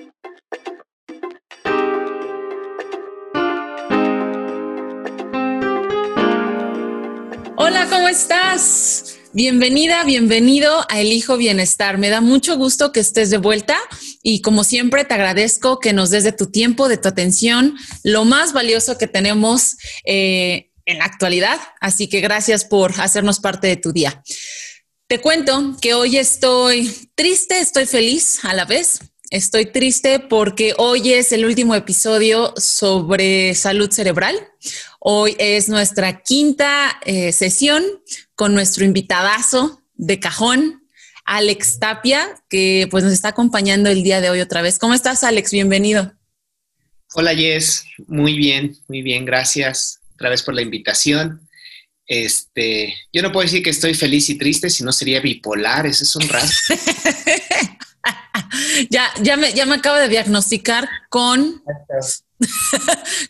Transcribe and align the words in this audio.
Hola, 7.65 7.87
¿cómo 7.89 8.09
estás? 8.09 9.15
Bienvenida, 9.31 10.03
bienvenido 10.03 10.85
a 10.89 10.99
Elijo 10.99 11.37
Bienestar. 11.37 11.97
Me 11.97 12.09
da 12.09 12.19
mucho 12.19 12.57
gusto 12.57 12.91
que 12.91 12.99
estés 12.99 13.29
de 13.29 13.37
vuelta 13.37 13.77
y 14.21 14.41
como 14.41 14.65
siempre 14.65 15.05
te 15.05 15.13
agradezco 15.13 15.79
que 15.79 15.93
nos 15.93 16.09
des 16.09 16.25
de 16.25 16.33
tu 16.33 16.51
tiempo, 16.51 16.89
de 16.89 16.97
tu 16.97 17.07
atención, 17.07 17.77
lo 18.03 18.25
más 18.25 18.51
valioso 18.51 18.97
que 18.97 19.07
tenemos 19.07 19.77
eh, 20.03 20.71
en 20.83 20.97
la 20.97 21.05
actualidad. 21.05 21.57
Así 21.79 22.09
que 22.09 22.19
gracias 22.19 22.65
por 22.65 22.99
hacernos 22.99 23.39
parte 23.39 23.67
de 23.67 23.77
tu 23.77 23.93
día. 23.93 24.21
Te 25.07 25.21
cuento 25.21 25.77
que 25.81 25.93
hoy 25.93 26.17
estoy 26.17 26.93
triste, 27.15 27.61
estoy 27.61 27.85
feliz 27.85 28.43
a 28.43 28.53
la 28.53 28.65
vez. 28.65 28.99
Estoy 29.33 29.65
triste 29.65 30.19
porque 30.19 30.75
hoy 30.77 31.11
es 31.13 31.31
el 31.31 31.43
último 31.43 31.73
episodio 31.73 32.53
sobre 32.55 33.55
salud 33.55 33.89
cerebral. 33.89 34.35
Hoy 34.99 35.35
es 35.39 35.69
nuestra 35.69 36.21
quinta 36.21 36.99
eh, 37.03 37.31
sesión 37.31 37.83
con 38.35 38.53
nuestro 38.53 38.85
invitadazo 38.85 39.81
de 39.95 40.19
cajón, 40.19 40.87
Alex 41.25 41.79
Tapia, 41.79 42.29
que 42.47 42.87
pues 42.91 43.03
nos 43.03 43.11
está 43.11 43.29
acompañando 43.29 43.89
el 43.89 44.03
día 44.03 44.21
de 44.21 44.29
hoy 44.29 44.39
otra 44.39 44.61
vez. 44.61 44.77
¿Cómo 44.77 44.93
estás, 44.93 45.23
Alex? 45.23 45.49
Bienvenido. 45.49 46.13
Hola, 47.15 47.33
Jess. 47.33 47.85
Muy 48.05 48.37
bien, 48.37 48.77
muy 48.87 49.01
bien. 49.01 49.25
Gracias 49.25 49.99
otra 50.13 50.29
vez 50.29 50.43
por 50.43 50.53
la 50.53 50.61
invitación. 50.61 51.41
Este, 52.05 52.93
yo 53.11 53.23
no 53.23 53.31
puedo 53.31 53.45
decir 53.45 53.63
que 53.63 53.71
estoy 53.71 53.95
feliz 53.95 54.29
y 54.29 54.37
triste, 54.37 54.69
si 54.69 54.83
no 54.83 54.91
sería 54.91 55.21
bipolar. 55.21 55.87
Ese 55.87 56.03
es 56.03 56.15
un 56.15 56.29
rasgo. 56.29 56.75
ya, 58.89 59.11
ya, 59.21 59.37
me, 59.37 59.53
ya 59.53 59.65
me 59.65 59.75
acabo 59.75 59.97
de 59.97 60.09
diagnosticar 60.09 60.89
con, 61.09 61.61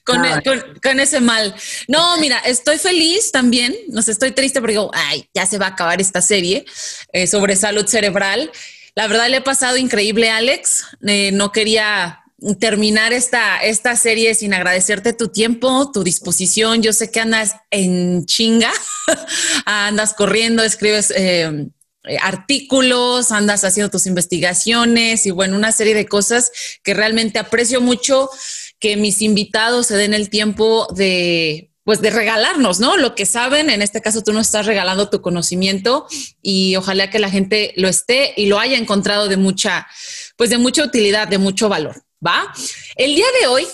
con, 0.03 0.99
ese 0.99 1.19
mal. 1.19 1.53
No, 1.87 2.17
mira, 2.17 2.39
estoy 2.39 2.77
feliz 2.77 3.31
también. 3.31 3.75
No 3.89 4.01
sé, 4.01 4.11
estoy 4.11 4.31
triste 4.31 4.59
porque 4.59 4.73
digo, 4.73 4.91
ay, 4.93 5.29
ya 5.33 5.45
se 5.45 5.57
va 5.57 5.67
a 5.67 5.69
acabar 5.69 6.01
esta 6.01 6.21
serie 6.21 6.65
eh, 7.11 7.27
sobre 7.27 7.55
salud 7.55 7.85
cerebral. 7.85 8.51
La 8.95 9.07
verdad 9.07 9.29
le 9.29 9.37
he 9.37 9.41
pasado 9.41 9.77
increíble, 9.77 10.29
Alex. 10.29 10.85
Eh, 11.05 11.31
no 11.33 11.51
quería 11.51 12.19
terminar 12.59 13.13
esta, 13.13 13.57
esta 13.57 13.95
serie 13.95 14.35
sin 14.35 14.53
agradecerte 14.53 15.13
tu 15.13 15.29
tiempo, 15.29 15.91
tu 15.91 16.03
disposición. 16.03 16.81
Yo 16.81 16.93
sé 16.93 17.09
que 17.09 17.21
andas 17.21 17.55
en 17.71 18.25
chinga, 18.25 18.71
andas 19.65 20.13
corriendo, 20.13 20.63
escribes 20.63 21.11
eh, 21.15 21.67
eh, 22.05 22.17
artículos, 22.21 23.31
andas 23.31 23.63
haciendo 23.63 23.89
tus 23.89 24.07
investigaciones 24.07 25.25
y 25.25 25.31
bueno, 25.31 25.55
una 25.55 25.71
serie 25.71 25.93
de 25.93 26.05
cosas 26.05 26.51
que 26.83 26.93
realmente 26.93 27.39
aprecio 27.39 27.79
mucho 27.79 28.29
que 28.79 28.97
mis 28.97 29.21
invitados 29.21 29.87
se 29.87 29.95
den 29.95 30.13
el 30.13 30.29
tiempo 30.29 30.87
de 30.95 31.69
pues 31.85 32.01
de 32.01 32.11
regalarnos, 32.11 32.79
¿no? 32.79 32.95
Lo 32.97 33.13
que 33.13 33.25
saben, 33.25 33.69
en 33.69 33.81
este 33.81 34.01
caso 34.01 34.21
tú 34.23 34.31
nos 34.31 34.47
estás 34.47 34.65
regalando 34.65 35.09
tu 35.09 35.21
conocimiento 35.21 36.07
y 36.41 36.75
ojalá 36.77 37.09
que 37.09 37.19
la 37.19 37.29
gente 37.29 37.73
lo 37.75 37.89
esté 37.89 38.33
y 38.37 38.45
lo 38.45 38.59
haya 38.59 38.77
encontrado 38.77 39.27
de 39.27 39.37
mucha, 39.37 39.87
pues 40.37 40.49
de 40.49 40.57
mucha 40.57 40.83
utilidad, 40.83 41.27
de 41.27 41.37
mucho 41.37 41.67
valor, 41.67 42.03
¿va? 42.25 42.53
El 42.95 43.15
día 43.15 43.25
de 43.41 43.47
hoy 43.47 43.67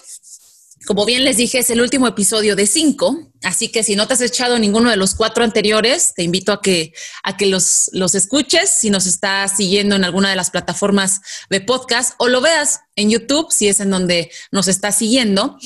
como 0.89 1.05
bien 1.05 1.23
les 1.23 1.37
dije, 1.37 1.59
es 1.59 1.69
el 1.69 1.81
último 1.81 2.07
episodio 2.07 2.55
de 2.55 2.65
cinco, 2.65 3.31
así 3.43 3.67
que 3.67 3.83
si 3.83 3.95
no 3.95 4.07
te 4.07 4.15
has 4.15 4.21
echado 4.21 4.57
ninguno 4.57 4.89
de 4.89 4.97
los 4.97 5.13
cuatro 5.13 5.43
anteriores, 5.43 6.15
te 6.15 6.23
invito 6.23 6.51
a 6.51 6.63
que, 6.63 6.93
a 7.21 7.37
que 7.37 7.45
los, 7.45 7.91
los 7.93 8.15
escuches 8.15 8.71
si 8.71 8.89
nos 8.89 9.05
estás 9.05 9.55
siguiendo 9.55 9.95
en 9.95 10.03
alguna 10.03 10.31
de 10.31 10.35
las 10.35 10.49
plataformas 10.49 11.21
de 11.51 11.61
podcast 11.61 12.15
o 12.17 12.27
lo 12.27 12.41
veas 12.41 12.79
en 12.95 13.11
YouTube 13.11 13.51
si 13.51 13.67
es 13.67 13.81
en 13.81 13.91
donde 13.91 14.31
nos 14.51 14.67
estás 14.67 14.97
siguiendo. 14.97 15.59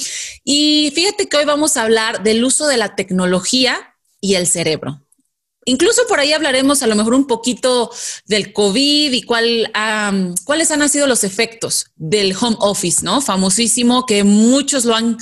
Y 0.44 0.92
fíjate 0.94 1.30
que 1.30 1.38
hoy 1.38 1.46
vamos 1.46 1.78
a 1.78 1.84
hablar 1.84 2.22
del 2.24 2.44
uso 2.44 2.68
de 2.68 2.76
la 2.76 2.98
tecnología 2.98 3.96
y 4.20 4.36
el 4.36 4.46
cerebro. 4.46 5.03
Incluso 5.66 6.02
por 6.08 6.20
ahí 6.20 6.34
hablaremos 6.34 6.84
a 6.84 6.88
lo 6.88 6.96
mejor 6.96 7.14
un 7.14 7.28
poquito 7.28 7.92
del 8.26 8.54
COVID 8.54 9.14
y 9.14 9.24
cuál, 9.24 9.72
cuáles 10.44 10.72
han 10.72 10.88
sido 10.90 11.08
los 11.08 11.24
efectos 11.24 11.88
del 11.96 12.36
home 12.40 12.58
office, 12.60 13.04
¿no? 13.04 13.22
Famosísimo, 13.22 14.06
que 14.06 14.24
muchos 14.24 14.86
lo 14.86 14.96
han, 14.96 15.18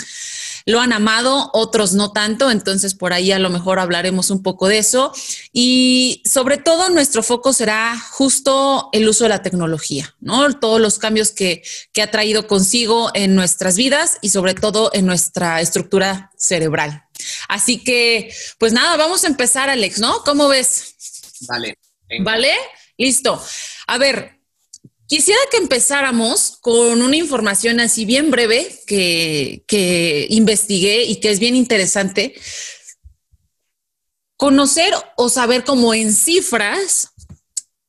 lo 0.66 0.80
han 0.80 0.94
amado, 0.94 1.52
otros 1.54 1.94
no 1.94 2.12
tanto, 2.12 2.50
entonces 2.50 2.96
por 2.96 3.14
ahí 3.14 3.32
a 3.32 3.40
lo 3.40 3.50
mejor 3.50 3.80
hablaremos 3.80 4.32
un 4.32 4.42
poco 4.42 4.68
de 4.68 4.80
eso. 4.80 5.14
Y 5.54 6.24
sobre 6.26 6.58
todo 6.58 6.90
nuestro 6.90 7.22
foco 7.24 7.54
será 7.54 8.00
justo 8.12 8.90
el 8.94 9.08
uso 9.08 9.26
de 9.26 9.30
la 9.30 9.44
tecnología, 9.44 10.16
¿no? 10.20 10.52
Todos 10.54 10.82
los 10.82 10.98
cambios 10.98 11.32
que, 11.32 11.62
que 11.94 12.02
ha 12.02 12.10
traído 12.10 12.48
consigo 12.48 13.12
en 13.14 13.36
nuestras 13.36 13.76
vidas 13.76 14.18
y 14.22 14.30
sobre 14.30 14.54
todo 14.54 14.90
en 14.94 15.06
nuestra 15.06 15.62
estructura 15.62 16.32
cerebral. 16.38 17.06
Así 17.52 17.84
que, 17.84 18.34
pues 18.60 18.72
nada, 18.72 18.96
vamos 18.96 19.26
a 19.26 19.28
empezar, 19.28 19.70
Alex, 19.70 20.00
¿no? 20.00 20.24
¿Cómo 20.24 20.48
ves? 20.48 20.96
Vale. 21.50 21.78
¿Vale? 22.22 22.54
Listo. 22.98 23.44
A 23.88 23.98
ver, 23.98 24.42
Quisiera 25.06 25.42
que 25.52 25.58
empezáramos 25.58 26.58
con 26.62 27.02
una 27.02 27.18
información 27.18 27.82
así 27.82 28.06
bien 28.06 28.32
breve 28.32 28.74
que, 28.88 29.66
que 29.68 30.26
investigué 30.30 31.04
y 31.04 31.18
que 31.18 31.32
es 31.32 31.40
bien 31.40 31.58
interesante. 31.58 32.34
Conocer 34.38 34.94
o 35.18 35.28
saber 35.28 35.66
como 35.66 35.94
en 35.94 36.14
cifras 36.14 37.11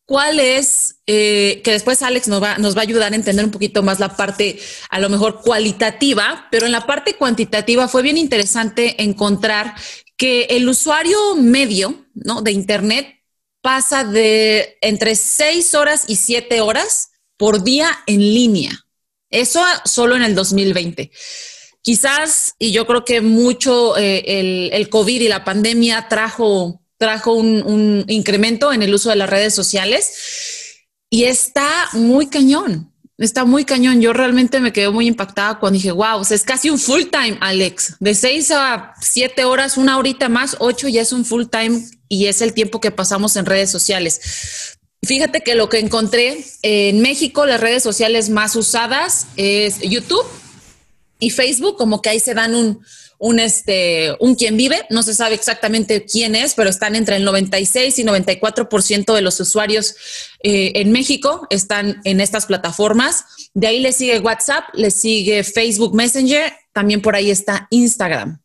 cuál 0.06 0.40
es, 0.40 0.96
eh, 1.06 1.60
que 1.64 1.72
después 1.72 2.02
Alex 2.02 2.28
nos 2.28 2.42
va, 2.42 2.52
a 2.52 2.80
ayudar 2.80 3.12
a 3.12 3.16
entender 3.16 3.44
un 3.44 3.50
poquito 3.50 3.82
más 3.82 4.00
la 4.00 4.16
parte 4.16 4.58
a 4.90 4.98
lo 4.98 5.08
mejor 5.08 5.40
cualitativa, 5.40 6.48
pero 6.50 6.66
en 6.66 6.72
la 6.72 6.86
parte 6.86 7.14
cuantitativa 7.14 7.88
fue 7.88 8.02
bien 8.02 8.18
interesante 8.18 9.02
encontrar 9.02 9.74
que 10.16 10.44
el 10.50 10.68
usuario 10.68 11.36
medio 11.36 12.06
de 12.14 12.52
Internet 12.52 13.22
pasa 13.60 14.04
de 14.04 14.76
entre 14.80 15.14
seis 15.14 15.74
horas 15.74 16.04
y 16.08 16.16
siete 16.16 16.60
horas 16.60 17.12
por 17.36 17.62
día 17.62 17.90
en 18.06 18.20
línea. 18.20 18.72
Eso 19.30 19.64
solo 19.84 20.16
en 20.16 20.22
el 20.22 20.34
2020. 20.34 21.10
Quizás, 21.80 22.54
y 22.58 22.70
yo 22.70 22.86
creo 22.86 23.04
que 23.04 23.20
mucho 23.20 23.96
eh, 23.96 24.70
el 24.72 24.88
COVID 24.88 25.22
y 25.22 25.28
la 25.28 25.44
pandemia 25.44 26.06
trajo 26.08 26.81
trajo 27.02 27.32
un, 27.32 28.04
incremento 28.06 28.72
en 28.72 28.80
el 28.80 28.94
uso 28.94 29.10
de 29.10 29.16
las 29.16 29.28
redes 29.28 29.52
sociales 29.52 30.12
y 31.10 31.24
está 31.24 31.88
muy 31.94 32.28
cañón. 32.28 32.92
Está 33.18 33.44
muy 33.44 33.64
cañón. 33.64 34.00
Yo 34.00 34.12
realmente 34.12 34.60
me 34.60 34.72
quedé 34.72 34.88
muy 34.88 35.08
impactada 35.08 35.58
cuando 35.58 35.78
dije, 35.78 35.90
wow, 35.90 36.22
es 36.22 36.44
casi 36.44 36.70
un 36.70 36.78
full 36.78 37.02
time, 37.10 37.38
Alex. 37.40 37.96
De 37.98 38.14
seis 38.14 38.52
a 38.52 38.94
siete 39.00 39.44
horas, 39.44 39.76
una 39.78 39.98
horita 39.98 40.28
más, 40.28 40.54
ocho 40.60 40.86
ya 40.86 41.02
es 41.02 41.12
un 41.12 41.24
full 41.24 41.46
time 41.50 41.84
y 42.08 42.26
es 42.26 42.40
el 42.40 42.54
tiempo 42.54 42.80
que 42.80 42.92
pasamos 42.92 43.34
en 43.34 43.46
redes 43.46 43.70
sociales. 43.70 44.78
Fíjate 45.04 45.40
que 45.40 45.56
lo 45.56 45.68
que 45.68 45.80
encontré 45.80 46.44
en 46.62 47.00
México, 47.00 47.46
las 47.46 47.60
redes 47.60 47.82
sociales 47.82 48.30
más 48.30 48.54
usadas 48.54 49.26
es 49.36 49.80
YouTube 49.80 50.26
y 51.18 51.30
Facebook, 51.30 51.76
como 51.76 52.00
que 52.00 52.10
ahí 52.10 52.20
se 52.20 52.34
dan 52.34 52.54
un, 52.54 52.80
un, 53.22 53.38
este, 53.38 54.16
un 54.18 54.34
quien 54.34 54.56
vive, 54.56 54.84
no 54.90 55.04
se 55.04 55.14
sabe 55.14 55.36
exactamente 55.36 56.04
quién 56.04 56.34
es, 56.34 56.54
pero 56.54 56.68
están 56.68 56.96
entre 56.96 57.14
el 57.14 57.24
96 57.24 57.96
y 58.00 58.02
94% 58.02 59.14
de 59.14 59.22
los 59.22 59.38
usuarios 59.38 59.94
eh, 60.42 60.72
en 60.74 60.90
México 60.90 61.46
están 61.48 62.00
en 62.02 62.20
estas 62.20 62.46
plataformas. 62.46 63.24
De 63.54 63.68
ahí 63.68 63.78
le 63.78 63.92
sigue 63.92 64.18
WhatsApp, 64.18 64.64
le 64.74 64.90
sigue 64.90 65.44
Facebook 65.44 65.94
Messenger, 65.94 66.52
también 66.72 67.00
por 67.00 67.14
ahí 67.14 67.30
está 67.30 67.68
Instagram. 67.70 68.40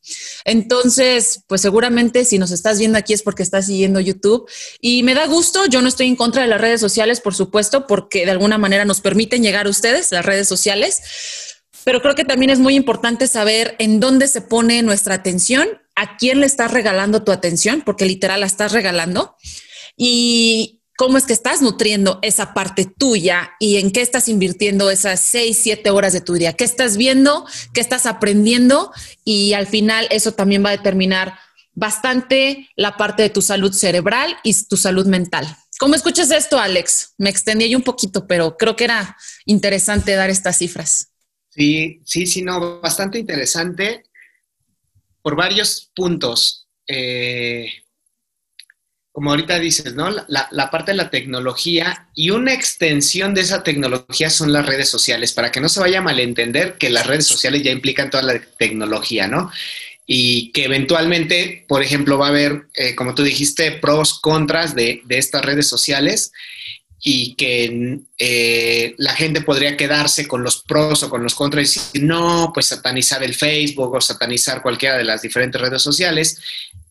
Entonces, 0.45 1.41
pues 1.47 1.62
seguramente 1.62 2.24
si 2.24 2.38
nos 2.38 2.51
estás 2.51 2.77
viendo 2.77 3.00
aquí 3.00 3.13
es 3.13 3.24
porque 3.24 3.41
estás 3.41 3.65
siguiendo 3.65 4.00
YouTube 4.00 4.47
y 4.79 5.01
me 5.01 5.15
da 5.15 5.25
gusto, 5.25 5.65
yo 5.65 5.81
no 5.81 5.88
estoy 5.88 6.06
en 6.06 6.15
contra 6.15 6.44
de 6.44 6.50
las 6.50 6.62
redes 6.62 6.81
sociales, 6.81 7.19
por 7.19 7.33
supuesto, 7.33 7.88
porque 7.88 8.25
de 8.25 8.31
alguna 8.31 8.59
manera 8.59 8.85
nos 8.85 9.01
permiten 9.01 9.41
llegar 9.41 9.65
a 9.65 9.69
ustedes, 9.71 10.12
las 10.12 10.24
redes 10.24 10.47
sociales 10.47 11.01
pero 11.88 12.01
creo 12.01 12.16
que 12.16 12.25
también 12.25 12.50
es 12.50 12.60
muy 12.60 12.75
importante 12.75 13.28
saber 13.28 13.78
en 13.80 14.01
dónde 14.01 14.28
se 14.28 14.42
pone 14.42 14.81
nuestra 14.81 15.16
atención, 15.16 15.69
a 15.95 16.18
quién 16.18 16.42
le 16.42 16.45
estás 16.45 16.72
regalando 16.72 17.24
tu 17.24 17.31
atención, 17.31 17.81
porque 17.86 18.04
literal 18.04 18.42
la 18.42 18.45
estás 18.45 18.74
regalando, 18.74 19.38
y 19.95 20.81
cómo 20.98 21.18
es 21.18 21.24
que 21.24 21.31
estás 21.31 21.62
nutriendo 21.62 22.19
esa 22.24 22.54
parte 22.54 22.84
tuya 22.84 23.51
y 23.57 23.78
en 23.78 23.92
qué 23.92 24.01
estás 24.01 24.28
invirtiendo 24.28 24.89
esas 24.89 25.22
seis, 25.22 25.60
siete 25.62 25.89
horas 25.89 26.12
de 26.12 26.19
tu 26.19 26.34
día, 26.34 26.51
qué 26.51 26.66
estás 26.66 26.98
viendo, 26.98 27.45
qué 27.74 27.80
estás 27.80 28.06
aprendiendo, 28.06 28.92
y 29.24 29.54
al 29.54 29.66
final 29.66 30.07
eso 30.10 30.34
también 30.34 30.66
va 30.66 30.72
a 30.72 30.78
determinar 30.78 31.39
bastante 31.74 32.68
la 32.75 32.98
parte 32.98 33.24
de 33.24 33.30
tu 33.30 33.42
salud 33.42 33.72
cerebral 33.72 34.36
y 34.44 34.54
tu 34.66 34.75
salud 34.75 35.06
mental. 35.06 35.48
¿Cómo 35.80 35.95
escuchas 35.95 36.31
esto, 36.31 36.60
Alex? 36.60 37.13
Me 37.18 37.30
extendí 37.30 37.63
ahí 37.63 37.75
un 37.75 37.84
poquito, 37.84 38.28
pero 38.28 38.57
creo 38.57 38.75
que 38.75 38.84
era 38.84 39.16
interesante 39.45 40.16
dar 40.16 40.30
estas 40.30 40.57
cifras. 40.57 41.13
Sí, 41.57 42.01
sí, 42.06 42.27
sí, 42.27 42.44
no, 42.44 42.80
bastante 42.80 43.18
interesante 43.18 44.04
por 45.24 45.36
varios 45.36 45.92
puntos. 45.95 46.68
Eh, 46.88 47.68
como 49.12 49.31
ahorita 49.31 49.57
dices, 49.57 49.95
¿no? 49.95 50.12
La, 50.27 50.69
parte 50.69 50.92
de 50.92 50.98
la 50.98 51.09
tecnología 51.09 52.09
y 52.13 52.30
una 52.30 52.54
extensión 52.54 53.33
de 53.33 53.42
esa 53.42 53.63
tecnología 53.63 54.30
son 54.30 54.54
las 54.54 54.68
redes 54.68 54.88
sociales, 54.89 55.33
para 55.33 55.51
que 55.51 55.59
no 55.59 55.68
se 55.68 55.80
vaya 55.80 55.98
a 55.98 56.04
malentender 56.04 56.77
que 56.77 56.92
las 56.92 57.07
redes 57.07 57.25
sociales 57.25 57.63
ya 57.63 57.71
implican 57.71 58.12
toda 58.12 58.21
la 58.21 58.39
tecnología, 58.60 59.27
¿no? 59.27 59.51
Y 60.06 60.51
que 60.51 60.65
eventualmente, 60.65 61.65
por 61.68 61.81
ejemplo, 61.81 62.19
va 62.19 62.27
a 62.27 62.30
haber, 62.30 62.68
eh, 62.75 62.94
como 62.94 63.15
tú 63.15 63.24
dijiste, 63.24 63.71
pros, 63.71 64.19
contras 64.19 64.75
de 64.75 65.01
estas 65.10 65.44
redes 65.44 65.65
sociales 65.65 66.31
y 67.02 67.36
que 67.36 68.00
eh, 68.18 68.96
la 68.98 69.14
gente 69.14 69.42
podría 69.42 69.78
quedarse 69.78 70.28
con 70.28 70.44
los 70.44 70.64
pros 70.64 71.04
o 71.04 71.10
con 71.10 71.24
los 71.24 71.36
contras 71.36 71.76
y 71.76 71.80
decir, 71.80 72.04
no, 72.04 72.52
pues 72.54 72.68
satanizar 72.68 73.24
el 73.24 73.36
Facebook 73.36 73.94
o 73.94 74.02
satanizar 74.02 74.62
cualquiera 74.62 74.98
de 74.98 75.04
las 75.04 75.22
diferentes 75.22 75.62
redes 75.62 75.82
sociales. 75.82 76.40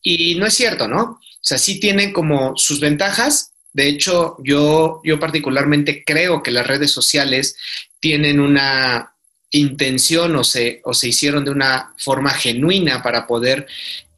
Y 0.03 0.37
no 0.37 0.47
es 0.47 0.55
cierto, 0.55 0.87
¿no? 0.87 1.03
O 1.03 1.21
sea, 1.41 1.59
sí 1.59 1.81
tienen 1.81 2.13
como 2.13 2.57
sus 2.57 2.81
ventajas. 2.81 3.53
De 3.73 3.89
hecho, 3.89 4.37
yo, 4.43 5.01
yo 5.05 5.19
particularmente 5.19 6.05
creo 6.05 6.43
que 6.43 6.51
las 6.51 6.67
redes 6.67 6.93
sociales 6.93 7.57
tienen 8.01 8.41
una 8.41 9.16
intención 9.51 10.35
o 10.37 10.45
se, 10.45 10.81
o 10.85 10.93
se 10.93 11.09
hicieron 11.09 11.45
de 11.45 11.51
una 11.51 11.95
forma 11.99 12.31
genuina 12.31 13.03
para 13.03 13.27
poder 13.27 13.67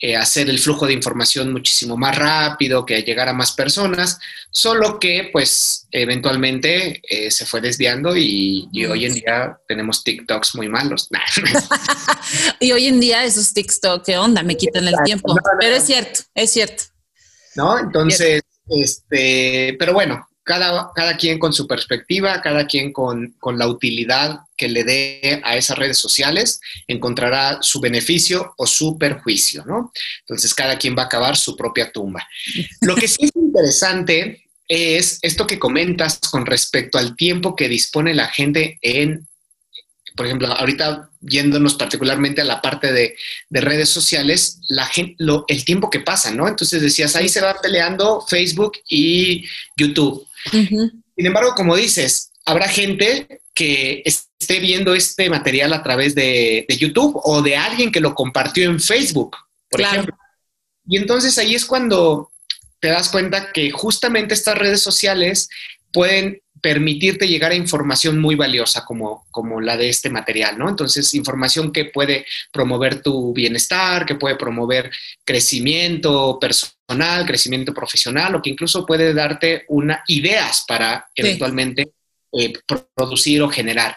eh, 0.00 0.16
hacer 0.16 0.48
el 0.48 0.60
flujo 0.60 0.86
de 0.86 0.92
información 0.92 1.52
muchísimo 1.52 1.96
más 1.96 2.16
rápido, 2.16 2.86
que 2.86 3.02
llegar 3.02 3.28
a 3.28 3.32
más 3.32 3.50
personas, 3.50 4.20
solo 4.50 5.00
que 5.00 5.28
pues 5.32 5.88
eventualmente 5.90 7.02
eh, 7.02 7.32
se 7.32 7.44
fue 7.46 7.60
desviando 7.60 8.16
y, 8.16 8.69
hoy 8.88 9.06
en 9.06 9.14
día 9.14 9.58
tenemos 9.66 10.04
TikToks 10.04 10.54
muy 10.54 10.69
malos. 10.69 11.08
y 12.60 12.70
hoy 12.70 12.86
en 12.86 13.00
día 13.00 13.25
esos 13.25 13.52
TikTok, 13.52 14.04
¿qué 14.04 14.16
onda? 14.16 14.44
Me 14.44 14.56
quitan 14.56 14.86
el 14.86 14.94
tiempo. 15.04 15.34
Pero 15.58 15.75
es 15.75 15.84
cierto, 15.84 16.20
es 16.32 16.52
cierto. 16.52 16.84
¿No? 17.56 17.76
Entonces, 17.76 18.40
este, 18.69 19.75
pero 19.80 19.94
bueno, 19.94 20.27
cada, 20.48 21.16
quien 21.18 21.38
con 21.38 21.52
su 21.52 21.66
perspectiva, 21.66 22.40
cada 22.40 22.66
quien 22.66 22.92
con, 22.92 23.36
la 23.56 23.68
utilidad 23.68 24.40
que 24.56 24.68
le 24.68 24.82
dé 24.82 25.40
a 25.44 25.56
esas 25.56 25.78
redes 25.78 25.98
sociales, 25.98 26.60
encontrará 26.86 27.58
su 27.60 27.80
beneficio 27.80 28.54
o 28.56 28.66
su 28.66 28.98
perjuicio, 28.98 29.64
¿no? 29.66 29.92
Entonces, 30.20 30.54
cada 30.54 30.78
quien 30.78 30.96
va 30.96 31.02
a 31.02 31.06
acabar 31.06 31.36
su 31.36 31.54
propia 31.54 31.92
tumba. 31.92 32.26
Lo 32.80 32.96
que 32.96 33.06
sí 33.06 33.24
es 33.24 33.32
interesante 33.36 34.44
es 34.66 35.18
esto 35.22 35.46
que 35.46 35.58
comentas 35.58 36.18
con 36.30 36.46
respecto 36.46 36.99
al 36.99 37.14
tiempo 37.14 37.54
que 37.54 37.68
dispone 37.68 38.14
la 38.14 38.28
gente 38.28 38.78
en, 38.82 39.27
por 40.18 40.26
ejemplo, 40.26 40.48
ahorita 40.48 41.10
yéndonos 41.20 41.76
particularmente 41.76 42.40
a 42.40 42.44
la 42.44 42.60
parte 42.60 42.92
de, 42.92 43.16
redes 43.50 43.88
sociales, 43.88 44.58
la 44.68 44.84
gente, 44.84 45.14
el 45.46 45.64
tiempo 45.64 45.90
que 45.90 46.00
pasa, 46.00 46.32
¿no? 46.32 46.48
Entonces 46.48 46.82
decías, 46.82 47.14
ahí 47.14 47.28
se 47.28 47.40
va 47.40 47.54
peleando 47.62 48.20
Facebook 48.26 48.78
y 48.88 49.46
YouTube. 49.76 50.26
Sin 50.50 51.02
embargo, 51.16 51.54
como 51.54 51.76
dices, 51.76 52.32
habrá 52.44 52.66
gente 52.68 53.42
que 53.54 54.02
esté 54.04 54.58
viendo 54.58 54.92
este 54.92 55.30
material 55.30 55.72
a 55.72 55.84
través 55.84 56.16
de, 56.16 56.66
YouTube 56.68 57.20
o 57.22 57.40
de 57.40 57.56
alguien 57.56 57.92
que 57.92 58.00
lo 58.00 58.16
compartió 58.16 58.64
en 58.64 58.80
Facebook, 58.80 59.37
por 59.70 59.82
ejemplo. 59.82 60.18
Y 60.88 60.96
entonces 60.96 61.38
ahí 61.38 61.54
es 61.54 61.64
cuando 61.64 62.32
te 62.80 62.88
das 62.88 63.08
cuenta 63.08 63.52
que 63.52 63.70
justamente 63.70 64.34
estas 64.34 64.58
redes 64.58 64.82
sociales 64.82 65.48
pueden 65.92 66.42
permitirte 66.60 67.28
llegar 67.28 67.52
a 67.52 67.56
información 67.56 68.18
muy 68.18 68.34
valiosa 68.34 68.84
como, 68.84 69.26
como 69.30 69.60
la 69.60 69.76
de 69.76 69.88
este 69.88 70.10
material, 70.10 70.58
¿no? 70.58 70.68
Entonces, 70.68 71.14
información 71.14 71.72
que 71.72 71.86
puede 71.86 72.26
promover 72.52 73.02
tu 73.02 73.32
bienestar, 73.32 74.06
que 74.06 74.14
puede 74.14 74.36
promover 74.36 74.90
crecimiento 75.24 76.38
personal, 76.40 77.26
crecimiento 77.26 77.72
profesional, 77.74 78.34
o 78.34 78.42
que 78.42 78.50
incluso 78.50 78.86
puede 78.86 79.14
darte 79.14 79.64
una, 79.68 80.02
ideas 80.08 80.64
para 80.66 81.08
eventualmente 81.14 81.92
eh, 82.32 82.52
producir 82.94 83.42
o 83.42 83.48
generar. 83.48 83.96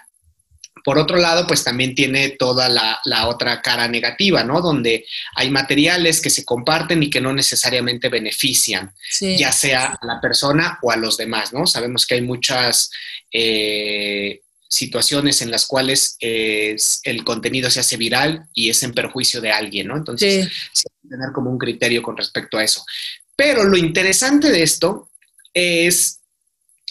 Por 0.84 0.98
otro 0.98 1.18
lado, 1.18 1.46
pues 1.48 1.64
también 1.64 1.96
tiene 1.96 2.30
toda 2.30 2.70
la, 2.70 3.28
otra 3.28 3.62
cara 3.62 3.88
negativa, 3.88 4.44
¿no? 4.44 4.62
Donde 4.62 5.06
hay 5.36 5.50
materiales 5.50 6.22
que 6.22 6.30
se 6.30 6.46
comparten 6.46 7.02
y 7.04 7.10
que 7.10 7.22
no 7.22 7.34
necesariamente 7.34 8.10
benefician, 8.10 8.94
ya 9.20 9.52
sea 9.52 9.98
a 10.02 10.06
la 10.06 10.22
persona 10.22 10.80
o 10.82 10.92
a 10.92 10.98
los 10.98 11.18
demás, 11.18 11.54
¿no? 11.54 11.68
Sabemos 11.68 12.06
que 12.06 12.16
hay 12.16 12.22
muchas 12.22 12.92
eh, 13.32 14.42
situaciones 14.70 15.42
en 15.42 15.52
las 15.52 15.66
cuales 15.66 16.18
el 16.20 17.24
contenido 17.24 17.70
se 17.70 17.82
hace 17.82 17.98
viral 17.98 18.48
y 18.54 18.70
es 18.70 18.82
en 18.84 18.94
perjuicio 18.94 19.42
de 19.42 19.52
alguien, 19.52 19.88
¿no? 19.88 19.98
Entonces, 19.98 20.50
sí. 20.72 20.84
tener 21.10 21.32
como 21.34 21.50
un 21.50 21.58
criterio 21.58 22.02
con 22.02 22.16
respecto 22.16 22.58
a 22.58 22.64
eso. 22.64 22.84
Pero 23.36 23.64
lo 23.64 23.76
interesante 23.76 24.50
de 24.50 24.64
esto 24.64 25.10
es 25.54 26.20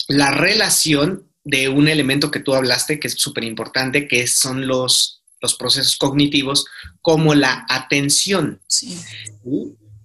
la 0.08 0.32
relación 0.32 1.29
de 1.50 1.68
un 1.68 1.88
elemento 1.88 2.30
que 2.30 2.40
tú 2.40 2.54
hablaste 2.54 3.00
que 3.00 3.08
es 3.08 3.14
súper 3.14 3.44
importante, 3.44 4.06
que 4.06 4.26
son 4.28 4.66
los, 4.66 5.22
los 5.40 5.54
procesos 5.54 5.96
cognitivos, 5.96 6.64
como 7.02 7.34
la 7.34 7.66
atención. 7.68 8.60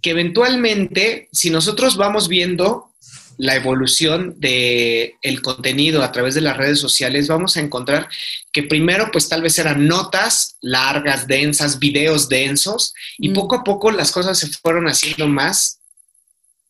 Que 0.02 0.10
eventualmente, 0.10 1.30
si 1.32 1.52
nosotros 1.52 1.98
vamos 1.98 2.28
viendo 2.28 2.92
la 3.38 3.56
evolución 3.56 4.36
de 4.40 5.18
el 5.22 5.42
contenido 5.42 6.02
a 6.02 6.12
través 6.12 6.34
de 6.34 6.42
las 6.42 6.58
redes 6.58 6.80
sociales, 6.80 7.28
vamos 7.28 7.58
a 7.58 7.60
encontrar 7.60 8.10
que 8.52 8.64
primero, 8.64 9.10
pues 9.12 9.30
tal 9.30 9.42
vez 9.42 9.60
eran 9.60 9.88
notas 9.88 10.58
largas, 10.62 11.28
densas, 11.28 11.78
videos 11.78 12.28
densos, 12.28 12.94
y 13.18 13.30
mm. 13.30 13.34
poco 13.34 13.56
a 13.56 13.64
poco 13.64 13.92
las 13.92 14.12
cosas 14.12 14.40
se 14.40 14.48
fueron 14.48 14.88
haciendo 14.88 15.28
más 15.28 15.80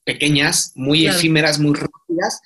pequeñas, 0.03 0.72
muy 0.75 1.08
efímeras, 1.08 1.60
muy 1.60 1.75
rápidas. 1.75 2.41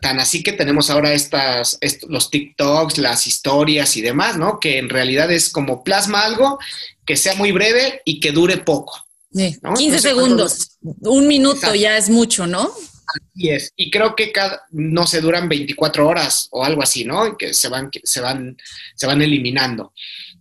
Tan 0.00 0.20
así 0.20 0.42
que 0.42 0.52
tenemos 0.52 0.90
ahora 0.90 1.12
estas, 1.12 1.78
los 2.08 2.30
TikToks, 2.30 2.98
las 2.98 3.26
historias 3.26 3.96
y 3.96 4.02
demás, 4.02 4.36
¿no? 4.36 4.60
Que 4.60 4.78
en 4.78 4.88
realidad 4.88 5.30
es 5.30 5.50
como 5.50 5.82
plasma 5.82 6.24
algo 6.24 6.58
que 7.04 7.16
sea 7.16 7.34
muy 7.34 7.52
breve 7.52 8.02
y 8.04 8.20
que 8.20 8.32
dure 8.32 8.58
poco. 8.58 9.06
15 9.32 9.98
segundos, 10.00 10.78
un 10.80 11.28
minuto 11.28 11.74
ya 11.74 11.96
es 11.96 12.10
mucho, 12.10 12.46
¿no? 12.46 12.62
Así 12.62 13.50
es. 13.50 13.72
Y 13.76 13.90
creo 13.90 14.14
que 14.14 14.32
cada, 14.32 14.62
no 14.70 15.06
se 15.06 15.20
duran 15.20 15.48
24 15.48 16.06
horas 16.06 16.48
o 16.50 16.64
algo 16.64 16.82
así, 16.82 17.04
¿no? 17.04 17.36
Que 17.36 17.54
se 17.54 17.68
van, 17.68 17.90
se 18.02 18.20
van, 18.20 18.56
se 18.94 19.06
van 19.06 19.22
eliminando. 19.22 19.92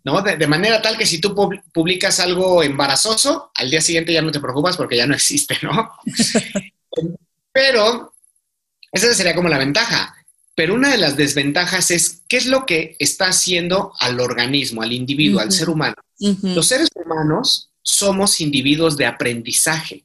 ¿no? 0.03 0.22
De, 0.22 0.48
manera 0.48 0.82
tal 0.82 0.98
que 0.98 1.06
si 1.06 1.20
tú 1.20 1.36
publicas 1.74 2.20
algo 2.20 2.63
embarazoso, 2.63 3.51
al 3.56 3.70
día 3.70 3.82
siguiente 3.82 4.13
ya 4.13 4.22
no 4.22 4.32
te 4.32 4.39
preocupas 4.39 4.77
porque 4.77 4.98
ya 4.98 5.08
no 5.08 5.15
existe, 5.15 5.58
¿no? 5.62 5.91
Pero 7.51 8.13
esa 8.91 9.13
sería 9.13 9.36
como 9.36 9.50
la 9.50 9.58
ventaja. 9.58 10.15
Pero 10.55 10.74
una 10.74 10.91
de 10.91 10.98
las 10.98 11.15
desventajas 11.15 11.89
es 11.89 12.24
qué 12.27 12.38
es 12.38 12.46
lo 12.46 12.65
que 12.65 12.96
está 13.00 13.27
haciendo 13.27 13.93
al 14.00 14.19
organismo, 14.19 14.81
al 14.81 14.91
individuo, 14.91 15.39
al 15.39 15.51
ser 15.51 15.69
humano. 15.69 15.96
Los 16.19 16.67
seres 16.67 16.89
humanos 16.93 17.72
somos 17.81 18.41
individuos 18.41 18.98
de 18.98 19.05
aprendizaje. 19.05 20.03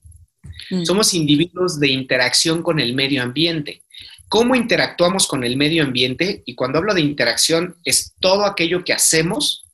Mm. 0.70 0.84
Somos 0.84 1.12
individuos 1.12 1.80
de 1.80 1.88
interacción 1.88 2.62
con 2.62 2.78
el 2.78 2.94
medio 2.94 3.22
ambiente. 3.22 3.82
¿Cómo 4.28 4.54
interactuamos 4.54 5.26
con 5.26 5.44
el 5.44 5.56
medio 5.56 5.82
ambiente? 5.82 6.42
Y 6.46 6.54
cuando 6.54 6.78
hablo 6.78 6.94
de 6.94 7.00
interacción, 7.00 7.76
es 7.84 8.14
todo 8.20 8.44
aquello 8.44 8.84
que 8.84 8.92
hacemos 8.92 9.64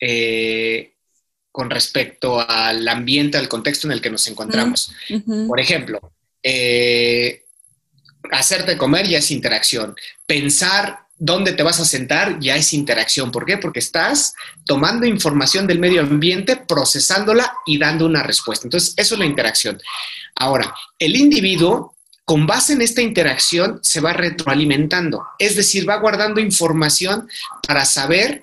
eh, 0.00 0.94
con 1.50 1.70
respecto 1.70 2.38
al 2.46 2.86
ambiente, 2.86 3.38
al 3.38 3.48
contexto 3.48 3.86
en 3.86 3.92
el 3.92 4.02
que 4.02 4.10
nos 4.10 4.28
encontramos. 4.28 4.92
Por 5.48 5.58
ejemplo, 5.58 6.12
eh, 6.48 7.42
hacerte 8.30 8.78
comer 8.78 9.08
ya 9.08 9.18
es 9.18 9.32
interacción. 9.32 9.96
Pensar 10.26 11.00
dónde 11.18 11.54
te 11.54 11.64
vas 11.64 11.80
a 11.80 11.84
sentar 11.84 12.38
ya 12.38 12.54
es 12.54 12.72
interacción. 12.72 13.32
¿Por 13.32 13.44
qué? 13.44 13.58
Porque 13.58 13.80
estás 13.80 14.34
tomando 14.64 15.06
información 15.06 15.66
del 15.66 15.80
medio 15.80 16.02
ambiente, 16.02 16.54
procesándola 16.56 17.52
y 17.66 17.78
dando 17.78 18.06
una 18.06 18.22
respuesta. 18.22 18.64
Entonces, 18.64 18.94
eso 18.96 19.14
es 19.14 19.18
la 19.18 19.26
interacción. 19.26 19.80
Ahora, 20.36 20.72
el 21.00 21.16
individuo, 21.16 21.96
con 22.24 22.46
base 22.46 22.74
en 22.74 22.82
esta 22.82 23.02
interacción, 23.02 23.80
se 23.82 24.00
va 24.00 24.12
retroalimentando. 24.12 25.26
Es 25.40 25.56
decir, 25.56 25.88
va 25.88 25.96
guardando 25.96 26.40
información 26.40 27.28
para 27.66 27.84
saber 27.84 28.40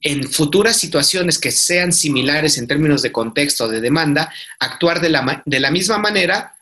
en 0.00 0.26
futuras 0.30 0.78
situaciones 0.78 1.38
que 1.38 1.50
sean 1.50 1.92
similares 1.92 2.56
en 2.56 2.66
términos 2.66 3.02
de 3.02 3.12
contexto, 3.12 3.68
de 3.68 3.82
demanda, 3.82 4.32
actuar 4.60 5.02
de 5.02 5.10
la, 5.10 5.42
de 5.44 5.60
la 5.60 5.70
misma 5.70 5.98
manera 5.98 6.53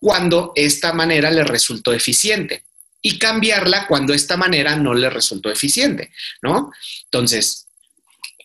cuando 0.00 0.52
esta 0.56 0.92
manera 0.92 1.30
le 1.30 1.44
resultó 1.44 1.92
eficiente 1.92 2.64
y 3.02 3.18
cambiarla 3.18 3.86
cuando 3.86 4.14
esta 4.14 4.36
manera 4.36 4.76
no 4.76 4.94
le 4.94 5.10
resultó 5.10 5.50
eficiente, 5.50 6.10
¿no? 6.42 6.72
Entonces, 7.04 7.66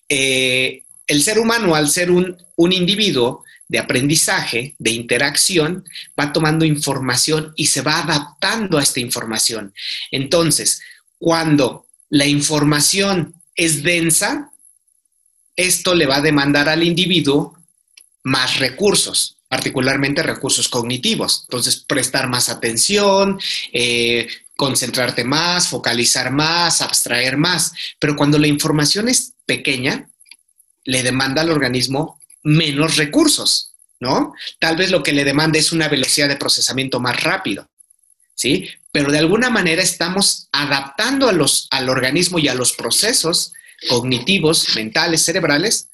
eh, 0.07 0.83
el 1.07 1.23
ser 1.23 1.39
humano, 1.39 1.75
al 1.75 1.89
ser 1.89 2.11
un, 2.11 2.37
un 2.57 2.73
individuo 2.73 3.43
de 3.67 3.79
aprendizaje, 3.79 4.75
de 4.77 4.91
interacción, 4.91 5.85
va 6.19 6.31
tomando 6.31 6.65
información 6.65 7.53
y 7.55 7.67
se 7.67 7.81
va 7.81 7.99
adaptando 7.99 8.77
a 8.77 8.83
esta 8.83 8.99
información. 8.99 9.73
Entonces, 10.11 10.81
cuando 11.17 11.87
la 12.09 12.25
información 12.25 13.33
es 13.55 13.81
densa, 13.81 14.51
esto 15.55 15.95
le 15.95 16.05
va 16.05 16.17
a 16.17 16.21
demandar 16.21 16.69
al 16.69 16.83
individuo 16.83 17.57
más 18.23 18.59
recursos 18.59 19.34
particularmente 19.55 20.21
recursos 20.21 20.67
cognitivos. 20.67 21.45
Entonces, 21.47 21.77
prestar 21.77 22.27
más 22.27 22.49
atención, 22.49 23.39
eh, 23.71 24.27
concentrarte 24.57 25.23
más, 25.23 25.69
focalizar 25.69 26.29
más, 26.29 26.81
abstraer 26.81 27.37
más. 27.37 27.71
Pero 27.97 28.17
cuando 28.17 28.37
la 28.37 28.47
información 28.47 29.07
es 29.07 29.31
pequeña, 29.45 30.09
le 30.83 31.03
demanda 31.03 31.41
al 31.41 31.51
organismo 31.51 32.19
menos 32.43 32.97
recursos, 32.97 33.71
¿no? 34.01 34.33
Tal 34.59 34.75
vez 34.75 34.91
lo 34.91 35.01
que 35.01 35.13
le 35.13 35.23
demanda 35.23 35.57
es 35.57 35.71
una 35.71 35.87
velocidad 35.87 36.27
de 36.27 36.35
procesamiento 36.35 36.99
más 36.99 37.23
rápido, 37.23 37.69
¿sí? 38.35 38.69
Pero 38.91 39.09
de 39.09 39.19
alguna 39.19 39.49
manera 39.49 39.81
estamos 39.81 40.49
adaptando 40.51 41.29
a 41.29 41.31
los, 41.31 41.69
al 41.71 41.87
organismo 41.87 42.39
y 42.39 42.49
a 42.49 42.55
los 42.55 42.73
procesos 42.73 43.53
cognitivos, 43.87 44.75
mentales, 44.75 45.23
cerebrales, 45.23 45.87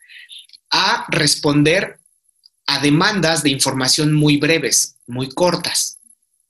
a 0.72 1.06
responder 1.10 2.01
a 2.66 2.80
demandas 2.80 3.44
de 3.44 3.50
información 3.50 4.14
muy 4.14 4.38
breves, 4.38 4.96
muy 5.08 5.30
cortas. 5.30 6.00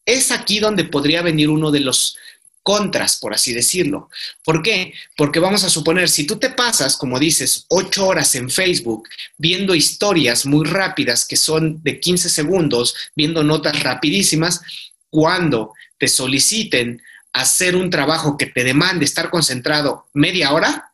Es 0.06 0.32
aquí 0.32 0.60
donde 0.60 0.86
podría 0.86 1.22
venir 1.22 1.50
uno 1.50 1.72
de 1.72 1.80
los 1.80 2.18
contras, 2.64 3.18
por 3.18 3.34
así 3.34 3.54
decirlo. 3.54 4.10
¿Por 4.44 4.62
qué? 4.62 4.94
Porque 5.18 5.40
vamos 5.40 5.64
a 5.64 5.70
suponer, 5.70 6.10
si 6.10 6.26
tú 6.26 6.38
te 6.38 6.52
pasas, 6.52 6.96
como 6.96 7.20
dices, 7.20 7.66
ocho 7.70 8.08
horas 8.08 8.36
en 8.36 8.50
Facebook 8.50 9.10
viendo 9.38 9.74
historias 9.74 10.46
muy 10.46 10.66
rápidas 10.66 11.26
que 11.26 11.38
son 11.38 11.82
de 11.84 12.00
15 12.00 12.30
segundos, 12.30 12.96
viendo 13.16 13.44
notas 13.44 13.82
rapidísimas, 13.82 14.62
cuando 15.10 15.74
te 15.98 16.08
soliciten 16.08 17.02
hacer 17.34 17.76
un 17.76 17.90
trabajo 17.90 18.38
que 18.38 18.48
te 18.48 18.64
demande 18.64 19.06
estar 19.06 19.30
concentrado 19.30 20.10
media 20.14 20.52
hora, 20.52 20.92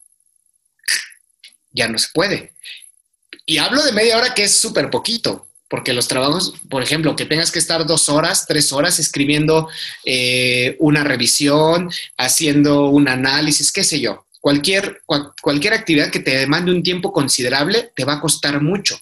ya 1.72 1.88
no 1.88 1.98
se 1.98 2.08
puede. 2.14 2.54
Y 3.48 3.58
hablo 3.58 3.82
de 3.84 3.94
media 3.94 4.18
hora 4.18 4.36
que 4.36 4.44
es 4.44 4.60
súper 4.60 4.92
poquito 4.92 5.48
porque 5.70 5.94
los 5.94 6.08
trabajos, 6.08 6.54
por 6.70 6.82
ejemplo, 6.82 7.16
que 7.16 7.26
tengas 7.26 7.52
que 7.52 7.60
estar 7.60 7.86
dos 7.86 8.10
horas, 8.10 8.46
tres 8.48 8.72
horas 8.72 9.00
escribiendo 9.00 9.68
eh, 10.06 10.78
una 10.80 11.04
revisión, 11.04 11.92
haciendo 12.18 12.86
un 12.86 13.08
análisis, 13.10 13.72
qué 13.72 13.84
sé 13.84 14.00
yo, 14.00 14.28
cualquier, 14.40 15.02
cualquier 15.42 15.74
actividad 15.74 16.10
que 16.10 16.22
te 16.22 16.38
demande 16.38 16.72
un 16.72 16.84
tiempo 16.84 17.12
considerable 17.12 17.92
te 17.96 18.06
va 18.06 18.14
a 18.14 18.22
costar 18.22 18.62
mucho. 18.62 19.00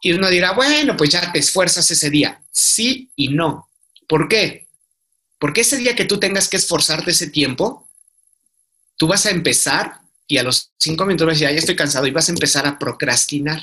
Y 0.00 0.12
uno 0.12 0.30
dirá, 0.30 0.52
bueno, 0.52 0.96
pues 0.96 1.10
ya 1.10 1.32
te 1.32 1.38
esfuerzas 1.38 1.90
ese 1.90 2.10
día. 2.10 2.40
Sí 2.50 3.10
y 3.16 3.28
no. 3.28 3.68
¿Por 4.06 4.28
qué? 4.28 4.68
Porque 5.38 5.62
ese 5.62 5.76
día 5.76 5.94
que 5.94 6.04
tú 6.04 6.18
tengas 6.18 6.48
que 6.48 6.56
esforzarte 6.56 7.10
ese 7.10 7.28
tiempo, 7.28 7.88
tú 8.96 9.08
vas 9.08 9.26
a 9.26 9.30
empezar 9.30 10.00
y 10.28 10.38
a 10.38 10.42
los 10.42 10.72
cinco 10.78 11.06
minutos 11.06 11.26
vas 11.26 11.36
a 11.36 11.38
decir, 11.40 11.54
ya 11.54 11.58
estoy 11.58 11.76
cansado 11.76 12.06
y 12.06 12.10
vas 12.10 12.28
a 12.28 12.32
empezar 12.32 12.66
a 12.66 12.78
procrastinar. 12.78 13.62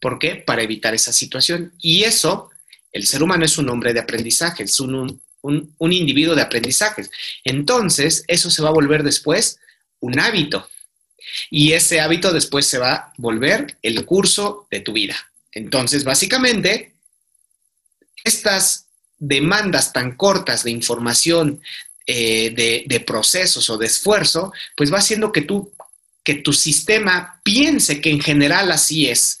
¿Por 0.00 0.18
qué? 0.18 0.36
Para 0.36 0.62
evitar 0.62 0.94
esa 0.94 1.12
situación. 1.12 1.72
Y 1.80 2.04
eso, 2.04 2.50
el 2.92 3.06
ser 3.06 3.22
humano 3.22 3.44
es 3.44 3.58
un 3.58 3.68
hombre 3.68 3.92
de 3.92 4.00
aprendizaje, 4.00 4.62
es 4.62 4.78
un, 4.78 5.20
individuo 5.80 6.36
de 6.36 6.42
aprendizajes. 6.42 7.10
Entonces, 7.44 8.24
eso 8.28 8.50
se 8.50 8.62
va 8.62 8.68
a 8.68 8.72
volver 8.72 9.02
después 9.02 9.58
un 10.00 10.20
hábito. 10.20 10.68
Y 11.50 11.72
ese 11.72 12.00
hábito 12.00 12.32
después 12.32 12.66
se 12.66 12.78
va 12.78 12.94
a 12.94 13.12
volver 13.16 13.76
el 13.82 14.04
curso 14.04 14.68
de 14.70 14.80
tu 14.80 14.92
vida. 14.92 15.16
Entonces, 15.50 16.04
básicamente, 16.04 16.94
estas 18.22 18.86
demandas 19.18 19.92
tan 19.92 20.16
cortas 20.16 20.62
de 20.62 20.70
información, 20.70 21.60
eh, 22.10 22.84
de, 22.86 23.00
procesos 23.00 23.68
o 23.68 23.76
de 23.76 23.84
esfuerzo, 23.84 24.50
pues 24.74 24.90
va 24.90 24.96
haciendo 24.96 25.30
que 25.30 25.42
tú, 25.42 25.74
que 26.24 26.36
tu 26.36 26.54
sistema 26.54 27.38
piense 27.44 28.00
que 28.00 28.08
en 28.08 28.22
general 28.22 28.72
así 28.72 29.10
es 29.10 29.40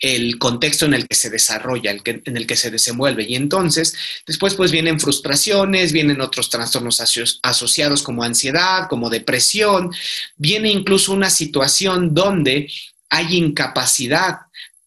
el 0.00 0.36
contexto 0.36 0.86
en 0.86 0.94
el 0.94 1.06
que 1.06 1.14
se 1.14 1.30
desarrolla, 1.30 1.92
el 1.92 2.02
que, 2.02 2.20
en 2.24 2.36
el 2.36 2.44
que 2.44 2.56
se 2.56 2.72
desenvuelve. 2.72 3.22
Y 3.22 3.36
entonces, 3.36 3.94
después 4.26 4.54
pues 4.54 4.72
vienen 4.72 4.98
frustraciones, 4.98 5.92
vienen 5.92 6.20
otros 6.20 6.50
trastornos 6.50 7.00
asociados 7.40 8.02
como 8.02 8.24
ansiedad, 8.24 8.88
como 8.88 9.08
depresión, 9.08 9.92
viene 10.34 10.72
incluso 10.72 11.12
una 11.12 11.30
situación 11.30 12.12
donde 12.12 12.68
hay 13.10 13.36
incapacidad 13.36 14.38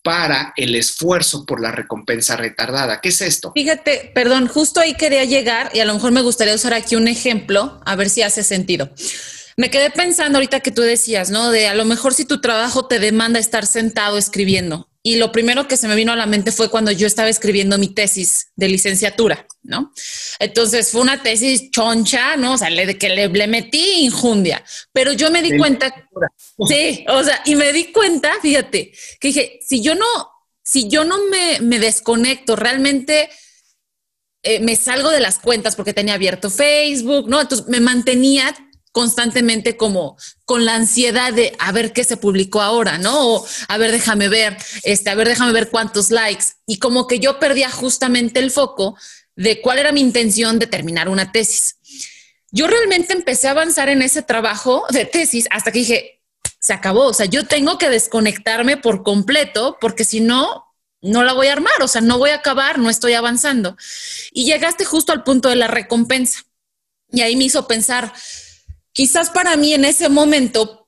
para 0.06 0.54
el 0.56 0.76
esfuerzo 0.76 1.48
por 1.48 1.60
la 1.60 1.72
recompensa 1.72 2.38
retardada. 2.38 3.02
¿Qué 3.02 3.10
es 3.10 3.22
esto? 3.22 3.52
Fíjate, 3.56 4.12
perdón, 4.14 4.48
justo 4.48 4.80
ahí 4.80 4.94
quería 4.94 5.26
llegar 5.26 5.72
y 5.74 5.80
a 5.80 5.86
lo 5.86 5.96
mejor 5.96 6.12
me 6.12 6.22
gustaría 6.22 6.54
usar 6.54 6.76
aquí 6.76 6.96
un 6.96 7.08
ejemplo, 7.08 7.82
a 7.84 7.96
ver 7.96 8.12
si 8.12 8.22
hace 8.22 8.44
sentido. 8.44 8.92
Me 9.58 9.72
quedé 9.72 9.90
pensando 9.90 10.38
ahorita 10.38 10.60
que 10.60 10.70
tú 10.70 10.84
decías, 10.84 11.32
¿no? 11.32 11.50
De 11.50 11.68
a 11.68 11.74
lo 11.74 11.86
mejor 11.86 12.14
si 12.14 12.24
tu 12.24 12.40
trabajo 12.40 12.86
te 12.86 13.00
demanda 13.00 13.40
estar 13.40 13.66
sentado 13.66 14.20
escribiendo 14.20 14.88
y 15.06 15.18
lo 15.18 15.32
primero 15.32 15.68
que 15.68 15.78
se 15.78 15.88
me 15.88 15.94
vino 15.94 16.14
a 16.14 16.16
la 16.16 16.26
mente 16.26 16.52
fue 16.52 16.72
cuando 16.72 16.90
yo 16.90 17.06
estaba 17.06 17.30
escribiendo 17.30 17.78
mi 17.78 17.90
tesis 17.90 18.48
de 18.56 18.68
licenciatura, 18.68 19.46
¿no? 19.62 19.94
Entonces 20.40 20.90
fue 20.90 21.02
una 21.02 21.22
tesis 21.22 21.70
choncha, 21.70 22.36
¿no? 22.38 22.54
O 22.54 22.58
sea, 22.58 22.72
le, 22.72 22.98
que 22.98 23.10
le, 23.10 23.28
le 23.28 23.46
metí 23.46 24.04
injundia, 24.04 24.66
pero 24.92 25.14
yo 25.14 25.30
me 25.30 25.44
di 25.44 25.60
cuenta, 25.60 25.94
sí, 26.68 27.06
o 27.08 27.24
sea, 27.24 27.40
y 27.46 27.54
me 27.54 27.72
di 27.72 27.92
cuenta, 27.92 28.34
fíjate, 28.42 28.94
que 29.20 29.28
dije, 29.28 29.60
si 29.64 29.84
yo 29.84 29.94
no, 29.94 30.08
si 30.64 30.90
yo 30.90 31.04
no 31.04 31.20
me, 31.28 31.60
me 31.62 31.78
desconecto 31.78 32.56
realmente 32.56 33.30
eh, 34.42 34.60
me 34.60 34.76
salgo 34.76 35.12
de 35.12 35.20
las 35.20 35.38
cuentas 35.38 35.76
porque 35.76 35.94
tenía 35.94 36.16
abierto 36.16 36.50
Facebook, 36.50 37.30
¿no? 37.30 37.42
Entonces 37.42 37.68
me 37.68 37.80
mantenía 37.80 38.56
constantemente 38.96 39.76
como 39.76 40.18
con 40.46 40.64
la 40.64 40.76
ansiedad 40.76 41.34
de 41.34 41.54
a 41.60 41.74
ver 41.74 41.92
qué 41.92 42.06
se 42.06 42.16
publicó 42.16 42.62
ahora, 42.62 42.98
¿no? 42.98 43.28
O 43.28 43.48
a 43.68 43.78
ver, 43.78 43.92
déjame 43.92 44.30
ver, 44.30 44.56
este, 44.84 45.10
a 45.10 45.16
ver, 45.16 45.28
déjame 45.28 45.52
ver 45.52 45.70
cuántos 45.70 46.12
likes. 46.12 46.46
Y 46.66 46.80
como 46.80 47.06
que 47.06 47.20
yo 47.20 47.38
perdía 47.38 47.70
justamente 47.70 48.40
el 48.40 48.52
foco 48.52 48.98
de 49.36 49.60
cuál 49.60 49.80
era 49.80 49.92
mi 49.92 50.00
intención 50.00 50.60
de 50.60 50.68
terminar 50.68 51.10
una 51.10 51.34
tesis. 51.34 51.76
Yo 52.52 52.68
realmente 52.68 53.12
empecé 53.12 53.50
a 53.50 53.52
avanzar 53.52 53.90
en 53.90 54.02
ese 54.02 54.22
trabajo 54.22 54.86
de 54.90 55.04
tesis 55.04 55.46
hasta 55.52 55.74
que 55.74 55.80
dije, 55.80 56.22
se 56.62 56.72
acabó, 56.72 57.08
o 57.08 57.14
sea, 57.14 57.26
yo 57.26 57.46
tengo 57.46 57.78
que 57.78 57.90
desconectarme 57.90 58.78
por 58.78 59.04
completo 59.04 59.78
porque 59.82 60.06
si 60.06 60.22
no, 60.22 60.74
no 61.02 61.26
la 61.26 61.34
voy 61.34 61.48
a 61.48 61.52
armar, 61.52 61.82
o 61.82 61.90
sea, 61.90 62.00
no 62.00 62.18
voy 62.18 62.30
a 62.30 62.36
acabar, 62.36 62.80
no 62.80 62.90
estoy 62.90 63.12
avanzando. 63.12 63.76
Y 64.32 64.46
llegaste 64.46 64.86
justo 64.86 65.12
al 65.12 65.26
punto 65.26 65.50
de 65.50 65.58
la 65.58 65.68
recompensa. 65.68 66.46
Y 67.12 67.22
ahí 67.22 67.36
me 67.36 67.44
hizo 67.44 67.68
pensar, 67.68 68.14
quizás 68.96 69.30
para 69.30 69.58
mí 69.58 69.74
en 69.74 69.84
ese 69.84 70.08
momento, 70.08 70.85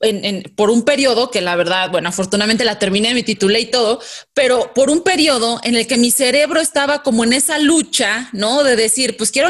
por 0.56 0.70
un 0.70 0.84
periodo, 0.84 1.32
que 1.32 1.42
la 1.42 1.56
verdad, 1.56 1.90
bueno, 1.90 2.10
afortunadamente 2.10 2.64
la 2.66 2.78
terminé, 2.78 3.16
me 3.16 3.24
titulé 3.24 3.62
y 3.62 3.66
todo, 3.72 4.00
pero 4.34 4.72
por 4.76 4.92
un 4.92 5.02
periodo 5.02 5.60
en 5.64 5.76
el 5.76 5.88
que 5.88 5.98
mi 5.98 6.12
cerebro 6.12 6.62
estaba 6.62 7.02
como 7.02 7.24
en 7.24 7.34
esa 7.34 7.58
lucha, 7.58 8.30
¿no? 8.32 8.64
De 8.64 8.76
decir, 8.76 9.18
pues 9.18 9.32
quiero, 9.32 9.50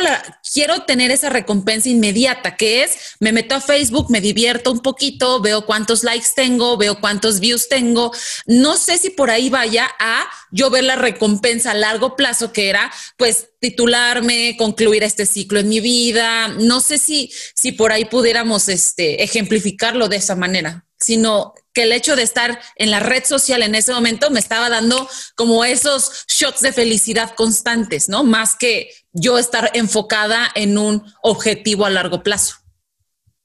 quiero 0.54 0.84
tener 0.84 1.12
esa 1.12 1.30
recompensa 1.30 1.90
inmediata, 1.90 2.56
que 2.56 2.84
es, 2.84 2.92
me 3.20 3.34
meto 3.34 3.56
a 3.56 3.62
Facebook, 3.62 4.10
me 4.10 4.22
divierto 4.22 4.72
un 4.72 4.80
poquito, 4.80 5.42
veo 5.42 5.66
cuántos 5.66 6.04
likes 6.06 6.30
tengo, 6.34 6.78
veo 6.78 7.02
cuántos 7.02 7.42
views 7.42 7.68
tengo. 7.68 8.14
No 8.46 8.78
sé 8.78 8.98
si 8.98 9.10
por 9.10 9.30
ahí 9.30 9.50
vaya 9.50 9.90
a 10.00 10.26
yo 10.52 10.70
ver 10.70 10.86
la 10.86 10.96
recompensa 10.96 11.72
a 11.72 11.74
largo 11.74 12.16
plazo, 12.16 12.54
que 12.54 12.70
era, 12.70 12.90
pues, 13.18 13.50
titularme, 13.60 14.56
concluir 14.58 15.04
este 15.04 15.26
ciclo 15.26 15.60
en 15.60 15.68
mi 15.68 15.80
vida. 15.80 16.48
No 16.48 16.80
sé 16.80 16.98
si, 16.98 17.32
si 17.56 17.74
por 17.74 17.92
ahí 17.92 18.06
pudiéramos 18.06 18.70
este, 18.70 19.24
ejemplificarlo 19.24 20.08
de 20.08 20.18
esa 20.18 20.36
manera, 20.38 20.86
sino 21.00 21.54
que 21.74 21.84
el 21.84 21.92
hecho 21.92 22.16
de 22.16 22.24
estar 22.24 22.60
en 22.76 22.90
la 22.90 23.00
red 23.00 23.24
social 23.24 23.62
en 23.62 23.76
ese 23.76 23.94
momento 23.94 24.32
me 24.32 24.40
estaba 24.40 24.70
dando 24.70 25.08
como 25.36 25.64
esos 25.64 26.26
shots 26.28 26.62
de 26.62 26.74
felicidad 26.74 27.36
constantes, 27.36 28.10
¿no? 28.10 28.24
Más 28.24 28.56
que 28.56 28.90
yo 29.12 29.38
estar 29.38 29.72
enfocada 29.74 30.50
en 30.56 30.78
un 30.78 31.04
objetivo 31.22 31.86
a 31.86 31.90
largo 31.90 32.24
plazo. 32.24 32.56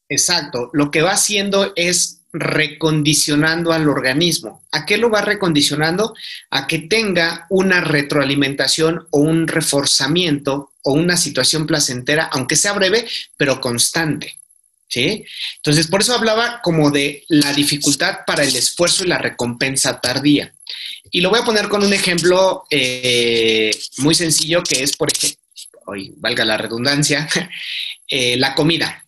Exacto. 0.09 0.71
Lo 0.73 0.91
que 0.91 1.03
va 1.03 1.13
haciendo 1.13 1.73
es 1.77 2.23
recondicionando 2.33 3.73
al 3.73 3.89
organismo. 3.89 4.65
¿A 4.73 4.87
qué 4.87 4.97
lo 4.97 5.11
va 5.11 5.21
recondicionando? 5.21 6.15
A 6.51 6.67
que 6.67 6.79
tenga 6.79 7.47
una 7.51 7.81
retroalimentación 7.83 9.07
o 9.11 9.21
un 9.21 9.47
reforzamiento 9.47 10.73
o 10.83 10.93
una 10.93 11.17
situación 11.17 11.67
placentera, 11.67 12.25
aunque 12.33 12.57
sea 12.57 12.73
breve, 12.73 13.07
pero 13.37 13.61
constante. 13.61 14.41
¿Sí? 14.93 15.25
Entonces, 15.57 15.87
por 15.87 16.03
eso 16.03 16.15
hablaba 16.15 16.61
como 16.61 16.91
de 16.91 17.25
la 17.29 17.55
dificultad 17.55 18.19
para 18.27 18.45
el 18.45 18.55
esfuerzo 18.55 19.05
y 19.05 19.07
la 19.09 19.17
recompensa 19.17 19.99
tardía. 20.01 20.53
Y 21.11 21.23
lo 21.23 21.31
voy 21.31 21.41
a 21.41 21.45
poner 21.45 21.71
con 21.71 21.83
un 21.83 21.95
ejemplo 21.95 22.65
eh, 22.69 23.75
muy 23.99 24.15
sencillo 24.15 24.63
que 24.63 24.83
es, 24.83 24.95
por 24.95 25.11
ejemplo, 25.11 25.41
hoy 25.87 26.13
valga 26.19 26.45
la 26.45 26.59
redundancia, 26.59 27.27
eh, 28.07 28.37
la 28.37 28.55
comida. 28.55 29.07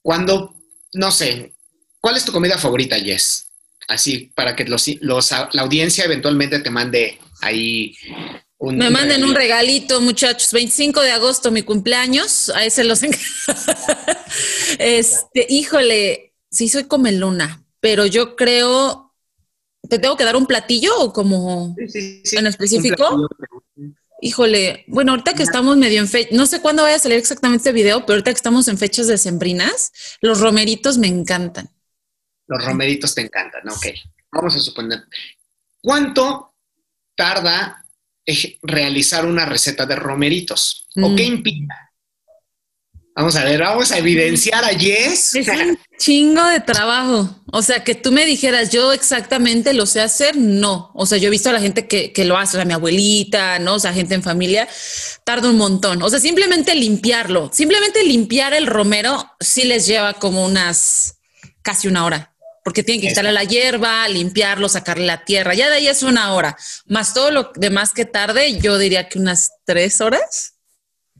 Cuando, 0.00 0.54
no 0.92 1.10
sé, 1.10 1.52
¿Cuál 2.02 2.16
es 2.16 2.24
tu 2.24 2.32
comida 2.32 2.58
favorita, 2.58 2.98
Jess? 2.98 3.46
Así, 3.86 4.32
para 4.34 4.56
que 4.56 4.64
los, 4.64 4.90
la 5.00 5.62
audiencia 5.62 6.04
eventualmente 6.04 6.58
te 6.58 6.68
mande 6.68 7.20
ahí 7.40 7.94
un... 8.62 8.76
Me 8.78 8.90
manden 8.90 9.24
un 9.24 9.34
regalito, 9.34 10.00
muchachos. 10.00 10.52
25 10.52 11.00
de 11.00 11.10
agosto, 11.10 11.50
mi 11.50 11.62
cumpleaños. 11.62 12.48
A 12.50 12.64
ese 12.64 12.84
los... 12.84 13.02
este, 14.78 15.46
híjole, 15.48 16.34
sí 16.50 16.68
soy 16.68 16.84
comelona, 16.84 17.64
pero 17.80 18.06
yo 18.06 18.36
creo... 18.36 19.14
¿Te 19.88 19.98
tengo 19.98 20.16
que 20.16 20.24
dar 20.24 20.36
un 20.36 20.46
platillo 20.46 20.96
o 20.96 21.12
como 21.12 21.74
en 21.76 22.46
específico? 22.46 23.28
Híjole, 24.20 24.84
bueno, 24.86 25.10
ahorita 25.10 25.34
que 25.34 25.42
estamos 25.42 25.76
medio 25.76 25.98
en 25.98 26.06
fecha, 26.06 26.30
no 26.32 26.46
sé 26.46 26.62
cuándo 26.62 26.84
vaya 26.84 26.96
a 26.96 27.00
salir 27.00 27.18
exactamente 27.18 27.62
este 27.62 27.72
video, 27.72 28.06
pero 28.06 28.12
ahorita 28.12 28.30
que 28.30 28.36
estamos 28.36 28.68
en 28.68 28.78
fechas 28.78 29.08
decembrinas, 29.08 29.90
los 30.20 30.38
romeritos 30.40 30.98
me 30.98 31.08
encantan. 31.08 31.68
Los 32.46 32.64
romeritos 32.64 33.12
te 33.16 33.22
encantan, 33.22 33.68
ok. 33.68 33.86
Vamos 34.30 34.54
a 34.54 34.60
suponer, 34.60 35.00
¿cuánto 35.82 36.54
tarda 37.16 37.81
realizar 38.62 39.26
una 39.26 39.46
receta 39.46 39.86
de 39.86 39.96
romeritos? 39.96 40.88
¿O 40.96 41.14
qué 41.14 41.24
mm. 41.24 41.32
implica? 41.34 41.92
Vamos 43.14 43.36
a 43.36 43.44
ver, 43.44 43.60
vamos 43.60 43.92
a 43.92 43.98
evidenciar 43.98 44.64
a 44.64 44.68
Jess. 44.68 45.34
Es 45.34 45.46
un 45.46 45.78
chingo 45.98 46.42
de 46.46 46.60
trabajo. 46.60 47.42
O 47.52 47.60
sea, 47.60 47.84
que 47.84 47.94
tú 47.94 48.10
me 48.10 48.24
dijeras, 48.24 48.70
yo 48.70 48.90
exactamente 48.92 49.74
lo 49.74 49.84
sé 49.84 50.00
hacer, 50.00 50.34
no. 50.34 50.90
O 50.94 51.04
sea, 51.04 51.18
yo 51.18 51.28
he 51.28 51.30
visto 51.30 51.50
a 51.50 51.52
la 51.52 51.60
gente 51.60 51.86
que, 51.86 52.10
que 52.12 52.24
lo 52.24 52.38
hace, 52.38 52.56
o 52.56 52.58
sea, 52.58 52.64
mi 52.64 52.72
abuelita, 52.72 53.58
¿no? 53.58 53.74
O 53.74 53.78
sea, 53.78 53.92
gente 53.92 54.14
en 54.14 54.22
familia, 54.22 54.66
tarda 55.24 55.50
un 55.50 55.58
montón. 55.58 56.02
O 56.02 56.08
sea, 56.08 56.20
simplemente 56.20 56.74
limpiarlo, 56.74 57.50
simplemente 57.52 58.02
limpiar 58.02 58.54
el 58.54 58.66
romero 58.66 59.30
sí 59.40 59.64
les 59.64 59.86
lleva 59.86 60.14
como 60.14 60.46
unas 60.46 61.18
casi 61.60 61.88
una 61.88 62.06
hora 62.06 62.31
porque 62.64 62.82
tienen 62.82 63.02
que 63.02 63.08
quitarle 63.08 63.32
la 63.32 63.44
hierba, 63.44 64.08
limpiarlo, 64.08 64.68
sacarle 64.68 65.06
la 65.06 65.24
tierra. 65.24 65.54
Ya 65.54 65.68
de 65.68 65.76
ahí 65.76 65.88
es 65.88 66.02
una 66.02 66.34
hora. 66.34 66.56
Más 66.86 67.12
todo 67.14 67.30
lo 67.30 67.52
demás 67.56 67.92
que 67.92 68.04
tarde, 68.04 68.58
yo 68.60 68.78
diría 68.78 69.08
que 69.08 69.18
unas 69.18 69.52
tres 69.64 70.00
horas. 70.00 70.54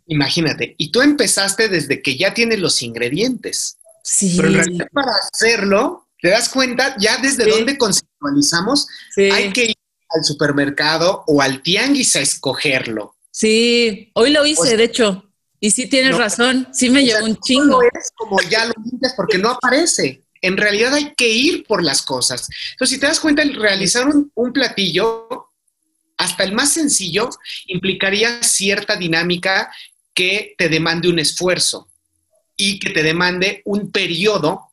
Imagínate, 0.07 0.75
y 0.79 0.91
tú 0.91 1.01
empezaste 1.01 1.69
desde 1.69 2.03
que 2.03 2.17
ya 2.17 2.35
tienes 2.35 2.59
los 2.59 2.83
ingredientes. 2.83 3.79
Sí. 4.05 4.35
Pero 4.37 4.49
en 4.49 4.55
realidad 4.55 4.87
para 4.93 5.13
hacerlo, 5.13 6.09
te 6.21 6.29
das 6.29 6.49
cuenta 6.49 6.97
ya 6.99 7.19
desde 7.19 7.49
dónde 7.49 7.79
conceptualizamos, 7.79 8.87
hay 9.17 9.53
que 9.53 9.65
ir 9.67 9.77
al 10.11 10.25
supermercado 10.25 11.25
o 11.27 11.41
al 11.41 11.63
tianguis 11.63 12.15
a 12.17 12.21
escogerlo. 12.21 13.17
Sí, 13.31 14.11
hoy 14.15 14.31
lo 14.31 14.45
hice, 14.45 14.77
de 14.77 14.85
hecho. 14.85 15.29
Y 15.59 15.71
sí 15.71 15.87
tienes 15.87 16.19
razón, 16.19 16.69
sí 16.73 16.91
me 16.91 17.05
llevó 17.05 17.25
un 17.25 17.37
chingo. 17.37 17.81
es 17.83 18.11
como 18.17 18.41
ya 18.43 18.65
lo 18.67 18.75
limpias 18.85 19.15
porque 19.17 19.39
no 19.39 19.51
aparece 19.51 20.23
en 20.43 20.57
realidad 20.57 20.93
hay 20.93 21.15
que 21.15 21.29
ir 21.29 21.65
por 21.65 21.83
las 21.83 22.03
cosas. 22.03 22.49
Entonces, 22.73 22.97
si 22.97 23.01
te 23.01 23.07
das 23.07 23.21
cuenta, 23.21 23.43
el 23.43 23.55
realizar 23.55 24.07
un, 24.09 24.53
platillo, 24.53 25.49
hasta 26.19 26.45
el 26.45 26.53
más 26.53 26.73
sencillo, 26.73 27.31
implicaría 27.67 28.43
cierta 28.43 28.97
dinámica 28.97 29.73
que 30.13 30.55
te 30.59 30.69
demande 30.69 31.09
un 31.09 31.21
esfuerzo 31.21 31.89
y 32.57 32.79
que 32.79 32.91
te 32.91 33.03
demande 33.03 33.63
un 33.65 33.91
periodo 33.91 34.73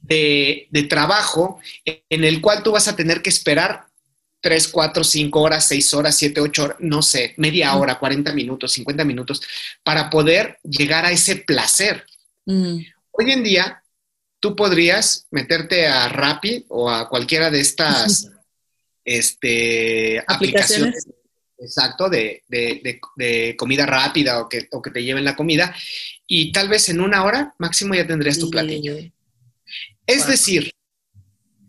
de, 0.00 0.68
trabajo 0.88 1.60
en 1.84 2.24
el 2.24 2.40
cual 2.40 2.62
tú 2.62 2.72
vas 2.72 2.88
a 2.88 2.96
tener 2.96 3.20
que 3.20 3.30
esperar 3.30 3.86
3, 4.40 4.68
4, 4.68 5.04
5 5.04 5.40
horas, 5.40 5.66
6 5.68 5.94
horas, 5.94 6.16
7, 6.16 6.40
8 6.40 6.64
horas, 6.64 6.76
no 6.80 7.02
sé, 7.02 7.34
media 7.36 7.74
hora, 7.74 7.98
40 7.98 8.32
minutos, 8.32 8.72
50 8.72 9.04
minutos, 9.04 9.42
para 9.82 10.08
poder 10.08 10.58
llegar 10.62 11.04
a 11.04 11.10
ese 11.10 11.36
placer. 11.36 12.04
Mm. 12.44 12.80
Hoy 13.10 13.30
en 13.30 13.42
día, 13.42 13.83
tú 14.44 14.54
podrías 14.54 15.26
meterte 15.30 15.86
a 15.86 16.06
Rappi 16.06 16.66
o 16.68 16.90
a 16.90 17.08
cualquiera 17.08 17.50
de 17.50 17.60
estas 17.60 18.28
este, 19.06 20.22
aplicaciones. 20.26 21.06
exacto, 21.56 22.10
de, 22.10 22.42
comida 23.56 23.86
rápida 23.86 24.42
o 24.42 24.46
que, 24.46 24.68
que 24.68 24.90
te 24.90 25.02
lleven 25.02 25.24
la 25.24 25.34
comida, 25.34 25.74
y 26.26 26.52
tal 26.52 26.68
vez 26.68 26.90
en 26.90 27.00
una 27.00 27.24
hora 27.24 27.54
máximo 27.56 27.94
ya 27.94 28.06
tendrías 28.06 28.38
tu 28.38 28.50
platillo. 28.50 28.98
Es 30.06 30.26
decir, 30.26 30.74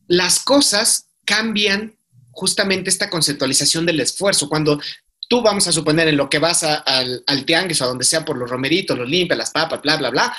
las 0.07 0.43
cosas 0.43 1.07
cambian 1.23 1.97
justamente 2.31 2.89
esta 2.89 3.09
conceptualización 3.09 3.85
del 3.85 4.01
esfuerzo. 4.01 4.49
Cuando 4.49 4.81
tú 5.29 5.41
vamos 5.41 5.65
a 5.65 5.71
suponer 5.71 6.09
en 6.09 6.17
lo 6.17 6.29
que 6.29 6.39
vas 6.39 6.63
al, 6.63 7.23
al 7.25 7.45
tianguis 7.45 7.79
o 7.79 7.85
a 7.85 7.87
donde 7.87 8.03
sea 8.03 8.25
por 8.25 8.37
los 8.37 8.49
romeritos, 8.49 8.97
los 8.97 9.07
limpias, 9.07 9.37
las 9.37 9.51
papas, 9.51 9.81
bla, 9.81 9.95
bla, 9.95 10.09
bla, 10.09 10.35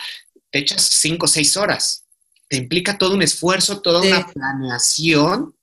te 0.50 0.58
echas 0.58 0.82
cinco 0.82 1.24
o 1.24 1.28
seis 1.28 1.56
horas 1.56 2.02
te 2.48 2.56
implica 2.56 2.98
todo 2.98 3.14
un 3.14 3.22
esfuerzo, 3.22 3.80
toda 3.80 4.00
una 4.00 4.26
planeación, 4.26 5.54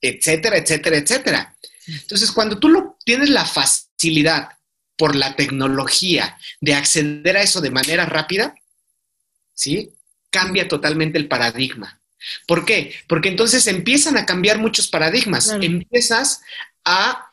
etcétera, 0.00 0.56
etcétera, 0.58 0.96
etcétera. 0.96 1.56
Entonces, 1.86 2.32
cuando 2.32 2.58
tú 2.58 2.68
lo, 2.68 2.96
tienes 3.04 3.30
la 3.30 3.44
facilidad 3.44 4.50
por 4.96 5.16
la 5.16 5.36
tecnología 5.36 6.38
de 6.60 6.74
acceder 6.74 7.36
a 7.36 7.42
eso 7.42 7.60
de 7.60 7.70
manera 7.70 8.06
rápida, 8.06 8.54
¿sí? 9.54 9.90
Cambia 10.30 10.68
totalmente 10.68 11.18
el 11.18 11.28
paradigma. 11.28 12.00
¿Por 12.46 12.64
qué? 12.64 12.94
Porque 13.08 13.28
entonces 13.28 13.66
empiezan 13.66 14.16
a 14.16 14.26
cambiar 14.26 14.58
muchos 14.58 14.88
paradigmas. 14.88 15.50
Empiezas 15.60 16.40
a 16.84 17.30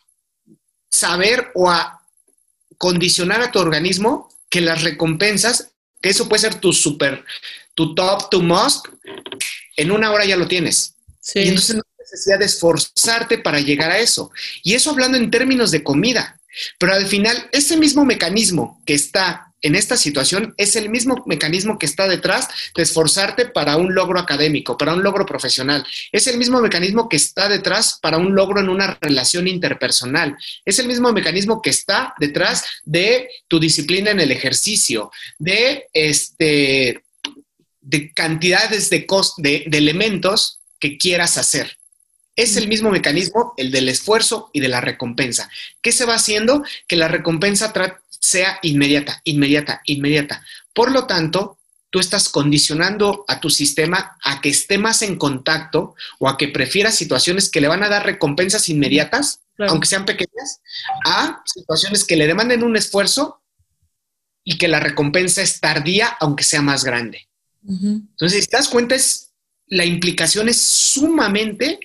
saber 0.89 1.51
o 1.53 1.69
a 1.69 2.01
condicionar 2.77 3.41
a 3.41 3.51
tu 3.51 3.60
organismo 3.60 4.34
que 4.49 4.62
las 4.62 4.84
recompensas, 4.84 5.71
que 6.01 6.10
eso 6.10 6.27
puede 6.27 6.41
ser 6.41 6.55
tu 6.55 6.73
super, 6.73 7.23
tu 7.79 7.95
top, 7.95 8.29
tu 8.29 8.41
must, 8.41 8.87
en 9.77 9.91
una 9.91 10.11
hora 10.11 10.25
ya 10.25 10.35
lo 10.35 10.49
tienes. 10.49 10.95
Y 11.33 11.47
entonces 11.47 11.77
no 11.77 11.81
hay 11.81 12.03
necesidad 12.03 12.37
de 12.37 12.43
esforzarte 12.43 13.37
para 13.37 13.61
llegar 13.61 13.89
a 13.89 13.99
eso. 13.99 14.31
Y 14.63 14.73
eso 14.73 14.89
hablando 14.89 15.17
en 15.17 15.31
términos 15.31 15.71
de 15.71 15.81
comida. 15.81 16.41
Pero 16.77 16.93
al 16.93 17.07
final, 17.07 17.47
ese 17.53 17.77
mismo 17.77 18.03
mecanismo 18.03 18.83
que 18.85 18.95
está 18.95 19.53
en 19.61 19.75
esta 19.75 19.95
situación 19.95 20.53
es 20.57 20.75
el 20.75 20.89
mismo 20.89 21.23
mecanismo 21.25 21.79
que 21.79 21.85
está 21.85 22.05
detrás 22.09 22.49
de 22.75 22.83
esforzarte 22.83 23.45
para 23.45 23.77
un 23.77 23.95
logro 23.95 24.19
académico, 24.19 24.77
para 24.77 24.93
un 24.93 25.01
logro 25.01 25.25
profesional. 25.25 25.87
Es 26.11 26.27
el 26.27 26.37
mismo 26.37 26.59
mecanismo 26.59 27.07
que 27.07 27.15
está 27.15 27.47
detrás 27.47 27.97
para 28.01 28.17
un 28.17 28.35
logro 28.35 28.59
en 28.59 28.67
una 28.67 28.97
relación 28.99 29.47
interpersonal. 29.47 30.35
Es 30.65 30.79
el 30.79 30.87
mismo 30.87 31.13
mecanismo 31.13 31.61
que 31.61 31.69
está 31.69 32.13
detrás 32.19 32.65
de 32.83 33.29
tu 33.47 33.57
disciplina 33.57 34.11
en 34.11 34.19
el 34.19 34.31
ejercicio, 34.31 35.11
de 35.37 35.87
este 35.93 37.03
de 37.89 38.13
cantidades 38.13 38.91
de, 38.91 39.08
de, 39.38 39.63
de 39.67 39.78
elementos 39.78 40.60
que 40.80 40.97
quieras 40.97 41.38
hacer. 41.38 41.78
Es 42.36 42.56
el 42.56 42.67
mismo 42.67 42.91
mecanismo, 42.91 43.54
el 43.58 43.71
del 43.71 43.89
esfuerzo 43.89 44.52
y 44.54 44.60
de 44.60 44.67
la 44.67 44.80
recompensa. 44.80 45.49
¿Qué 45.82 45.91
se 45.91 46.06
va 46.06 46.13
haciendo? 46.15 46.63
Que 46.88 46.95
la 46.95 47.08
recompensa 47.08 47.73
sea 48.10 48.60
inmediata, 48.62 49.21
inmediata, 49.23 49.82
inmediata. 49.86 50.45
Por 50.71 50.91
lo 50.91 51.08
tanto, 51.08 51.58
tú 51.89 51.99
estás 51.99 52.30
condicionando 52.30 53.25
a 53.28 53.39
tu 53.39 53.49
sistema 53.49 54.17
a 54.23 54.39
que 54.39 54.49
esté 54.49 54.78
más 54.78 55.02
en 55.02 55.17
contacto 55.17 55.95
o 56.19 56.30
a 56.30 56.38
que 56.38 56.47
prefiera 56.47 56.91
situaciones 56.91 57.49
que 57.49 57.60
le 57.60 57.67
van 57.67 57.82
a 57.82 57.89
dar 57.89 58.06
recompensas 58.06 58.69
inmediatas, 58.69 59.41
aunque 59.58 59.88
sean 59.88 60.06
pequeñas, 60.06 60.62
a 61.06 61.41
situaciones 61.43 62.06
que 62.06 62.15
le 62.15 62.28
demanden 62.28 62.63
un 62.63 62.78
esfuerzo 62.78 63.41
y 64.43 64.60
que 64.60 64.67
la 64.67 64.80
recompensa 64.80 65.41
es 65.41 65.60
tardía, 65.60 66.15
aunque 66.19 66.43
sea 66.43 66.62
más 66.62 66.84
grande. 66.84 67.28
Entonces, 67.69 68.43
si 68.43 68.49
te 68.49 68.58
das 68.58 68.67
cuenta, 68.67 68.95
es, 68.95 69.32
la 69.67 69.86
implicación 69.86 70.49
es 70.49 70.60
sumamente 70.60 71.79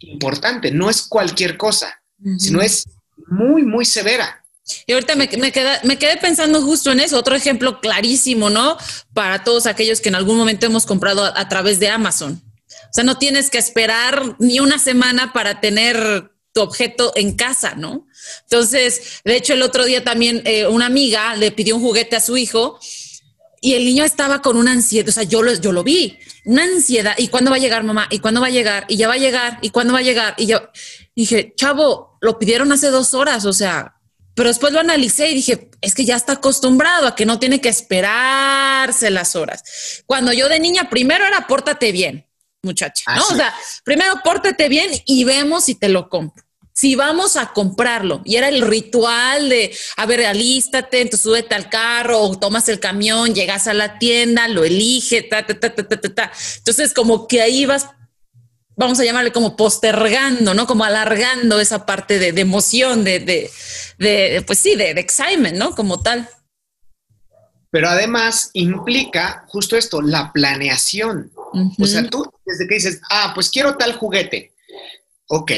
importante, 0.00 0.70
no 0.70 0.90
es 0.90 1.02
cualquier 1.02 1.56
cosa, 1.56 2.02
sino 2.38 2.60
es 2.60 2.84
muy, 3.28 3.62
muy 3.62 3.84
severa. 3.84 4.44
Y 4.86 4.92
ahorita 4.92 5.14
me, 5.14 5.28
me, 5.38 5.52
me, 5.84 5.98
quedé 5.98 6.16
pensando 6.16 6.60
justo 6.60 6.90
en 6.90 7.00
eso, 7.00 7.16
otro 7.16 7.36
ejemplo 7.36 7.80
clarísimo, 7.80 8.50
¿no? 8.50 8.76
Para 9.14 9.44
todos 9.44 9.66
aquellos 9.66 10.00
que 10.00 10.08
en 10.08 10.16
algún 10.16 10.36
momento 10.36 10.66
hemos 10.66 10.86
comprado 10.86 11.24
a, 11.24 11.48
través 11.48 11.78
de 11.78 11.88
Amazon. 11.88 12.42
O 12.68 12.92
sea, 12.92 13.04
no 13.04 13.16
tienes 13.16 13.48
que 13.48 13.58
esperar 13.58 14.36
ni 14.40 14.58
una 14.58 14.78
semana 14.78 15.32
para 15.32 15.60
tener 15.60 16.32
tu 16.52 16.62
objeto 16.62 17.12
en 17.14 17.36
casa, 17.36 17.74
¿no? 17.76 18.06
Entonces, 18.42 19.20
de 19.24 19.36
hecho, 19.36 19.52
el 19.52 19.62
otro 19.62 19.84
día 19.84 20.02
también 20.02 20.42
eh, 20.44 20.66
una 20.66 20.86
amiga 20.86 21.36
le 21.36 21.52
pidió 21.52 21.76
un 21.76 21.82
juguete 21.82 22.16
a 22.16 22.20
su 22.20 22.36
hijo 22.36 22.80
y 23.66 23.74
el 23.74 23.84
niño 23.84 24.04
estaba 24.04 24.42
con 24.42 24.56
una 24.56 24.70
ansiedad, 24.70 25.08
o 25.08 25.12
sea, 25.12 25.24
yo 25.24 25.42
lo, 25.42 25.52
yo 25.52 25.72
lo 25.72 25.82
vi, 25.82 26.20
una 26.44 26.62
ansiedad, 26.62 27.16
¿y 27.18 27.26
cuándo 27.26 27.50
va 27.50 27.56
a 27.56 27.58
llegar 27.58 27.82
mamá? 27.82 28.06
¿Y 28.12 28.20
cuándo 28.20 28.40
va 28.40 28.46
a 28.46 28.50
llegar? 28.50 28.84
¿Y 28.86 28.96
ya 28.96 29.08
va 29.08 29.14
a 29.14 29.18
llegar? 29.18 29.58
¿Y 29.60 29.70
cuándo 29.70 29.92
va 29.92 29.98
a 29.98 30.02
llegar? 30.02 30.36
Y 30.38 30.46
yo 30.46 30.70
dije, 31.16 31.52
chavo, 31.56 32.16
lo 32.20 32.38
pidieron 32.38 32.70
hace 32.70 32.90
dos 32.90 33.12
horas, 33.12 33.44
o 33.44 33.52
sea, 33.52 33.96
pero 34.36 34.50
después 34.50 34.72
lo 34.72 34.78
analicé 34.78 35.30
y 35.30 35.34
dije, 35.34 35.68
es 35.80 35.96
que 35.96 36.04
ya 36.04 36.14
está 36.14 36.34
acostumbrado 36.34 37.08
a 37.08 37.16
que 37.16 37.26
no 37.26 37.40
tiene 37.40 37.60
que 37.60 37.68
esperarse 37.68 39.10
las 39.10 39.34
horas. 39.34 40.04
Cuando 40.06 40.32
yo 40.32 40.48
de 40.48 40.60
niña, 40.60 40.88
primero 40.88 41.26
era 41.26 41.48
pórtate 41.48 41.90
bien, 41.90 42.24
muchacha, 42.62 43.16
¿no? 43.16 43.26
O 43.26 43.34
sea, 43.34 43.52
primero 43.82 44.14
pórtate 44.22 44.68
bien 44.68 44.92
y 45.06 45.24
vemos 45.24 45.64
si 45.64 45.74
te 45.74 45.88
lo 45.88 46.08
compro. 46.08 46.45
Si 46.76 46.94
vamos 46.94 47.36
a 47.36 47.54
comprarlo. 47.54 48.20
Y 48.26 48.36
era 48.36 48.48
el 48.50 48.60
ritual 48.60 49.48
de, 49.48 49.74
a 49.96 50.04
ver, 50.04 50.26
alístate, 50.26 51.00
entonces 51.00 51.22
súbete 51.22 51.54
al 51.54 51.70
carro 51.70 52.20
o 52.20 52.38
tomas 52.38 52.68
el 52.68 52.80
camión, 52.80 53.34
llegas 53.34 53.66
a 53.66 53.72
la 53.72 53.98
tienda, 53.98 54.46
lo 54.46 54.62
elige, 54.62 55.22
ta, 55.22 55.46
ta, 55.46 55.58
ta, 55.58 55.74
ta, 55.74 55.84
ta, 55.88 56.14
ta. 56.14 56.32
Entonces, 56.58 56.92
como 56.92 57.26
que 57.26 57.40
ahí 57.40 57.64
vas 57.64 57.86
vamos 58.76 59.00
a 59.00 59.04
llamarle 59.04 59.32
como 59.32 59.56
postergando, 59.56 60.52
¿no? 60.52 60.66
Como 60.66 60.84
alargando 60.84 61.60
esa 61.60 61.86
parte 61.86 62.18
de, 62.18 62.38
emoción, 62.38 63.04
de, 63.04 63.20
de, 63.98 64.44
pues 64.46 64.58
sí, 64.58 64.76
de, 64.76 64.90
excitement, 64.90 65.56
¿no? 65.56 65.74
Como 65.74 66.02
tal. 66.02 66.28
Pero 67.70 67.88
además 67.88 68.50
implica 68.52 69.46
justo 69.48 69.78
esto, 69.78 70.02
la 70.02 70.30
planeación. 70.30 71.32
O 71.78 71.86
sea, 71.86 72.06
tú 72.08 72.30
desde 72.44 72.68
que 72.68 72.74
dices, 72.74 73.00
ah, 73.10 73.32
pues 73.34 73.48
quiero 73.48 73.78
tal 73.78 73.94
juguete. 73.94 74.52
Ok. 75.28 75.52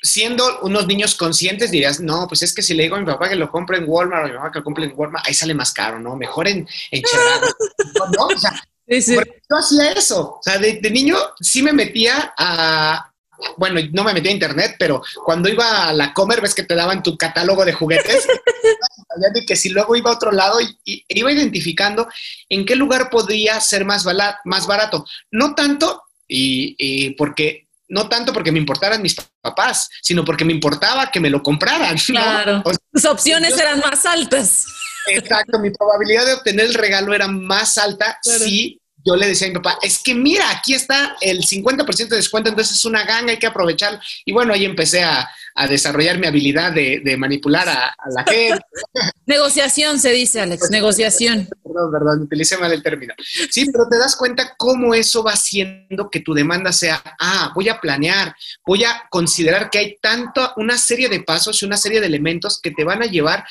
Siendo 0.00 0.60
unos 0.60 0.86
niños 0.86 1.16
conscientes 1.16 1.70
dirías, 1.70 2.00
no, 2.00 2.26
pues 2.28 2.42
es 2.42 2.54
que 2.54 2.62
si 2.62 2.74
le 2.74 2.84
digo 2.84 2.96
a 2.96 3.00
mi 3.00 3.06
papá 3.06 3.28
que 3.28 3.34
lo 3.34 3.50
compre 3.50 3.78
en 3.78 3.84
Walmart 3.86 4.22
o 4.22 4.24
a 4.26 4.28
mi 4.28 4.34
mamá 4.34 4.52
que 4.52 4.60
lo 4.60 4.64
compre 4.64 4.84
en 4.84 4.92
Walmart, 4.94 5.26
ahí 5.26 5.34
sale 5.34 5.54
más 5.54 5.72
caro, 5.72 5.98
¿no? 5.98 6.16
Mejor 6.16 6.46
en, 6.48 6.68
en 6.90 7.02
¿no? 8.16 8.26
O 8.26 8.38
sea, 8.38 8.52
yo 8.88 9.56
hacía 9.56 9.92
eso. 9.92 10.36
O 10.38 10.40
sea, 10.42 10.58
de, 10.58 10.80
niño 10.90 11.16
sí 11.40 11.62
me 11.62 11.72
metía 11.72 12.32
a. 12.36 13.12
Bueno, 13.56 13.80
no 13.92 14.02
me 14.02 14.14
metía 14.14 14.30
a 14.30 14.34
internet, 14.34 14.76
pero 14.78 15.00
cuando 15.24 15.48
iba 15.48 15.88
a 15.88 15.92
la 15.92 16.12
comer, 16.12 16.40
ves 16.40 16.54
que 16.54 16.64
te 16.64 16.74
daban 16.74 17.04
tu 17.04 17.16
catálogo 17.16 17.64
de 17.64 17.72
juguetes. 17.72 18.26
de 19.32 19.44
que 19.46 19.56
si 19.56 19.68
luego 19.68 19.96
iba 19.96 20.10
a 20.10 20.14
otro 20.14 20.32
lado 20.32 20.60
y, 20.60 21.04
iba 21.08 21.32
identificando 21.32 22.08
en 22.48 22.64
qué 22.64 22.76
lugar 22.76 23.10
podría 23.10 23.60
ser 23.60 23.84
más, 23.84 24.06
más 24.44 24.66
barato. 24.66 25.06
No 25.30 25.54
tanto, 25.54 26.02
y, 26.26 27.10
porque 27.10 27.67
no 27.88 28.08
tanto 28.08 28.32
porque 28.32 28.52
me 28.52 28.58
importaran 28.58 29.02
mis 29.02 29.16
papás, 29.40 29.88
sino 30.02 30.24
porque 30.24 30.44
me 30.44 30.52
importaba 30.52 31.10
que 31.10 31.20
me 31.20 31.30
lo 31.30 31.42
compraran. 31.42 31.96
Claro. 31.98 32.62
Tus 32.92 33.04
opciones 33.04 33.58
eran 33.58 33.80
más 33.80 34.04
altas. 34.06 34.66
Exacto, 35.06 35.58
mi 35.58 35.70
probabilidad 35.70 36.26
de 36.26 36.34
obtener 36.34 36.66
el 36.66 36.74
regalo 36.74 37.14
era 37.14 37.28
más 37.28 37.78
alta 37.78 38.18
si 38.22 38.80
yo 39.08 39.16
le 39.16 39.26
decía 39.26 39.46
a 39.46 39.50
mi 39.50 39.54
papá, 39.54 39.78
es 39.80 40.00
que 40.02 40.14
mira, 40.14 40.50
aquí 40.50 40.74
está 40.74 41.16
el 41.20 41.40
50% 41.40 42.08
de 42.08 42.16
descuento, 42.16 42.50
entonces 42.50 42.76
es 42.76 42.84
una 42.84 43.04
ganga, 43.04 43.32
hay 43.32 43.38
que 43.38 43.46
aprovecharlo. 43.46 43.98
Y 44.24 44.32
bueno, 44.32 44.52
ahí 44.52 44.64
empecé 44.64 45.02
a, 45.02 45.28
desarrollar 45.68 46.20
mi 46.20 46.28
habilidad 46.28 46.72
de, 46.72 47.16
manipular 47.18 47.68
a, 47.68 47.96
la 48.14 48.22
gente. 48.22 48.60
negociación 49.26 49.98
se 49.98 50.12
dice, 50.12 50.40
Alex, 50.40 50.70
negociación. 50.70 51.48
Perdón, 51.64 51.90
perdón, 51.90 52.22
utilicé 52.22 52.56
mal 52.58 52.72
el 52.72 52.80
término. 52.80 53.12
Sí, 53.50 53.66
pero 53.72 53.88
te 53.88 53.98
das 53.98 54.14
cuenta 54.14 54.54
cómo 54.56 54.94
eso 54.94 55.24
va 55.24 55.32
haciendo 55.32 56.10
que 56.10 56.20
tu 56.20 56.32
demanda 56.32 56.72
sea, 56.72 57.02
ah, 57.18 57.50
voy 57.56 57.68
a 57.68 57.80
planear, 57.80 58.36
voy 58.64 58.84
a 58.84 59.02
considerar 59.10 59.68
que 59.68 59.78
hay 59.78 59.96
tanto, 60.00 60.52
una 60.58 60.78
serie 60.78 61.08
de 61.08 61.22
pasos 61.22 61.60
y 61.60 61.66
una 61.66 61.76
serie 61.76 62.00
de 62.00 62.06
elementos 62.06 62.60
que 62.60 62.70
te 62.70 62.84
van 62.84 63.02
a 63.02 63.06
llevar 63.06 63.44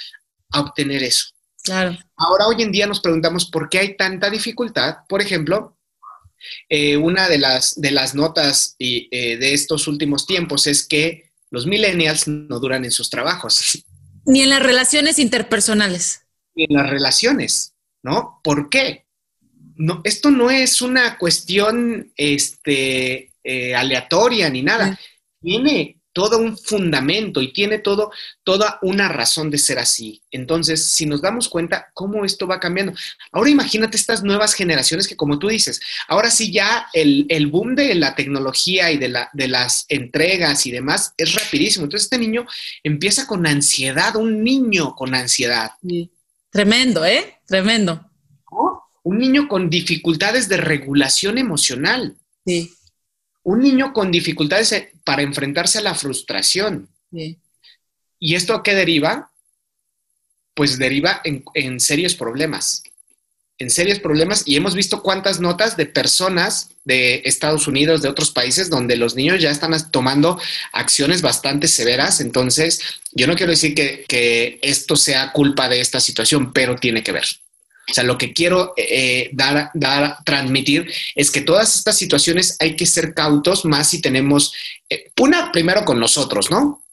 a 0.54 0.62
obtener 0.62 1.04
eso. 1.04 1.37
Ahora, 2.16 2.48
hoy 2.48 2.62
en 2.62 2.72
día 2.72 2.88
nos 2.88 3.00
preguntamos 3.00 3.46
por 3.50 3.70
qué 3.70 3.80
hay 3.80 3.98
tanta 3.98 4.30
dificultad. 4.30 4.98
Por 5.08 5.22
ejemplo, 5.22 5.78
eh, 6.70 6.98
una 6.98 7.28
de 7.28 7.38
las, 7.38 7.80
de 7.80 7.92
las 7.92 8.16
notas 8.16 8.76
eh, 8.80 9.38
de 9.38 9.54
estos 9.54 9.88
últimos 9.88 10.26
tiempos 10.26 10.68
es 10.68 10.88
que 10.88 11.32
los 11.50 11.66
millennials 11.66 12.28
no 12.28 12.60
duran 12.60 12.86
en 12.86 12.92
sus 12.92 13.10
trabajos. 13.10 13.84
Ni 14.26 14.42
en 14.42 14.50
las 14.50 14.62
relaciones 14.62 15.20
interpersonales. 15.20 16.22
Ni 16.56 16.66
en 16.66 16.74
las 16.74 16.90
relaciones, 16.90 17.74
¿no? 18.04 18.42
¿Por 18.44 18.70
qué? 18.70 19.06
No, 19.76 20.02
esto 20.04 20.32
no 20.32 20.50
es 20.50 20.82
una 20.82 21.18
cuestión 21.18 22.12
este, 22.18 23.32
eh, 23.44 23.76
aleatoria 23.76 24.50
ni 24.50 24.64
nada. 24.64 25.00
Tiene 25.40 26.02
todo 26.18 26.40
un 26.40 26.58
fundamento 26.58 27.44
y 27.44 27.54
tiene 27.54 27.78
todo, 27.78 28.12
toda 28.44 28.80
una 28.82 29.08
razón 29.08 29.52
de 29.52 29.60
ser 29.60 29.78
así. 29.78 30.20
Entonces, 30.32 30.84
si 30.84 31.06
nos 31.06 31.22
damos 31.22 31.48
cuenta 31.48 31.92
cómo 31.94 32.26
esto 32.26 32.48
va 32.48 32.60
cambiando. 32.60 32.94
Ahora 33.32 33.52
imagínate 33.52 33.98
estas 33.98 34.24
nuevas 34.24 34.56
generaciones 34.56 35.08
que, 35.08 35.16
como 35.16 35.38
tú 35.38 35.48
dices, 35.48 35.80
ahora 36.08 36.32
sí 36.32 36.52
ya 36.52 36.88
el, 36.92 37.28
boom 37.52 37.76
de 37.76 37.94
la 37.94 38.16
tecnología 38.16 38.92
y 38.92 38.98
de, 38.98 39.10
la, 39.10 39.30
de 39.32 39.48
las 39.48 39.86
entregas 39.90 40.66
y 40.66 40.72
demás 40.72 41.14
es 41.18 41.36
rapidísimo. 41.36 41.84
Entonces, 41.84 42.06
este 42.06 42.18
niño 42.18 42.48
empieza 42.82 43.28
con 43.28 43.46
ansiedad, 43.46 44.16
un 44.16 44.44
niño 44.44 44.96
con 44.96 45.14
ansiedad. 45.14 45.74
Tremendo, 46.50 47.06
¿eh? 47.06 47.36
Tremendo. 47.46 48.10
Un 49.04 49.20
niño 49.20 49.48
con 49.48 49.70
dificultades 49.70 50.50
de 50.50 50.58
regulación 50.58 51.38
emocional. 51.38 52.16
Sí 52.44 52.74
un 53.48 53.62
niño 53.62 53.94
con 53.94 54.12
dificultades 54.12 54.74
eh, 54.74 54.92
para 55.06 55.22
enfrentarse 55.22 55.78
a 55.78 55.82
la 55.82 55.96
frustración. 55.96 56.90
¿Y 58.20 58.36
esto 58.36 58.54
a 58.54 58.62
qué 58.62 58.76
deriva? 58.76 59.32
Pues 60.54 60.78
deriva 60.78 61.22
en, 61.24 61.80
serios 61.80 62.14
problemas. 62.14 62.84
En 63.58 63.70
serios 63.70 64.00
problemas. 64.00 64.44
Y 64.46 64.58
hemos 64.58 64.76
visto 64.76 65.02
cuántas 65.02 65.40
notas 65.40 65.78
de 65.78 65.86
personas 65.86 66.72
de 66.84 67.22
Estados 67.24 67.70
Unidos, 67.70 68.02
de 68.02 68.10
otros 68.10 68.32
países, 68.32 68.70
donde 68.70 68.98
los 68.98 69.16
niños 69.16 69.42
ya 69.42 69.50
están 69.50 69.74
tomando 69.92 70.38
acciones 70.74 71.22
bastante 71.22 71.70
severas. 71.70 72.20
Entonces, 72.20 72.82
yo 73.14 73.28
no 73.28 73.36
quiero 73.38 73.52
decir 73.52 73.74
que, 73.74 74.04
que 74.10 74.60
esto 74.62 74.98
sea 74.98 75.32
culpa 75.32 75.70
de 75.70 75.80
esta 75.80 76.02
situación, 76.02 76.52
pero 76.52 76.76
tiene 76.76 77.02
que 77.02 77.14
ver. 77.14 77.26
O 77.90 77.94
sea, 77.94 78.04
lo 78.04 78.18
que 78.18 78.34
quiero 78.34 78.74
eh, 78.76 79.30
dar, 79.32 79.72
dar, 79.74 80.18
transmitir 80.26 80.92
es 81.16 81.32
que 81.32 81.42
todas 81.42 81.76
estas 81.76 81.98
situaciones 81.98 82.58
hay 82.60 82.76
que 82.76 82.86
ser 82.86 83.14
cautos 83.14 83.64
más 83.64 83.90
si 83.90 84.02
tenemos, 84.02 84.54
eh, 84.90 85.12
una, 85.20 85.52
primero 85.52 85.86
con 85.86 86.00
nosotros, 86.00 86.52
¿no? 86.52 86.84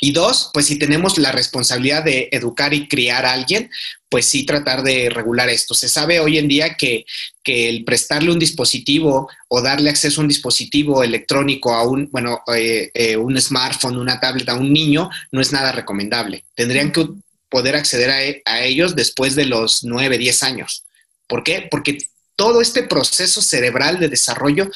Y 0.00 0.12
dos, 0.12 0.50
pues 0.54 0.66
si 0.66 0.78
tenemos 0.78 1.18
la 1.18 1.30
responsabilidad 1.30 2.02
de 2.02 2.30
educar 2.32 2.72
y 2.72 2.88
criar 2.88 3.26
a 3.26 3.32
alguien, 3.32 3.70
pues 4.08 4.24
sí 4.24 4.44
tratar 4.44 4.82
de 4.82 5.10
regular 5.10 5.50
esto. 5.50 5.74
Se 5.74 5.90
sabe 5.90 6.20
hoy 6.20 6.38
en 6.38 6.48
día 6.48 6.74
que, 6.74 7.04
el 7.44 7.82
prestarle 7.82 8.30
un 8.30 8.38
dispositivo 8.38 9.28
o 9.48 9.60
darle 9.60 9.90
acceso 9.90 10.20
a 10.20 10.22
un 10.22 10.28
dispositivo 10.28 11.02
electrónico 11.02 11.74
a 11.74 11.82
un, 11.82 12.08
bueno, 12.12 12.42
eh, 12.54 12.92
eh, 12.94 13.16
un 13.16 13.40
smartphone, 13.40 13.98
una 13.98 14.20
tablet 14.20 14.48
a 14.50 14.54
un 14.54 14.72
niño 14.72 15.10
no 15.32 15.40
es 15.40 15.50
nada 15.50 15.72
recomendable. 15.72 16.44
Tendrían 16.54 16.92
que 16.92 17.08
poder 17.50 17.76
acceder 17.76 18.10
a, 18.10 18.24
e, 18.24 18.42
a 18.44 18.62
ellos 18.62 18.96
después 18.96 19.34
de 19.34 19.46
los 19.46 19.84
9, 19.84 20.16
10 20.18 20.42
años. 20.42 20.84
¿Por 21.26 21.44
qué? 21.44 21.68
Porque 21.70 21.98
todo 22.36 22.62
este 22.62 22.84
proceso 22.84 23.42
cerebral 23.42 24.00
de 24.00 24.08
desarrollo 24.08 24.70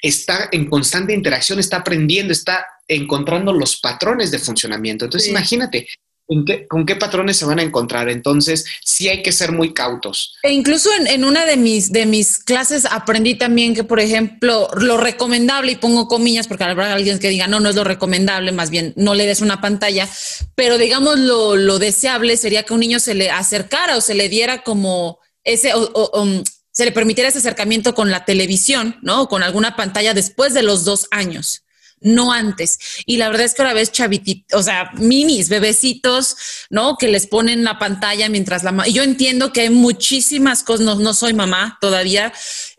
está 0.00 0.48
en 0.52 0.70
constante 0.70 1.12
interacción, 1.12 1.58
está 1.58 1.78
aprendiendo, 1.78 2.32
está 2.32 2.66
encontrando 2.88 3.52
los 3.52 3.78
patrones 3.78 4.30
de 4.30 4.38
funcionamiento. 4.38 5.04
Entonces, 5.04 5.28
imagínate, 5.28 5.86
¿con 6.68 6.86
qué 6.86 6.96
patrones 6.96 7.36
se 7.36 7.44
van 7.44 7.58
a 7.58 7.62
encontrar? 7.62 8.08
Entonces, 8.08 8.64
sí 8.84 9.08
hay 9.08 9.22
que 9.22 9.32
ser 9.32 9.52
muy 9.52 9.74
cautos. 9.74 10.36
E 10.42 10.52
incluso 10.52 10.88
en, 11.06 11.24
una 11.24 11.44
de 11.44 11.56
mis, 11.56 11.90
de 11.92 12.06
mis 12.06 12.38
clases 12.38 12.86
aprendí 12.86 13.34
también 13.34 13.74
que, 13.74 13.84
por 13.84 14.00
ejemplo, 14.00 14.68
lo 14.76 14.96
recomendable, 14.96 15.72
y 15.72 15.76
pongo 15.76 16.06
comillas 16.06 16.46
porque 16.46 16.64
habrá 16.64 16.92
alguien 16.92 17.18
que 17.18 17.28
diga, 17.28 17.48
no, 17.48 17.60
no 17.60 17.70
es 17.70 17.76
lo 17.76 17.84
recomendable, 17.84 18.52
más 18.52 18.70
bien 18.70 18.92
no 18.96 19.14
le 19.14 19.26
des 19.26 19.40
una 19.40 19.60
pantalla, 19.60 20.08
pero 20.54 20.78
digamos 20.78 21.18
lo, 21.18 21.56
lo 21.56 21.78
deseable 21.78 22.36
sería 22.36 22.62
que 22.62 22.74
un 22.74 22.80
niño 22.80 23.00
se 23.00 23.14
le 23.14 23.30
acercara 23.30 23.96
o 23.96 24.00
se 24.00 24.14
le 24.14 24.28
diera 24.28 24.62
como 24.62 25.18
ese... 25.44 25.72
Um, 25.74 26.42
se 26.72 26.84
le 26.84 26.92
permitiera 26.92 27.28
ese 27.28 27.38
acercamiento 27.38 27.96
con 27.96 28.12
la 28.12 28.24
televisión, 28.24 28.96
¿no? 29.02 29.22
O 29.22 29.28
con 29.28 29.42
alguna 29.42 29.74
pantalla 29.74 30.14
después 30.14 30.54
de 30.54 30.62
los 30.62 30.84
dos 30.84 31.08
años 31.10 31.64
no 32.00 32.32
antes. 32.32 32.78
Y 33.06 33.18
la 33.18 33.28
verdad 33.28 33.44
es 33.44 33.54
que 33.54 33.62
ahora 33.62 33.74
ves 33.74 33.92
chavititos, 33.92 34.58
o 34.58 34.62
sea, 34.62 34.90
minis, 34.94 35.48
bebecitos, 35.48 36.36
¿no? 36.70 36.96
Que 36.96 37.08
les 37.08 37.26
ponen 37.26 37.64
la 37.64 37.78
pantalla 37.78 38.28
mientras 38.28 38.62
la... 38.62 38.86
Yo 38.88 39.02
entiendo 39.02 39.52
que 39.52 39.62
hay 39.62 39.70
muchísimas 39.70 40.62
cosas, 40.62 40.98
no, 40.98 41.14
soy 41.14 41.34
mamá 41.34 41.78
todavía, 41.80 42.32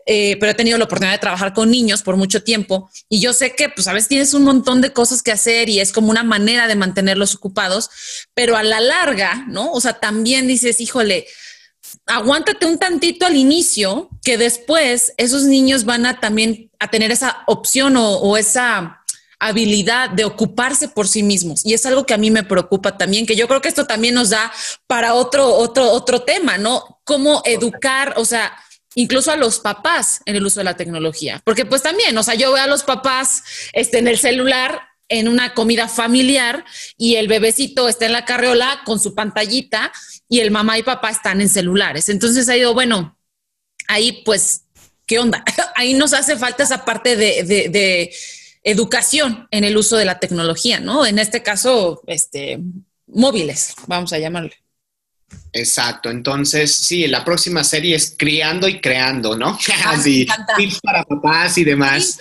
eh, 0.06 0.36
pero 0.40 0.52
he 0.52 0.54
tenido 0.54 0.78
la 0.78 0.84
oportunidad 0.84 1.14
de 1.14 1.20
trabajar 1.20 1.52
con 1.52 1.70
niños 1.70 2.02
por 2.02 2.16
mucho 2.16 2.42
tiempo 2.42 2.90
y 3.08 3.20
yo 3.20 3.32
sé 3.32 3.54
que, 3.54 3.68
pues, 3.68 3.86
a 3.86 3.92
veces 3.92 4.08
tienes 4.08 4.34
un 4.34 4.42
montón 4.42 4.80
de 4.80 4.92
cosas 4.92 5.22
que 5.22 5.32
hacer 5.32 5.68
y 5.68 5.80
es 5.80 5.92
como 5.92 6.10
una 6.10 6.24
manera 6.24 6.66
de 6.66 6.74
mantenerlos 6.74 7.34
ocupados, 7.34 7.90
pero 8.34 8.56
a 8.56 8.62
la 8.62 8.80
larga, 8.80 9.44
¿no? 9.48 9.70
O 9.72 9.80
sea, 9.80 9.94
también 9.94 10.48
dices, 10.48 10.80
híjole, 10.80 11.26
aguántate 12.06 12.66
un 12.66 12.78
tantito 12.78 13.26
al 13.26 13.36
inicio, 13.36 14.08
que 14.24 14.38
después 14.38 15.12
esos 15.16 15.44
niños 15.44 15.84
van 15.84 16.06
a 16.06 16.18
también 16.18 16.70
a 16.78 16.88
tener 16.88 17.12
esa 17.12 17.44
opción 17.46 17.94
o 17.96 18.36
esa 18.36 19.01
habilidad 19.42 20.08
de 20.10 20.24
ocuparse 20.24 20.86
por 20.86 21.08
sí 21.08 21.24
mismos. 21.24 21.66
Y 21.66 21.74
es 21.74 21.84
algo 21.84 22.06
que 22.06 22.14
a 22.14 22.16
mí 22.16 22.30
me 22.30 22.44
preocupa 22.44 22.96
también, 22.96 23.26
que 23.26 23.34
yo 23.34 23.48
creo 23.48 23.60
que 23.60 23.68
esto 23.68 23.86
también 23.86 24.14
nos 24.14 24.30
da 24.30 24.52
para 24.86 25.14
otro, 25.14 25.52
otro, 25.52 25.90
otro 25.90 26.22
tema, 26.22 26.58
¿no? 26.58 27.00
Cómo 27.02 27.42
educar, 27.44 28.14
o 28.16 28.24
sea, 28.24 28.56
incluso 28.94 29.32
a 29.32 29.36
los 29.36 29.58
papás 29.58 30.20
en 30.26 30.36
el 30.36 30.46
uso 30.46 30.60
de 30.60 30.64
la 30.64 30.76
tecnología. 30.76 31.42
Porque 31.44 31.64
pues 31.64 31.82
también, 31.82 32.16
o 32.16 32.22
sea, 32.22 32.34
yo 32.36 32.52
veo 32.52 32.62
a 32.62 32.68
los 32.68 32.84
papás 32.84 33.42
este, 33.72 33.98
en 33.98 34.06
el 34.06 34.16
celular 34.16 34.82
en 35.08 35.26
una 35.26 35.54
comida 35.54 35.88
familiar 35.88 36.64
y 36.96 37.16
el 37.16 37.26
bebecito 37.26 37.88
está 37.88 38.06
en 38.06 38.12
la 38.12 38.24
carriola 38.24 38.82
con 38.84 39.00
su 39.00 39.12
pantallita 39.14 39.92
y 40.28 40.38
el 40.38 40.52
mamá 40.52 40.78
y 40.78 40.84
papá 40.84 41.10
están 41.10 41.40
en 41.40 41.48
celulares. 41.48 42.08
Entonces 42.08 42.48
ha 42.48 42.56
ido, 42.56 42.74
bueno, 42.74 43.18
ahí 43.88 44.22
pues, 44.24 44.66
¿qué 45.04 45.18
onda? 45.18 45.44
ahí 45.74 45.94
nos 45.94 46.12
hace 46.12 46.36
falta 46.36 46.62
esa 46.62 46.84
parte 46.84 47.16
de, 47.16 47.42
de 47.42 48.14
educación 48.62 49.48
en 49.50 49.64
el 49.64 49.76
uso 49.76 49.96
de 49.96 50.04
la 50.04 50.18
tecnología, 50.20 50.80
¿no? 50.80 51.04
En 51.04 51.18
este 51.18 51.42
caso, 51.42 52.02
este, 52.06 52.60
móviles, 53.06 53.74
vamos 53.86 54.12
a 54.12 54.18
llamarle. 54.18 54.56
Exacto, 55.52 56.10
entonces 56.10 56.74
sí, 56.74 57.06
la 57.06 57.24
próxima 57.24 57.64
serie 57.64 57.96
es 57.96 58.14
Criando 58.16 58.68
y 58.68 58.80
Creando, 58.80 59.36
¿no? 59.36 59.58
Ah, 59.84 59.92
Así, 59.92 60.26
tips 60.56 60.80
para 60.80 61.04
papás 61.04 61.58
y 61.58 61.64
demás. 61.64 62.18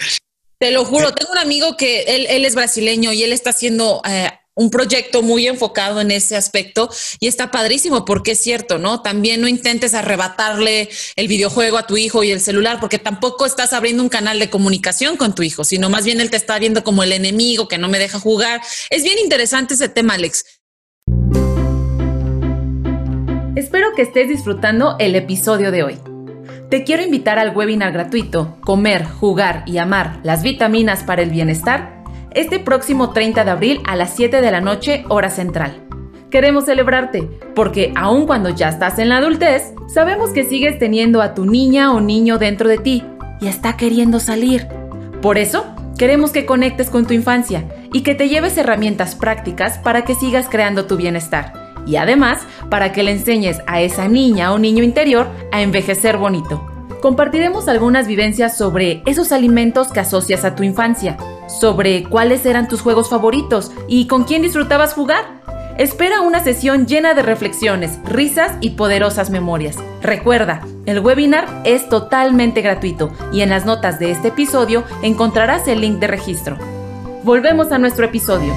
te 0.58 0.72
lo 0.72 0.86
juro, 0.86 1.12
tengo 1.16 1.32
un 1.32 1.38
amigo 1.38 1.78
que 1.78 2.04
él, 2.04 2.26
él 2.30 2.46
es 2.46 2.56
brasileño 2.56 3.14
y 3.14 3.24
él 3.24 3.34
está 3.34 3.52
haciendo 3.52 4.02
eh, 4.08 4.32
un 4.56 4.70
proyecto 4.70 5.22
muy 5.22 5.48
enfocado 5.48 6.02
en 6.02 6.12
ese 6.12 6.36
aspecto 6.36 6.90
y 7.20 7.28
está 7.28 7.52
padrísimo 7.52 8.06
porque 8.06 8.32
es 8.32 8.40
cierto, 8.40 8.78
¿no? 8.78 9.02
También 9.02 9.42
no 9.42 9.48
intentes 9.48 9.94
arrebatarle 9.94 10.90
el 11.16 11.28
videojuego 11.28 11.78
a 11.78 11.88
tu 11.88 11.98
hijo 11.98 12.24
y 12.24 12.32
el 12.32 12.42
celular 12.42 12.80
porque 12.80 13.00
tampoco 13.00 13.46
estás 13.46 13.74
abriendo 13.74 14.04
un 14.04 14.10
canal 14.10 14.40
de 14.40 14.50
comunicación 14.50 15.16
con 15.18 15.34
tu 15.34 15.44
hijo, 15.44 15.64
sino 15.64 15.90
más 15.90 16.06
bien 16.06 16.20
él 16.20 16.30
te 16.30 16.38
está 16.38 16.60
viendo 16.60 16.84
como 16.84 17.04
el 17.04 17.14
enemigo 17.14 17.68
que 17.68 17.78
no 17.78 17.88
me 17.88 18.00
deja 18.00 18.20
jugar. 18.20 18.62
Es 18.90 19.04
bien 19.04 19.20
interesante 19.20 19.76
ese 19.76 19.90
tema, 19.90 20.16
Alex. 20.16 20.46
Espero 23.56 23.94
que 23.96 24.02
estés 24.02 24.28
disfrutando 24.30 24.96
el 25.00 25.16
episodio 25.16 25.72
de 25.72 25.84
hoy. 25.84 26.00
Te 26.70 26.84
quiero 26.84 27.04
invitar 27.04 27.38
al 27.38 27.56
webinar 27.56 27.92
gratuito 27.92 28.58
Comer, 28.62 29.06
Jugar 29.06 29.64
y 29.66 29.78
Amar 29.78 30.22
las 30.24 30.42
vitaminas 30.42 31.04
para 31.04 31.22
el 31.22 31.30
bienestar 31.30 32.01
este 32.34 32.60
próximo 32.60 33.12
30 33.12 33.44
de 33.44 33.52
abril 33.52 33.82
a 33.86 33.96
las 33.96 34.14
7 34.16 34.42
de 34.42 34.52
la 34.52 34.62
noche, 34.62 35.06
hora 35.10 35.30
central. 35.30 35.84
Queremos 36.30 36.66
celebrarte, 36.66 37.30
porque 37.56 37.92
aun 37.96 38.26
cuando 38.26 38.50
ya 38.50 38.70
estás 38.70 39.00
en 39.00 39.10
la 39.10 39.18
adultez, 39.18 39.74
sabemos 39.94 40.30
que 40.32 40.46
sigues 40.46 40.80
teniendo 40.80 41.22
a 41.22 41.34
tu 41.34 41.46
niña 41.46 41.92
o 41.94 42.00
niño 42.00 42.38
dentro 42.38 42.70
de 42.70 42.78
ti 42.78 43.04
y 43.42 43.48
está 43.48 43.76
queriendo 43.76 44.20
salir. 44.22 44.68
Por 45.22 45.38
eso, 45.38 45.66
queremos 45.98 46.32
que 46.32 46.46
conectes 46.46 46.90
con 46.90 47.06
tu 47.06 47.14
infancia 47.14 47.66
y 47.92 48.02
que 48.02 48.16
te 48.16 48.30
lleves 48.30 48.58
herramientas 48.58 49.16
prácticas 49.16 49.78
para 49.78 50.06
que 50.06 50.16
sigas 50.16 50.48
creando 50.50 50.86
tu 50.86 50.96
bienestar. 50.96 51.54
Y 51.86 51.98
además, 51.98 52.48
para 52.70 52.94
que 52.94 53.04
le 53.04 53.12
enseñes 53.12 53.60
a 53.68 53.82
esa 53.82 54.08
niña 54.08 54.54
o 54.54 54.60
niño 54.60 54.84
interior 54.84 55.28
a 55.52 55.62
envejecer 55.62 56.16
bonito. 56.16 56.66
Compartiremos 57.02 57.68
algunas 57.68 58.08
vivencias 58.08 58.56
sobre 58.56 59.02
esos 59.06 59.32
alimentos 59.32 59.92
que 59.92 60.00
asocias 60.00 60.46
a 60.46 60.56
tu 60.56 60.64
infancia, 60.64 61.18
sobre 61.60 62.04
cuáles 62.04 62.46
eran 62.46 62.68
tus 62.68 62.82
juegos 62.82 63.10
favoritos 63.10 63.72
y 63.88 64.08
con 64.08 64.24
quién 64.24 64.42
disfrutabas 64.42 64.94
jugar. 64.94 65.42
Espera 65.78 66.22
una 66.22 66.44
sesión 66.44 66.86
llena 66.86 67.14
de 67.14 67.22
reflexiones, 67.22 68.00
risas 68.04 68.54
y 68.62 68.72
poderosas 68.72 69.30
memorias. 69.30 69.78
Recuerda, 70.02 70.66
el 70.86 71.00
webinar 71.00 71.62
es 71.66 71.90
totalmente 71.90 72.62
gratuito 72.62 73.12
y 73.34 73.42
en 73.42 73.50
las 73.50 73.66
notas 73.66 74.00
de 74.00 74.12
este 74.12 74.30
episodio 74.30 74.84
encontrarás 75.02 75.68
el 75.68 75.82
link 75.82 76.00
de 76.00 76.08
registro. 76.08 76.58
Volvemos 77.24 77.72
a 77.72 77.78
nuestro 77.78 78.06
episodio. 78.06 78.54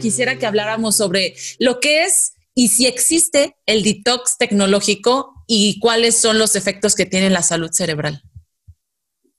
Quisiera 0.00 0.38
que 0.38 0.46
habláramos 0.46 0.96
sobre 0.96 1.34
lo 1.58 1.80
que 1.80 2.04
es 2.04 2.34
y 2.54 2.68
si 2.68 2.86
existe 2.86 3.56
el 3.66 3.82
detox 3.82 4.36
tecnológico 4.38 5.39
y 5.52 5.80
cuáles 5.80 6.16
son 6.16 6.38
los 6.38 6.54
efectos 6.54 6.94
que 6.94 7.06
tiene 7.06 7.26
en 7.26 7.32
la 7.32 7.42
salud 7.42 7.72
cerebral. 7.72 8.22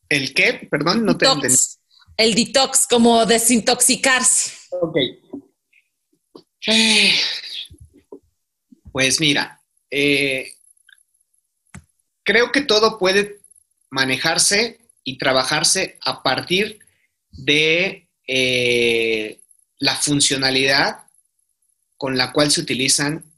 ¿El 0.10 0.34
qué? 0.34 0.68
Perdón, 0.70 1.06
no 1.06 1.18
te 1.18 1.26
entendí. 1.26 1.56
El 2.18 2.36
detox, 2.36 2.86
como 2.86 3.26
desintoxicarse. 3.26 4.52
Ok. 4.72 4.98
Pues 8.92 9.22
mira, 9.22 9.62
eh, 9.90 10.52
creo 12.24 12.52
que 12.52 12.60
todo 12.60 13.00
puede 13.00 13.40
manejarse 13.90 14.82
y 15.06 15.18
trabajarse 15.18 15.98
a 16.02 16.22
partir 16.24 16.80
de 17.30 18.10
eh, 18.28 19.40
la 19.80 19.96
funcionalidad 19.96 21.06
con 21.96 22.18
la 22.18 22.34
cual 22.34 22.52
se 22.52 22.60
utilizan 22.60 23.31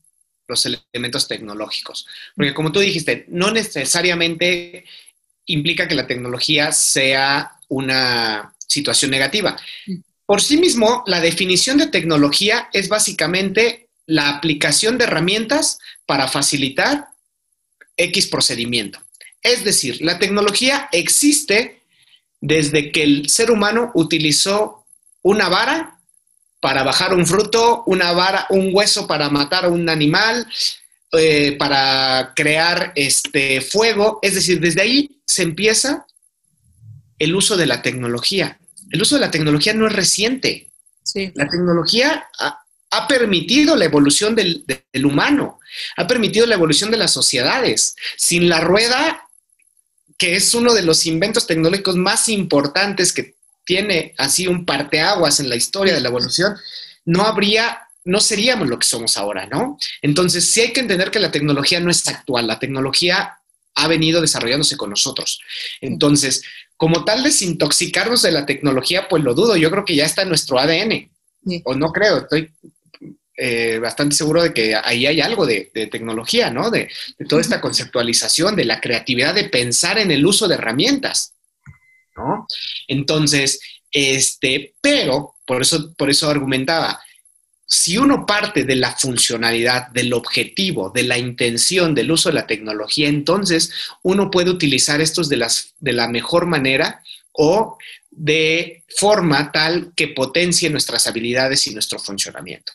los 0.48 0.66
elementos 0.66 1.28
tecnológicos. 1.28 2.08
Porque 2.36 2.54
como 2.54 2.72
tú 2.72 2.80
dijiste, 2.80 3.26
no 3.30 3.52
necesariamente 3.52 4.86
implica 5.46 5.88
que 5.88 5.96
la 5.96 6.08
tecnología 6.08 6.72
sea 6.72 7.54
una 7.68 8.54
situación 8.68 9.12
negativa. 9.12 9.58
Por 10.26 10.42
sí 10.42 10.58
mismo, 10.58 11.04
la 11.06 11.20
definición 11.20 11.78
de 11.78 11.88
tecnología 11.88 12.70
es 12.74 12.88
básicamente 12.88 13.90
la 14.06 14.30
aplicación 14.30 14.98
de 14.98 15.06
herramientas 15.06 15.80
para 16.06 16.28
facilitar 16.28 17.08
X 17.98 18.28
procedimiento. 18.28 19.02
Es 19.42 19.64
decir, 19.64 20.02
la 20.02 20.20
tecnología 20.20 20.90
existe 20.92 21.82
desde 22.40 22.92
que 22.92 23.04
el 23.04 23.30
ser 23.30 23.52
humano 23.52 23.92
utilizó 23.94 24.86
una 25.22 25.50
vara 25.50 25.93
para 26.64 26.84
bajar 26.84 27.14
un 27.14 27.28
fruto, 27.28 27.84
una 27.88 28.14
vara, 28.14 28.48
un 28.50 28.70
hueso 28.72 29.06
para 29.06 29.30
matar 29.30 29.66
a 29.66 29.68
un 29.68 29.90
animal, 29.90 30.48
eh, 31.12 31.58
para 31.60 32.32
crear 32.34 32.94
este 32.96 33.60
fuego. 33.60 34.20
Es 34.22 34.36
decir, 34.36 34.62
desde 34.62 34.82
ahí 34.82 35.22
se 35.28 35.44
empieza 35.44 36.06
el 37.20 37.36
uso 37.36 37.58
de 37.58 37.66
la 37.66 37.82
tecnología. 37.82 38.62
El 38.92 39.02
uso 39.02 39.16
de 39.16 39.22
la 39.22 39.30
tecnología 39.30 39.74
no 39.74 39.88
es 39.88 39.94
reciente. 39.94 40.72
La 41.36 41.50
tecnología 41.50 42.30
ha, 42.40 43.08
permitido 43.10 43.76
la 43.76 43.84
evolución 43.84 44.34
del, 44.34 44.64
humano, 45.04 45.60
ha 45.98 46.08
permitido 46.08 46.46
la 46.46 46.56
evolución 46.56 46.92
de 46.92 46.98
las 46.98 47.12
sociedades. 47.12 47.94
Sin 48.16 48.48
la 48.48 48.62
rueda, 48.62 49.28
que 50.18 50.38
es 50.38 50.54
uno 50.54 50.74
de 50.74 50.84
los 50.84 51.06
inventos 51.08 51.46
tecnológicos 51.46 51.98
más 51.98 52.30
importantes 52.30 53.12
que 53.12 53.36
tiene 53.66 54.14
así 54.18 54.48
un 54.48 54.66
parteaguas 54.66 55.40
en 55.40 55.50
la 55.50 55.56
historia 55.56 55.94
de 55.94 56.02
la 56.02 56.10
evolución, 56.10 56.56
no 57.06 57.24
habría, 57.24 57.82
no 58.04 58.20
seríamos 58.20 58.68
lo 58.68 58.80
que 58.80 58.88
somos 58.88 59.18
ahora, 59.18 59.48
¿no? 59.48 59.78
Entonces, 60.02 60.52
sí 60.52 60.62
hay 60.62 60.74
que 60.74 60.82
entender 60.82 61.12
que 61.12 61.20
la 61.20 61.32
tecnología 61.32 61.80
no 61.80 61.92
es 61.92 62.08
actual, 62.08 62.48
la 62.48 62.60
tecnología 62.60 63.38
ha 63.76 63.88
venido 63.88 64.22
desarrollándose 64.22 64.78
con 64.78 64.90
nosotros. 64.90 65.40
Entonces, 65.82 66.44
como 66.78 67.06
tal, 67.06 67.24
desintoxicarnos 67.24 68.22
de 68.22 68.32
la 68.32 68.46
tecnología, 68.46 69.08
pues 69.08 69.24
lo 69.24 69.34
dudo, 69.34 69.56
yo 69.56 69.72
creo 69.72 69.86
que 69.86 69.96
ya 69.96 70.06
está 70.06 70.24
en 70.24 70.30
nuestro 70.30 70.60
ADN, 70.60 71.10
o 71.66 71.76
no 71.76 71.92
creo, 71.92 72.20
estoy 72.20 72.52
eh, 73.36 73.80
bastante 73.80 74.16
seguro 74.16 74.44
de 74.44 74.54
que 74.54 74.76
ahí 74.76 75.08
hay 75.08 75.20
algo 75.20 75.46
de, 75.46 75.72
tecnología, 75.92 76.52
¿no? 76.52 76.70
De, 76.70 76.90
toda 77.28 77.42
esta 77.42 77.60
conceptualización, 77.60 78.56
de 78.56 78.66
la 78.66 78.80
creatividad 78.80 79.34
de 79.34 79.46
pensar 79.46 79.98
en 79.98 80.12
el 80.12 80.26
uso 80.26 80.48
de 80.48 80.56
herramientas, 80.56 81.34
¿no? 82.16 82.48
Entonces, 82.88 83.60
este, 83.92 84.74
pero, 84.82 85.36
por 85.46 85.62
eso, 85.62 85.94
por 85.96 86.10
eso 86.10 86.30
argumentaba, 86.30 87.00
si 87.66 87.98
uno 87.98 88.26
parte 88.26 88.66
de 88.66 88.76
la 88.76 88.92
funcionalidad, 88.92 89.88
del 89.90 90.14
objetivo, 90.14 90.90
de 90.90 91.04
la 91.04 91.18
intención 91.18 91.96
del 91.96 92.12
uso 92.12 92.30
de 92.30 92.36
la 92.36 92.48
tecnología, 92.48 93.08
entonces 93.08 93.72
uno 94.04 94.30
puede 94.30 94.50
utilizar 94.50 95.02
estos 95.02 95.30
de, 95.30 95.38
las, 95.38 95.74
de 95.80 95.94
la 95.94 96.08
mejor 96.08 96.46
manera 96.46 97.02
o 97.32 97.78
de 98.12 98.84
forma 98.96 99.52
tal 99.52 99.92
que 99.96 100.10
potencie 100.10 100.70
nuestras 100.70 101.08
habilidades 101.08 101.66
y 101.66 101.74
nuestro 101.74 101.98
funcionamiento 101.98 102.74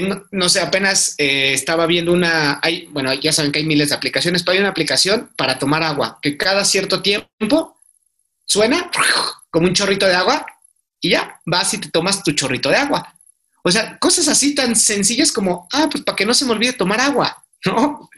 no 0.00 0.48
sé, 0.48 0.60
apenas 0.60 1.14
eh, 1.18 1.52
estaba 1.52 1.86
viendo 1.86 2.12
una, 2.12 2.58
hay, 2.62 2.86
bueno, 2.90 3.12
ya 3.14 3.32
saben 3.32 3.52
que 3.52 3.60
hay 3.60 3.66
miles 3.66 3.90
de 3.90 3.94
aplicaciones, 3.94 4.42
pero 4.42 4.54
hay 4.54 4.60
una 4.60 4.70
aplicación 4.70 5.30
para 5.36 5.58
tomar 5.58 5.82
agua, 5.82 6.18
que 6.22 6.36
cada 6.36 6.64
cierto 6.64 7.02
tiempo 7.02 7.73
suena 8.44 8.90
como 9.50 9.66
un 9.66 9.74
chorrito 9.74 10.06
de 10.06 10.14
agua 10.14 10.46
y 11.00 11.10
ya 11.10 11.40
vas 11.44 11.74
y 11.74 11.78
te 11.78 11.90
tomas 11.90 12.22
tu 12.22 12.32
chorrito 12.32 12.70
de 12.70 12.76
agua. 12.76 13.14
O 13.62 13.70
sea, 13.70 13.98
cosas 13.98 14.28
así 14.28 14.54
tan 14.54 14.76
sencillas 14.76 15.32
como, 15.32 15.68
ah, 15.72 15.88
pues 15.90 16.04
para 16.04 16.16
que 16.16 16.26
no 16.26 16.34
se 16.34 16.44
me 16.44 16.52
olvide 16.52 16.74
tomar 16.74 17.00
agua, 17.00 17.44
¿no? 17.64 18.10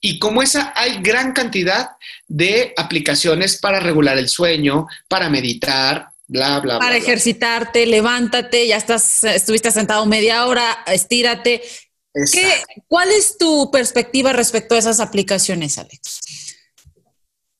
Y 0.00 0.18
como 0.18 0.42
esa, 0.42 0.72
hay 0.76 1.00
gran 1.00 1.32
cantidad 1.32 1.92
de 2.28 2.74
aplicaciones 2.76 3.56
para 3.56 3.80
regular 3.80 4.18
el 4.18 4.28
sueño, 4.28 4.86
para 5.08 5.30
meditar, 5.30 6.08
bla, 6.26 6.60
bla, 6.60 6.78
Para 6.78 6.96
ejercitarte, 6.96 7.86
levántate, 7.86 8.66
ya 8.66 8.76
estás, 8.76 9.24
estuviste 9.24 9.70
sentado 9.70 10.04
media 10.04 10.44
hora, 10.44 10.84
estírate. 10.86 11.62
¿Qué, 12.32 12.62
¿Cuál 12.86 13.10
es 13.10 13.38
tu 13.38 13.70
perspectiva 13.70 14.34
respecto 14.34 14.74
a 14.74 14.78
esas 14.78 15.00
aplicaciones, 15.00 15.78
Alex? 15.78 16.20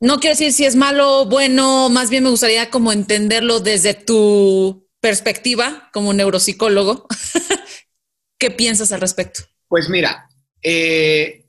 No 0.04 0.20
quiero 0.20 0.36
decir 0.36 0.52
si 0.52 0.66
es 0.66 0.76
malo 0.76 1.22
o 1.22 1.24
bueno, 1.24 1.88
más 1.88 2.10
bien 2.10 2.24
me 2.24 2.28
gustaría 2.28 2.68
como 2.68 2.92
entenderlo 2.92 3.60
desde 3.60 3.94
tu 3.94 4.86
perspectiva 5.00 5.88
como 5.94 6.12
neuropsicólogo. 6.12 7.06
¿Qué 8.38 8.50
piensas 8.50 8.92
al 8.92 9.00
respecto? 9.00 9.44
Pues 9.66 9.88
mira, 9.88 10.28
eh, 10.62 11.46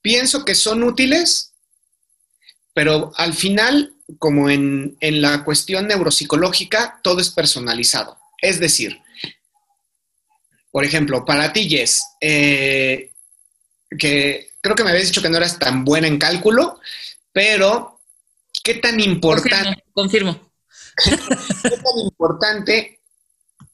pienso 0.00 0.44
que 0.44 0.54
son 0.54 0.84
útiles, 0.84 1.52
pero 2.74 3.10
al 3.16 3.34
final 3.34 3.92
como 4.20 4.48
en, 4.48 4.96
la 5.00 5.42
cuestión 5.42 5.88
neuropsicológica, 5.88 7.00
todo 7.02 7.18
es 7.18 7.30
personalizado. 7.30 8.18
Es 8.40 8.60
decir, 8.60 9.00
por 10.70 10.84
ejemplo, 10.84 11.24
para 11.24 11.52
ti, 11.52 11.68
Jess, 11.68 12.04
eh, 12.20 13.10
que 13.98 14.52
creo 14.60 14.76
que 14.76 14.84
me 14.84 14.90
habías 14.90 15.06
dicho 15.06 15.22
que 15.22 15.28
no 15.28 15.38
eras 15.38 15.58
tan 15.58 15.84
buena 15.84 16.06
en 16.06 16.18
cálculo, 16.18 16.78
pero 17.32 18.00
¿qué 18.62 18.74
tan 18.74 19.00
importante? 19.00 19.84
Confirmo. 19.92 20.52
¿Qué 21.04 21.16
tan 21.16 21.98
importante 22.04 23.00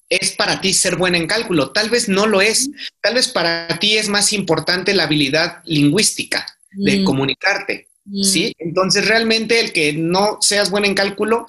es 0.08 0.32
para 0.32 0.60
ti 0.60 0.72
ser 0.72 0.96
buena 0.96 1.18
en 1.18 1.26
cálculo? 1.26 1.70
Tal 1.70 1.90
vez 1.90 2.08
no 2.08 2.26
lo 2.26 2.40
es. 2.40 2.70
Tal 3.00 3.14
vez 3.14 3.28
para 3.28 3.78
ti 3.78 3.96
es 3.96 4.08
más 4.08 4.32
importante 4.32 4.94
la 4.94 5.04
habilidad 5.04 5.62
lingüística 5.64 6.46
de 6.70 7.00
mm. 7.00 7.04
comunicarte. 7.04 7.88
¿sí? 8.22 8.54
Mm. 8.58 8.68
Entonces, 8.68 9.06
realmente 9.06 9.60
el 9.60 9.72
que 9.72 9.92
no 9.92 10.38
seas 10.40 10.70
bueno 10.70 10.86
en 10.86 10.94
cálculo 10.94 11.46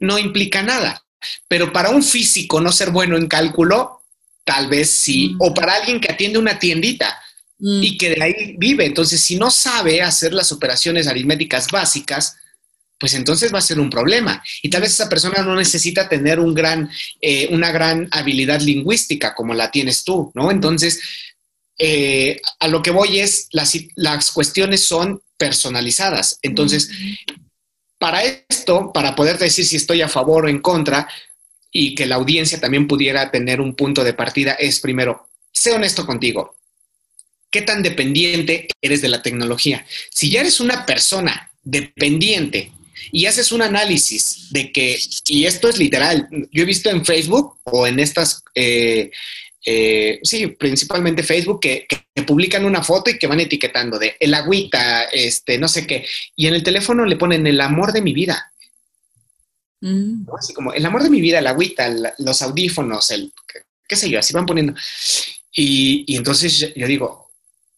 no 0.00 0.18
implica 0.18 0.62
nada. 0.62 1.02
Pero 1.48 1.72
para 1.72 1.90
un 1.90 2.02
físico 2.02 2.60
no 2.60 2.70
ser 2.70 2.90
bueno 2.90 3.16
en 3.16 3.28
cálculo, 3.28 4.02
tal 4.44 4.68
vez 4.68 4.90
sí. 4.90 5.30
Mm. 5.30 5.36
O 5.40 5.54
para 5.54 5.74
alguien 5.74 6.00
que 6.00 6.12
atiende 6.12 6.38
una 6.38 6.58
tiendita 6.58 7.23
mm. 7.58 7.82
y 7.82 7.98
que 7.98 8.10
de 8.10 8.22
ahí 8.22 8.56
vive. 8.58 8.86
Entonces, 8.86 9.20
si 9.20 9.36
no 9.36 9.50
sabe 9.50 10.02
hacer 10.02 10.32
las 10.32 10.52
operaciones 10.52 11.06
aritméticas 11.06 11.68
básicas, 11.70 12.36
pues 12.98 13.14
entonces 13.14 13.52
va 13.52 13.58
a 13.58 13.62
ser 13.62 13.80
un 13.80 13.90
problema. 13.90 14.42
Y 14.62 14.70
tal 14.70 14.82
vez 14.82 14.92
esa 14.92 15.08
persona 15.08 15.42
no 15.42 15.56
necesita 15.56 16.08
tener 16.08 16.40
un 16.40 16.54
gran, 16.54 16.90
eh, 17.20 17.48
una 17.50 17.72
gran 17.72 18.08
habilidad 18.10 18.60
lingüística 18.60 19.34
como 19.34 19.52
la 19.52 19.70
tienes 19.70 20.04
tú, 20.04 20.30
¿no? 20.34 20.50
Entonces, 20.50 21.00
eh, 21.78 22.40
a 22.60 22.68
lo 22.68 22.82
que 22.82 22.92
voy 22.92 23.18
es, 23.18 23.48
las, 23.50 23.76
las 23.96 24.30
cuestiones 24.30 24.84
son 24.84 25.20
personalizadas. 25.36 26.38
Entonces, 26.42 26.88
para 27.98 28.22
esto, 28.22 28.92
para 28.92 29.14
poder 29.14 29.38
decir 29.38 29.64
si 29.64 29.76
estoy 29.76 30.02
a 30.02 30.08
favor 30.08 30.44
o 30.44 30.48
en 30.48 30.60
contra 30.60 31.08
y 31.72 31.94
que 31.94 32.06
la 32.06 32.14
audiencia 32.14 32.60
también 32.60 32.86
pudiera 32.86 33.30
tener 33.30 33.60
un 33.60 33.74
punto 33.74 34.04
de 34.04 34.14
partida, 34.14 34.52
es 34.52 34.78
primero, 34.78 35.28
sé 35.52 35.72
honesto 35.72 36.06
contigo. 36.06 36.56
¿Qué 37.54 37.62
tan 37.62 37.84
dependiente 37.84 38.66
eres 38.82 39.00
de 39.00 39.08
la 39.08 39.22
tecnología? 39.22 39.86
Si 40.10 40.28
ya 40.28 40.40
eres 40.40 40.58
una 40.58 40.84
persona 40.84 41.52
dependiente 41.62 42.72
y 43.12 43.26
haces 43.26 43.52
un 43.52 43.62
análisis 43.62 44.48
de 44.50 44.72
que, 44.72 44.98
y 45.28 45.44
esto 45.44 45.68
es 45.68 45.78
literal, 45.78 46.28
yo 46.50 46.64
he 46.64 46.66
visto 46.66 46.90
en 46.90 47.04
Facebook 47.04 47.60
o 47.62 47.86
en 47.86 48.00
estas 48.00 48.42
eh, 48.56 49.08
eh, 49.64 50.18
sí, 50.24 50.48
principalmente 50.48 51.22
Facebook, 51.22 51.60
que, 51.60 51.86
publican 52.26 52.64
una 52.64 52.82
foto 52.82 53.10
y 53.10 53.18
que 53.18 53.28
van 53.28 53.38
etiquetando 53.38 54.00
de 54.00 54.16
el 54.18 54.34
agüita, 54.34 55.04
este, 55.04 55.56
no 55.56 55.68
sé 55.68 55.86
qué, 55.86 56.04
y 56.34 56.48
en 56.48 56.54
el 56.54 56.64
teléfono 56.64 57.04
le 57.04 57.14
ponen 57.14 57.46
el 57.46 57.60
amor 57.60 57.92
de 57.92 58.02
mi 58.02 58.12
vida. 58.12 58.52
Mm. 59.80 60.26
Así 60.36 60.52
como 60.54 60.72
el 60.72 60.84
amor 60.84 61.04
de 61.04 61.10
mi 61.10 61.20
vida, 61.20 61.38
el 61.38 61.46
agüita, 61.46 61.88
los 62.18 62.42
audífonos, 62.42 63.12
el 63.12 63.32
qué 63.86 63.94
sé 63.94 64.10
yo, 64.10 64.18
así 64.18 64.32
van 64.32 64.44
poniendo. 64.44 64.74
Y, 65.52 66.16
entonces 66.16 66.74
yo 66.74 66.86
digo, 66.88 67.24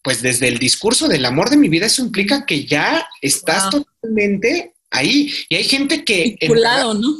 pues 0.07 0.21
desde 0.21 0.47
el 0.47 0.57
discurso 0.57 1.09
del 1.09 1.25
amor 1.25 1.49
de 1.49 1.57
mi 1.57 1.67
vida, 1.67 1.85
eso 1.85 2.01
implica 2.01 2.45
que 2.45 2.63
ya 2.63 3.05
estás 3.21 3.69
totalmente 3.69 4.73
ahí. 4.89 5.33
Y 5.49 5.55
hay 5.55 5.65
gente 5.65 6.05
que 6.05 6.37
¿no? 6.47 7.17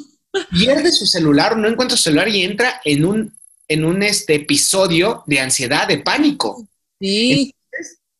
pierde 0.58 0.94
su 0.94 1.06
celular 1.06 1.52
o 1.52 1.58
no 1.58 1.68
encuentra 1.68 1.98
su 1.98 2.04
celular 2.04 2.30
y 2.30 2.46
entra 2.46 2.80
en 2.86 3.04
un 3.04 3.38
en 3.68 3.84
un 3.84 4.04
este, 4.04 4.36
episodio 4.36 5.22
de 5.28 5.42
ansiedad, 5.42 5.86
de 5.86 5.98
pánico. 5.98 6.66
Sí. 6.98 7.54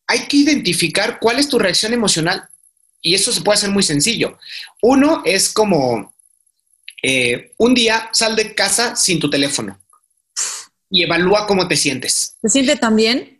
hay 0.06 0.26
que 0.26 0.36
identificar 0.36 1.18
cuál 1.18 1.38
es 1.38 1.48
tu 1.48 1.58
reacción 1.58 1.94
emocional 1.94 2.46
y 3.00 3.14
eso 3.14 3.32
se 3.32 3.40
puede 3.40 3.56
hacer 3.56 3.70
muy 3.70 3.82
sencillo. 3.82 4.36
Uno 4.82 5.22
es 5.24 5.50
como 5.50 6.12
eh, 7.02 7.54
un 7.56 7.72
día 7.72 8.10
sal 8.12 8.36
de 8.36 8.54
casa 8.54 8.96
sin 8.96 9.18
tu 9.18 9.30
teléfono 9.30 9.80
y 10.90 11.04
evalúa 11.04 11.46
cómo 11.46 11.66
te 11.66 11.76
sientes. 11.78 12.36
¿Te 12.42 12.50
siente 12.50 12.76
también? 12.76 13.37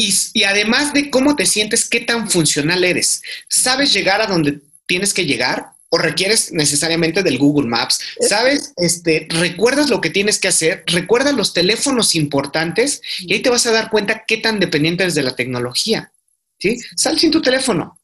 Y, 0.00 0.44
además 0.44 0.92
de 0.92 1.10
cómo 1.10 1.34
te 1.34 1.44
sientes, 1.44 1.88
qué 1.88 1.98
tan 2.00 2.30
funcional 2.30 2.84
eres. 2.84 3.20
¿Sabes 3.48 3.92
llegar 3.92 4.22
a 4.22 4.26
donde 4.26 4.60
tienes 4.86 5.12
que 5.12 5.26
llegar? 5.26 5.72
o 5.90 5.96
requieres 5.96 6.52
necesariamente 6.52 7.22
del 7.22 7.38
Google 7.38 7.66
Maps. 7.66 8.00
¿Sabes? 8.20 8.74
Este, 8.76 9.26
recuerdas 9.30 9.88
lo 9.88 10.02
que 10.02 10.10
tienes 10.10 10.38
que 10.38 10.48
hacer, 10.48 10.84
recuerda 10.86 11.32
los 11.32 11.54
teléfonos 11.54 12.14
importantes 12.14 13.00
y 13.20 13.32
ahí 13.32 13.40
te 13.40 13.48
vas 13.48 13.64
a 13.64 13.72
dar 13.72 13.88
cuenta 13.88 14.24
qué 14.26 14.36
tan 14.36 14.60
dependiente 14.60 15.04
eres 15.04 15.14
de 15.14 15.22
la 15.22 15.34
tecnología. 15.34 16.12
¿Sí? 16.58 16.78
Sal 16.94 17.18
sin 17.18 17.30
tu 17.30 17.40
teléfono. 17.40 17.98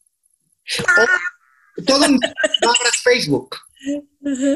O 1.77 1.83
todo 1.83 2.07
no 2.07 2.17
abras 2.17 2.97
Facebook. 3.03 3.55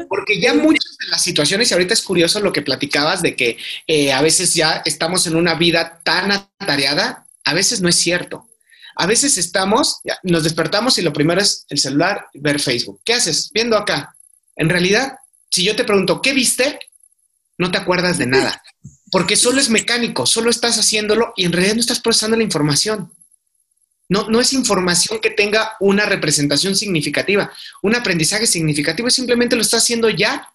Porque 0.08 0.40
ya 0.40 0.54
muchas 0.54 0.96
de 0.98 1.10
las 1.10 1.22
situaciones, 1.22 1.70
y 1.70 1.74
ahorita 1.74 1.94
es 1.94 2.02
curioso 2.02 2.40
lo 2.40 2.52
que 2.52 2.62
platicabas 2.62 3.22
de 3.22 3.36
que 3.36 3.56
eh, 3.86 4.12
a 4.12 4.20
veces 4.22 4.54
ya 4.54 4.82
estamos 4.84 5.26
en 5.28 5.36
una 5.36 5.54
vida 5.54 6.00
tan 6.02 6.32
atareada, 6.32 7.26
a 7.44 7.54
veces 7.54 7.80
no 7.80 7.88
es 7.88 7.96
cierto. 7.96 8.48
A 8.96 9.06
veces 9.06 9.38
estamos, 9.38 10.00
nos 10.22 10.44
despertamos 10.44 10.98
y 10.98 11.02
lo 11.02 11.12
primero 11.12 11.40
es 11.40 11.64
el 11.68 11.78
celular, 11.78 12.26
ver 12.34 12.60
Facebook. 12.60 13.00
¿Qué 13.04 13.14
haces? 13.14 13.50
Viendo 13.52 13.76
acá. 13.76 14.16
En 14.56 14.68
realidad, 14.68 15.14
si 15.50 15.64
yo 15.64 15.74
te 15.74 15.84
pregunto, 15.84 16.20
¿qué 16.20 16.32
viste? 16.32 16.78
No 17.56 17.70
te 17.70 17.78
acuerdas 17.78 18.18
de 18.18 18.26
nada, 18.26 18.62
porque 19.10 19.36
solo 19.36 19.60
es 19.60 19.70
mecánico, 19.70 20.26
solo 20.26 20.50
estás 20.50 20.78
haciéndolo 20.78 21.32
y 21.36 21.44
en 21.44 21.52
realidad 21.52 21.74
no 21.74 21.80
estás 21.80 22.00
procesando 22.00 22.36
la 22.36 22.42
información. 22.42 23.12
No, 24.08 24.28
no 24.28 24.40
es 24.40 24.52
información 24.52 25.20
que 25.20 25.30
tenga 25.30 25.76
una 25.78 26.04
representación 26.04 26.74
significativa, 26.74 27.52
un 27.82 27.94
aprendizaje 27.94 28.46
significativo, 28.46 29.08
simplemente 29.08 29.56
lo 29.56 29.62
estás 29.62 29.84
haciendo 29.84 30.10
ya 30.10 30.52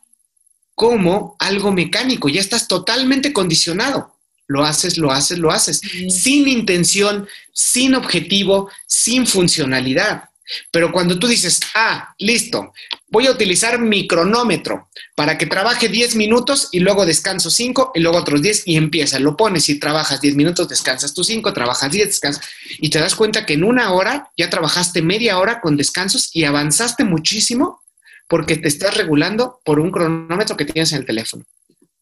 como 0.73 1.37
algo 1.39 1.71
mecánico, 1.71 2.27
ya 2.27 2.41
estás 2.41 2.67
totalmente 2.67 3.31
condicionado 3.31 4.14
lo 4.47 4.63
haces, 4.63 4.97
lo 4.97 5.11
haces, 5.11 5.37
lo 5.37 5.51
haces, 5.51 5.81
sin 6.09 6.47
intención, 6.47 7.27
sin 7.53 7.95
objetivo, 7.95 8.69
sin 8.87 9.25
funcionalidad. 9.27 10.25
Pero 10.71 10.91
cuando 10.91 11.17
tú 11.17 11.27
dices, 11.27 11.59
ah, 11.73 12.13
listo, 12.19 12.71
voy 13.07 13.25
a 13.25 13.31
utilizar 13.31 13.79
mi 13.79 14.07
cronómetro 14.07 14.89
para 15.15 15.37
que 15.37 15.47
trabaje 15.47 15.89
10 15.89 16.15
minutos 16.15 16.69
y 16.71 16.81
luego 16.81 17.05
descanso 17.05 17.49
5 17.49 17.93
y 17.95 17.99
luego 18.01 18.19
otros 18.19 18.41
10 18.41 18.67
y 18.67 18.75
empieza, 18.75 19.17
lo 19.19 19.35
pones 19.35 19.69
y 19.69 19.79
trabajas 19.79 20.21
10 20.21 20.35
minutos, 20.35 20.69
descansas 20.69 21.13
tú 21.13 21.23
5, 21.23 21.51
trabajas 21.51 21.91
10, 21.91 22.07
descansas 22.07 22.45
y 22.77 22.89
te 22.89 22.99
das 22.99 23.15
cuenta 23.15 23.45
que 23.45 23.53
en 23.53 23.63
una 23.63 23.91
hora 23.93 24.31
ya 24.37 24.49
trabajaste 24.49 25.01
media 25.01 25.39
hora 25.39 25.61
con 25.61 25.77
descansos 25.77 26.29
y 26.33 26.43
avanzaste 26.43 27.03
muchísimo 27.03 27.81
porque 28.27 28.57
te 28.57 28.67
estás 28.67 28.95
regulando 28.95 29.61
por 29.63 29.79
un 29.79 29.91
cronómetro 29.91 30.55
que 30.55 30.65
tienes 30.65 30.91
en 30.91 30.99
el 30.99 31.05
teléfono. 31.05 31.43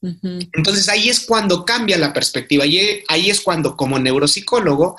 Entonces 0.03 0.89
ahí 0.89 1.09
es 1.09 1.21
cuando 1.21 1.63
cambia 1.63 1.97
la 1.97 2.11
perspectiva 2.11 2.65
y 2.65 3.03
ahí 3.07 3.29
es 3.29 3.39
cuando 3.39 3.77
como 3.77 3.97
neuropsicólogo 3.97 4.97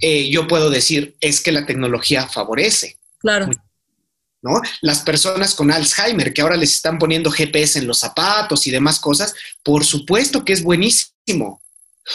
eh, 0.00 0.28
yo 0.30 0.48
puedo 0.48 0.68
decir 0.68 1.14
es 1.20 1.40
que 1.40 1.52
la 1.52 1.64
tecnología 1.64 2.26
favorece. 2.26 2.96
Claro. 3.18 3.48
¿No? 4.42 4.60
Las 4.80 5.02
personas 5.02 5.54
con 5.54 5.70
Alzheimer 5.70 6.34
que 6.34 6.42
ahora 6.42 6.56
les 6.56 6.74
están 6.74 6.98
poniendo 6.98 7.30
GPS 7.30 7.78
en 7.78 7.86
los 7.86 7.98
zapatos 7.98 8.66
y 8.66 8.72
demás 8.72 8.98
cosas, 8.98 9.32
por 9.62 9.84
supuesto 9.84 10.44
que 10.44 10.52
es 10.52 10.62
buenísimo. 10.64 11.62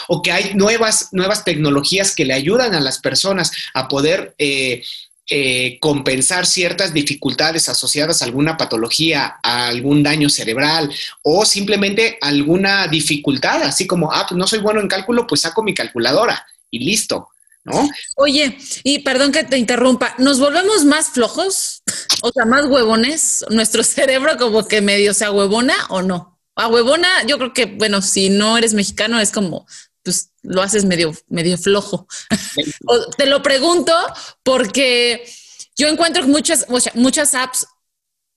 O 0.09 0.21
que 0.21 0.33
hay 0.33 0.53
nuevas, 0.53 1.07
nuevas 1.13 1.45
tecnologías 1.45 2.13
que 2.13 2.25
le 2.25 2.33
ayudan 2.33 2.75
a 2.75 2.81
las 2.81 2.99
personas 2.99 3.53
a 3.73 3.87
poder 3.87 4.35
eh, 4.37 4.83
eh, 5.29 5.77
compensar 5.81 6.45
ciertas 6.45 6.93
dificultades 6.93 7.67
asociadas 7.67 8.21
a 8.21 8.25
alguna 8.25 8.55
patología, 8.55 9.39
a 9.43 9.67
algún 9.67 10.01
daño 10.01 10.29
cerebral 10.29 10.89
o 11.21 11.43
simplemente 11.43 12.17
alguna 12.21 12.87
dificultad, 12.87 13.61
así 13.63 13.85
como, 13.85 14.09
ah, 14.13 14.25
pues 14.25 14.37
no 14.37 14.47
soy 14.47 14.59
bueno 14.59 14.79
en 14.79 14.87
cálculo, 14.87 15.27
pues 15.27 15.41
saco 15.41 15.63
mi 15.63 15.73
calculadora 15.73 16.45
y 16.71 16.79
listo. 16.79 17.27
¿No? 17.65 17.89
Oye, 18.15 18.57
y 18.85 18.99
perdón 18.99 19.33
que 19.33 19.43
te 19.43 19.57
interrumpa, 19.57 20.15
¿nos 20.17 20.39
volvemos 20.39 20.85
más 20.85 21.09
flojos? 21.09 21.83
O 22.23 22.31
sea, 22.31 22.45
más 22.45 22.65
huevones, 22.65 23.45
nuestro 23.51 23.83
cerebro 23.83 24.37
como 24.37 24.67
que 24.67 24.81
medio 24.81 25.13
se 25.13 25.29
huevona 25.29 25.75
o 25.89 26.01
no. 26.01 26.39
A 26.55 26.67
huevona, 26.67 27.07
yo 27.27 27.37
creo 27.37 27.53
que, 27.53 27.65
bueno, 27.65 28.01
si 28.01 28.29
no 28.29 28.57
eres 28.57 28.73
mexicano, 28.73 29.19
es 29.19 29.31
como 29.31 29.67
pues 30.07 30.31
lo 30.41 30.61
haces 30.61 30.85
medio, 30.85 31.13
medio 31.27 31.57
flojo. 31.57 32.07
te 33.17 33.25
lo 33.25 33.43
pregunto 33.43 33.93
porque 34.41 35.29
yo 35.75 35.89
encuentro 35.89 36.25
muchas, 36.25 36.65
muchas 36.93 37.35
apps, 37.35 37.67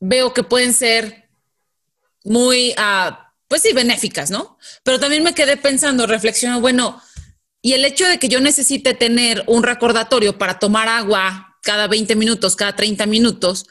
veo 0.01 0.35
que 0.35 0.43
pueden 0.43 0.75
ser 0.75 1.31
muy, 2.25 2.75
ah, 2.77 3.33
pues 3.47 3.63
sí, 3.63 3.73
benéficas, 3.73 4.33
¿no? 4.33 4.59
Pero 4.83 4.99
también 4.99 5.23
me 5.23 5.33
quedé 5.33 5.57
pensando, 5.57 6.09
reflexionando, 6.09 6.61
bueno, 6.61 7.01
y 7.63 7.75
el 7.75 7.85
hecho 7.85 8.05
de 8.05 8.19
que 8.19 8.29
yo 8.29 8.41
necesite 8.41 8.95
tener 8.95 9.45
un 9.47 9.63
recordatorio 9.63 10.37
para 10.39 10.59
tomar 10.59 10.89
agua 10.89 11.57
cada 11.63 11.87
20 11.87 12.17
minutos, 12.17 12.57
cada 12.57 12.75
30 12.75 13.07
minutos, 13.07 13.67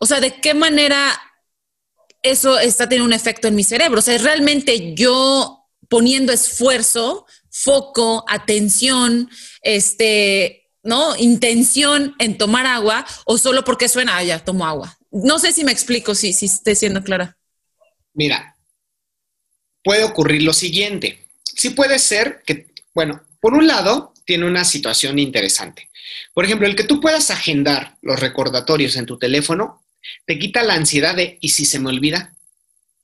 o 0.00 0.06
sea, 0.06 0.18
¿de 0.18 0.40
qué 0.40 0.54
manera 0.54 1.16
eso 2.24 2.58
está 2.58 2.88
teniendo 2.88 3.06
un 3.06 3.12
efecto 3.12 3.46
en 3.46 3.54
mi 3.54 3.62
cerebro? 3.62 4.00
O 4.00 4.02
sea, 4.02 4.18
realmente 4.18 4.96
yo 4.96 5.59
poniendo 5.88 6.32
esfuerzo, 6.32 7.26
foco, 7.50 8.24
atención, 8.28 9.30
este, 9.62 10.68
¿no? 10.82 11.16
Intención 11.16 12.14
en 12.18 12.38
tomar 12.38 12.66
agua 12.66 13.06
o 13.24 13.38
solo 13.38 13.64
porque 13.64 13.88
suena, 13.88 14.16
ah, 14.16 14.24
ya 14.24 14.44
tomo 14.44 14.66
agua. 14.66 14.98
No 15.10 15.38
sé 15.38 15.52
si 15.52 15.64
me 15.64 15.72
explico, 15.72 16.14
si, 16.14 16.32
si 16.32 16.48
siendo 16.48 17.02
clara. 17.02 17.36
Mira, 18.14 18.56
puede 19.82 20.04
ocurrir 20.04 20.42
lo 20.42 20.52
siguiente. 20.52 21.26
Sí 21.44 21.70
puede 21.70 21.98
ser 21.98 22.42
que, 22.46 22.68
bueno, 22.94 23.22
por 23.40 23.54
un 23.54 23.66
lado, 23.66 24.14
tiene 24.24 24.46
una 24.46 24.64
situación 24.64 25.18
interesante. 25.18 25.90
Por 26.32 26.44
ejemplo, 26.44 26.66
el 26.66 26.76
que 26.76 26.84
tú 26.84 27.00
puedas 27.00 27.30
agendar 27.30 27.96
los 28.02 28.20
recordatorios 28.20 28.96
en 28.96 29.06
tu 29.06 29.18
teléfono 29.18 29.82
te 30.24 30.38
quita 30.38 30.62
la 30.62 30.74
ansiedad 30.74 31.14
de, 31.14 31.38
¿y 31.40 31.50
si 31.50 31.64
se 31.64 31.78
me 31.78 31.88
olvida? 31.88 32.34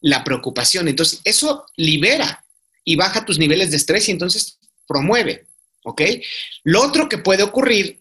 La 0.01 0.25
preocupación. 0.25 0.89
Entonces, 0.89 1.21
eso 1.25 1.67
libera 1.77 2.46
y 2.87 2.97
baja 2.97 3.27
tus 3.27 3.39
niveles 3.39 3.71
de 3.71 3.77
estrés 3.77 4.09
y 4.09 4.13
entonces 4.13 4.59
promueve, 4.87 5.45
¿ok? 5.83 6.03
Lo 6.63 6.81
otro 6.83 7.09
que 7.09 7.19
puede 7.19 7.43
ocurrir 7.43 8.01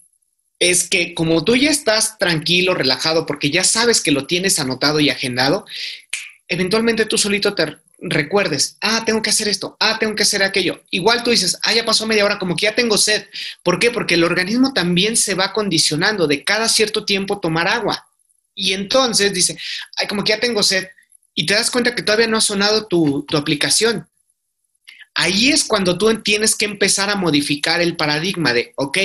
es 0.59 0.87
que 0.87 1.13
como 1.15 1.43
tú 1.43 1.55
ya 1.55 1.71
estás 1.71 2.17
tranquilo, 2.17 2.75
relajado, 2.75 3.25
porque 3.25 3.49
ya 3.49 3.63
sabes 3.65 3.99
que 3.99 4.11
lo 4.11 4.27
tienes 4.27 4.59
anotado 4.59 4.99
y 4.99 5.09
agendado, 5.09 5.65
eventualmente 6.47 7.05
tú 7.05 7.17
solito 7.17 7.55
te 7.55 7.77
recuerdes, 7.97 8.77
ah, 8.81 9.03
tengo 9.05 9.23
que 9.23 9.31
hacer 9.31 9.47
esto, 9.47 9.75
ah, 9.79 9.97
tengo 9.99 10.13
que 10.15 10.21
hacer 10.21 10.43
aquello. 10.43 10.83
Igual 10.91 11.23
tú 11.23 11.31
dices, 11.31 11.57
ah, 11.63 11.73
ya 11.73 11.83
pasó 11.83 12.05
media 12.05 12.23
hora, 12.23 12.37
como 12.37 12.55
que 12.55 12.67
ya 12.67 12.75
tengo 12.75 12.97
sed. 12.99 13.25
¿Por 13.63 13.79
qué? 13.79 13.89
Porque 13.89 14.13
el 14.13 14.23
organismo 14.23 14.71
también 14.71 15.17
se 15.17 15.33
va 15.33 15.51
condicionando 15.51 16.27
de 16.27 16.43
cada 16.43 16.69
cierto 16.69 17.05
tiempo 17.05 17.39
tomar 17.39 17.67
agua. 17.67 18.07
Y 18.53 18.73
entonces 18.73 19.33
dice, 19.33 19.57
ay, 19.97 20.07
como 20.07 20.23
que 20.23 20.29
ya 20.29 20.39
tengo 20.39 20.61
sed. 20.61 20.87
Y 21.33 21.47
te 21.47 21.55
das 21.55 21.71
cuenta 21.71 21.95
que 21.95 22.03
todavía 22.03 22.27
no 22.27 22.37
ha 22.37 22.41
sonado 22.41 22.85
tu, 22.85 23.25
tu 23.27 23.35
aplicación 23.35 24.07
ahí 25.15 25.49
es 25.49 25.63
cuando 25.63 25.97
tú 25.97 26.13
tienes 26.21 26.55
que 26.55 26.65
empezar 26.65 27.09
a 27.09 27.15
modificar 27.15 27.81
el 27.81 27.95
paradigma 27.95 28.53
de, 28.53 28.73
ok, 28.75 28.97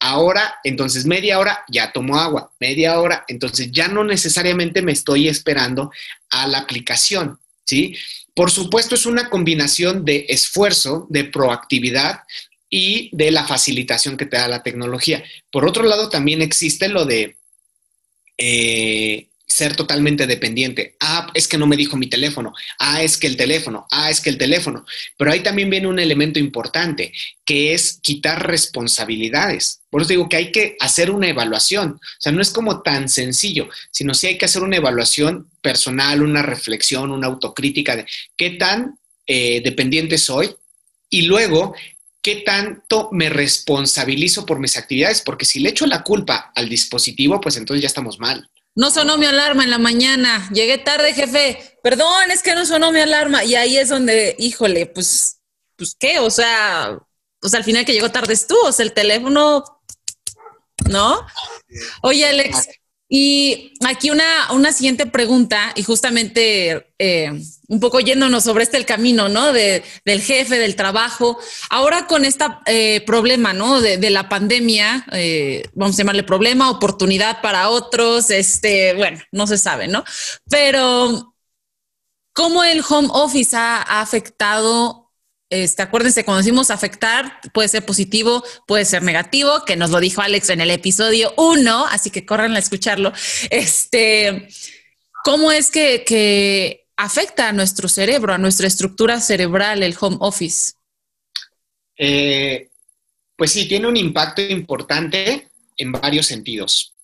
ahora, 0.00 0.54
entonces 0.64 1.04
media 1.04 1.38
hora 1.38 1.64
ya 1.68 1.92
tomo 1.92 2.18
agua, 2.18 2.52
media 2.58 2.98
hora, 2.98 3.24
entonces 3.28 3.70
ya 3.70 3.88
no 3.88 4.04
necesariamente 4.04 4.80
me 4.80 4.92
estoy 4.92 5.28
esperando 5.28 5.90
a 6.30 6.46
la 6.46 6.58
aplicación, 6.58 7.38
¿sí? 7.66 7.96
Por 8.34 8.50
supuesto, 8.50 8.94
es 8.94 9.06
una 9.06 9.28
combinación 9.28 10.04
de 10.04 10.26
esfuerzo, 10.28 11.06
de 11.10 11.24
proactividad 11.24 12.22
y 12.70 13.10
de 13.12 13.32
la 13.32 13.44
facilitación 13.44 14.16
que 14.16 14.26
te 14.26 14.36
da 14.36 14.48
la 14.48 14.62
tecnología. 14.62 15.22
Por 15.50 15.66
otro 15.66 15.82
lado, 15.82 16.08
también 16.08 16.40
existe 16.40 16.88
lo 16.88 17.04
de 17.04 17.36
eh, 18.38 19.29
ser 19.50 19.74
totalmente 19.74 20.28
dependiente. 20.28 20.94
Ah, 21.00 21.28
es 21.34 21.48
que 21.48 21.58
no 21.58 21.66
me 21.66 21.76
dijo 21.76 21.96
mi 21.96 22.06
teléfono. 22.06 22.52
Ah, 22.78 23.02
es 23.02 23.18
que 23.18 23.26
el 23.26 23.36
teléfono. 23.36 23.86
Ah, 23.90 24.08
es 24.08 24.20
que 24.20 24.30
el 24.30 24.38
teléfono. 24.38 24.86
Pero 25.16 25.32
ahí 25.32 25.40
también 25.40 25.68
viene 25.68 25.88
un 25.88 25.98
elemento 25.98 26.38
importante, 26.38 27.12
que 27.44 27.74
es 27.74 27.98
quitar 28.00 28.46
responsabilidades. 28.46 29.82
Por 29.90 30.02
eso 30.02 30.10
digo 30.10 30.28
que 30.28 30.36
hay 30.36 30.52
que 30.52 30.76
hacer 30.78 31.10
una 31.10 31.28
evaluación. 31.28 31.94
O 31.94 32.20
sea, 32.20 32.30
no 32.30 32.40
es 32.40 32.50
como 32.50 32.82
tan 32.82 33.08
sencillo, 33.08 33.68
sino 33.90 34.14
sí 34.14 34.28
hay 34.28 34.38
que 34.38 34.44
hacer 34.44 34.62
una 34.62 34.76
evaluación 34.76 35.50
personal, 35.60 36.22
una 36.22 36.42
reflexión, 36.42 37.10
una 37.10 37.26
autocrítica 37.26 37.96
de 37.96 38.06
qué 38.36 38.50
tan 38.50 39.00
eh, 39.26 39.60
dependiente 39.64 40.16
soy 40.16 40.54
y 41.10 41.22
luego 41.22 41.74
qué 42.22 42.36
tanto 42.36 43.08
me 43.10 43.28
responsabilizo 43.30 44.46
por 44.46 44.60
mis 44.60 44.76
actividades, 44.76 45.22
porque 45.22 45.44
si 45.44 45.58
le 45.58 45.70
echo 45.70 45.86
la 45.86 46.04
culpa 46.04 46.52
al 46.54 46.68
dispositivo, 46.68 47.40
pues 47.40 47.56
entonces 47.56 47.82
ya 47.82 47.88
estamos 47.88 48.20
mal. 48.20 48.48
No 48.74 48.90
sonó 48.90 49.18
mi 49.18 49.26
alarma 49.26 49.64
en 49.64 49.70
la 49.70 49.78
mañana. 49.78 50.48
Llegué 50.52 50.78
tarde, 50.78 51.12
jefe. 51.12 51.78
Perdón, 51.82 52.30
es 52.30 52.42
que 52.42 52.54
no 52.54 52.64
sonó 52.64 52.92
mi 52.92 53.00
alarma. 53.00 53.44
Y 53.44 53.54
ahí 53.54 53.76
es 53.76 53.88
donde, 53.88 54.36
híjole, 54.38 54.86
pues, 54.86 55.40
pues 55.76 55.96
qué, 55.98 56.18
o 56.18 56.30
sea, 56.30 56.98
pues 57.40 57.54
al 57.54 57.64
final 57.64 57.84
que 57.84 57.92
llegó 57.92 58.10
tarde 58.10 58.34
es 58.34 58.46
tú, 58.46 58.56
o 58.64 58.72
sea, 58.72 58.84
el 58.84 58.92
teléfono, 58.92 59.64
¿no? 60.88 61.26
Oye, 62.02 62.26
Alex, 62.26 62.68
y 63.12 63.72
aquí 63.84 64.08
una, 64.10 64.52
una 64.52 64.72
siguiente 64.72 65.04
pregunta, 65.04 65.72
y 65.74 65.82
justamente 65.82 66.92
eh, 66.96 67.42
un 67.66 67.80
poco 67.80 67.98
yéndonos 67.98 68.44
sobre 68.44 68.62
este 68.62 68.76
el 68.76 68.86
camino, 68.86 69.28
¿no? 69.28 69.52
De, 69.52 69.82
del 70.04 70.22
jefe, 70.22 70.58
del 70.58 70.76
trabajo. 70.76 71.36
Ahora 71.70 72.06
con 72.06 72.24
este 72.24 72.46
problema, 73.04 73.52
¿no? 73.52 73.80
De, 73.80 74.10
la 74.10 74.28
pandemia, 74.28 75.06
eh, 75.12 75.64
vamos 75.74 75.96
a 75.96 75.98
llamarle 75.98 76.22
problema, 76.22 76.70
oportunidad 76.70 77.42
para 77.42 77.70
otros, 77.70 78.30
este, 78.30 78.94
bueno, 78.94 79.18
no 79.32 79.48
se 79.48 79.58
sabe, 79.58 79.88
¿no? 79.88 80.04
Pero, 80.48 81.34
¿cómo 82.32 82.62
el 82.62 82.80
home 82.88 83.08
office 83.10 83.56
ha 83.56 83.82
afectado 84.00 85.09
este, 85.50 85.82
acuérdense, 85.82 86.24
cuando 86.24 86.38
decimos 86.38 86.70
afectar, 86.70 87.40
puede 87.52 87.66
ser 87.66 87.84
positivo, 87.84 88.44
puede 88.68 88.84
ser 88.84 89.02
negativo, 89.02 89.64
que 89.64 89.74
nos 89.74 89.90
lo 89.90 89.98
dijo 89.98 90.22
Alex 90.22 90.48
en 90.50 90.60
el 90.60 90.70
episodio 90.70 91.34
1, 91.36 91.86
así 91.86 92.10
que 92.10 92.24
corran 92.24 92.54
a 92.54 92.60
escucharlo. 92.60 93.12
Este, 93.50 94.48
¿Cómo 95.24 95.50
es 95.50 95.72
que, 95.72 96.86
afecta 96.96 97.48
a 97.48 97.52
nuestro 97.52 97.88
cerebro, 97.88 98.32
a 98.32 98.38
nuestra 98.38 98.68
estructura 98.68 99.20
cerebral, 99.20 99.82
el 99.82 99.96
home 100.00 100.18
office? 100.20 100.74
Eh, 101.96 102.68
pues 103.34 103.50
sí, 103.50 103.66
tiene 103.66 103.88
un 103.88 103.96
impacto 103.96 104.42
importante 104.42 105.48
en 105.76 105.90
varios 105.90 106.26
sentidos. 106.26 106.94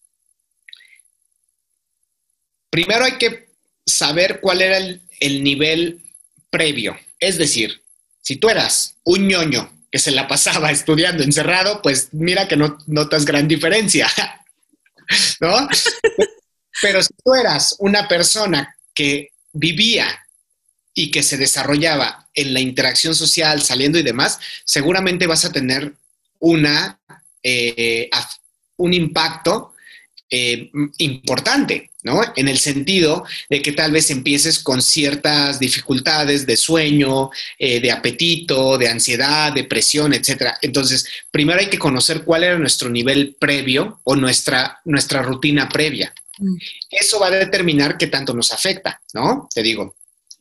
Primero 2.70 3.04
hay 3.06 3.18
que 3.18 3.48
saber 3.84 4.38
cuál 4.40 4.62
era 4.62 4.78
el 4.78 5.42
nivel 5.42 6.00
previo, 6.50 6.96
es 7.18 7.38
decir, 7.38 7.82
si 8.26 8.38
tú 8.38 8.48
eras 8.48 8.96
un 9.04 9.28
ñoño 9.28 9.70
que 9.88 10.00
se 10.00 10.10
la 10.10 10.26
pasaba 10.26 10.72
estudiando 10.72 11.22
encerrado, 11.22 11.80
pues 11.80 12.08
mira 12.10 12.48
que 12.48 12.56
no 12.56 12.76
notas 12.88 13.24
gran 13.24 13.46
diferencia, 13.46 14.08
¿no? 15.40 15.68
Pero 16.82 17.04
si 17.04 17.14
tú 17.24 17.34
eras 17.36 17.76
una 17.78 18.08
persona 18.08 18.76
que 18.92 19.30
vivía 19.52 20.08
y 20.92 21.12
que 21.12 21.22
se 21.22 21.36
desarrollaba 21.36 22.28
en 22.34 22.52
la 22.52 22.58
interacción 22.58 23.14
social, 23.14 23.62
saliendo 23.62 23.96
y 23.96 24.02
demás, 24.02 24.40
seguramente 24.64 25.28
vas 25.28 25.44
a 25.44 25.52
tener 25.52 25.94
una, 26.40 26.98
eh, 27.44 28.10
un 28.78 28.92
impacto 28.92 29.72
eh, 30.28 30.68
importante, 30.98 31.92
¿no? 32.06 32.22
En 32.36 32.46
el 32.46 32.58
sentido 32.58 33.24
de 33.50 33.60
que 33.60 33.72
tal 33.72 33.90
vez 33.90 34.10
empieces 34.10 34.60
con 34.60 34.80
ciertas 34.80 35.58
dificultades 35.58 36.46
de 36.46 36.56
sueño, 36.56 37.30
eh, 37.58 37.80
de 37.80 37.90
apetito, 37.90 38.78
de 38.78 38.88
ansiedad, 38.88 39.52
depresión, 39.52 40.14
etcétera. 40.14 40.56
Entonces, 40.62 41.04
primero 41.32 41.58
hay 41.58 41.66
que 41.66 41.80
conocer 41.80 42.22
cuál 42.22 42.44
era 42.44 42.58
nuestro 42.58 42.88
nivel 42.88 43.36
previo 43.40 44.00
o 44.04 44.14
nuestra, 44.14 44.80
nuestra 44.84 45.20
rutina 45.20 45.68
previa. 45.68 46.14
Mm. 46.38 46.56
Eso 46.90 47.18
va 47.18 47.26
a 47.26 47.30
determinar 47.32 47.98
qué 47.98 48.06
tanto 48.06 48.32
nos 48.32 48.52
afecta, 48.52 49.02
¿no? 49.12 49.48
Te 49.52 49.64
digo. 49.64 49.96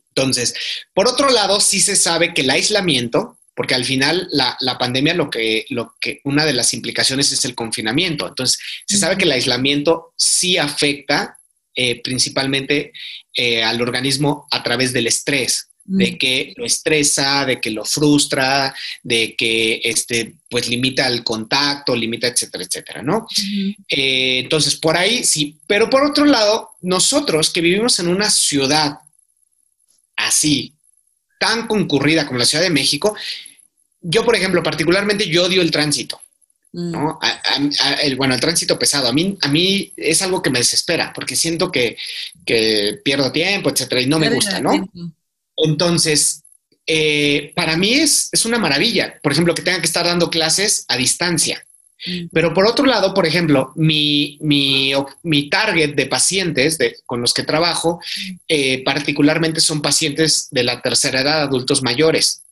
Entonces, 0.09 0.53
por 0.93 1.07
otro 1.07 1.31
lado, 1.31 1.59
sí 1.59 1.81
se 1.81 1.95
sabe 1.95 2.31
que 2.31 2.41
el 2.41 2.51
aislamiento, 2.51 3.39
porque 3.55 3.73
al 3.73 3.85
final 3.85 4.27
la, 4.31 4.77
pandemia 4.77 5.15
lo 5.15 5.31
que, 5.31 5.65
lo 5.69 5.95
que, 5.99 6.21
una 6.25 6.45
de 6.45 6.53
las 6.53 6.75
implicaciones 6.75 7.31
es 7.31 7.43
el 7.43 7.55
confinamiento. 7.55 8.27
Entonces, 8.27 8.59
se 8.85 8.97
sabe 8.97 9.17
que 9.17 9.23
el 9.23 9.31
aislamiento 9.31 10.13
sí 10.15 10.59
afecta 10.59 11.39
eh, 11.75 12.01
principalmente 12.01 12.93
eh, 13.33 13.63
al 13.63 13.81
organismo 13.81 14.47
a 14.51 14.63
través 14.63 14.93
del 14.93 15.07
estrés, 15.07 15.69
de 15.87 16.17
que 16.17 16.53
lo 16.57 16.65
estresa, 16.65 17.45
de 17.45 17.61
que 17.61 17.69
lo 17.69 17.85
frustra, 17.85 18.73
de 19.03 19.35
que 19.35 19.81
este, 19.83 20.35
pues 20.49 20.67
limita 20.67 21.05
el 21.05 21.23
contacto, 21.23 21.95
limita, 21.95 22.27
etcétera, 22.27 22.63
etcétera, 22.63 23.03
¿no? 23.03 23.27
Eh, 23.87 24.39
entonces, 24.39 24.77
por 24.77 24.97
ahí 24.97 25.23
sí, 25.23 25.59
pero 25.67 25.87
por 25.89 26.03
otro 26.03 26.25
lado, 26.25 26.71
nosotros 26.81 27.51
que 27.51 27.61
vivimos 27.61 27.99
en 27.99 28.07
una 28.07 28.31
ciudad 28.31 28.97
así, 30.15 30.73
tan 31.39 31.67
concurrida 31.67 32.25
como 32.25 32.39
la 32.39 32.45
Ciudad 32.45 32.63
de 32.63 32.71
México, 32.71 33.15
yo, 34.01 34.23
por 34.23 34.35
ejemplo, 34.35 34.63
particularmente 34.63 35.27
yo 35.27 35.45
odio 35.45 35.61
el 35.61 35.71
tránsito. 35.71 36.21
Mm. 36.75 36.91
¿no? 36.91 37.19
el, 38.03 38.17
bueno, 38.17 38.33
el 38.33 38.41
tránsito 38.41 38.77
pesado, 38.77 39.07
a 39.07 39.13
mí, 39.13 39.37
a 39.41 39.47
mí 39.47 39.93
es 39.95 40.21
algo 40.21 40.41
que 40.41 40.49
me 40.49 40.59
desespera 40.59 41.13
porque 41.15 41.37
siento 41.37 41.71
que, 41.71 41.95
pierdo 43.03 43.31
tiempo, 43.31 43.69
etcétera, 43.69 44.01
y 44.01 44.07
no 44.07 44.19
me 44.19 44.29
gusta, 44.29 44.59
¿no? 44.59 44.89
Entonces, 45.55 46.43
eh, 46.85 47.53
para 47.55 47.77
mí 47.77 47.93
es, 47.93 48.27
es, 48.33 48.45
una 48.45 48.59
maravilla, 48.59 49.17
por 49.23 49.31
ejemplo, 49.31 49.55
que 49.55 49.61
tenga 49.61 49.79
que 49.79 49.85
estar 49.85 50.05
dando 50.05 50.29
clases 50.29 50.83
a 50.89 50.97
distancia. 50.97 51.65
Mm. 52.05 52.25
Pero 52.33 52.53
por 52.53 52.65
otro 52.65 52.85
lado, 52.85 53.13
por 53.13 53.25
ejemplo, 53.25 53.71
mi, 53.75 54.37
mi, 54.41 54.91
mi 55.23 55.49
target 55.49 55.95
de 55.95 56.07
pacientes 56.07 56.77
de, 56.77 56.97
con 57.05 57.21
los 57.21 57.33
que 57.33 57.43
trabajo, 57.43 58.01
eh, 58.49 58.83
particularmente 58.83 59.61
son 59.61 59.81
pacientes 59.81 60.49
de 60.51 60.63
la 60.63 60.81
tercera 60.81 61.21
edad, 61.21 61.41
adultos 61.41 61.81
mayores 61.83 62.44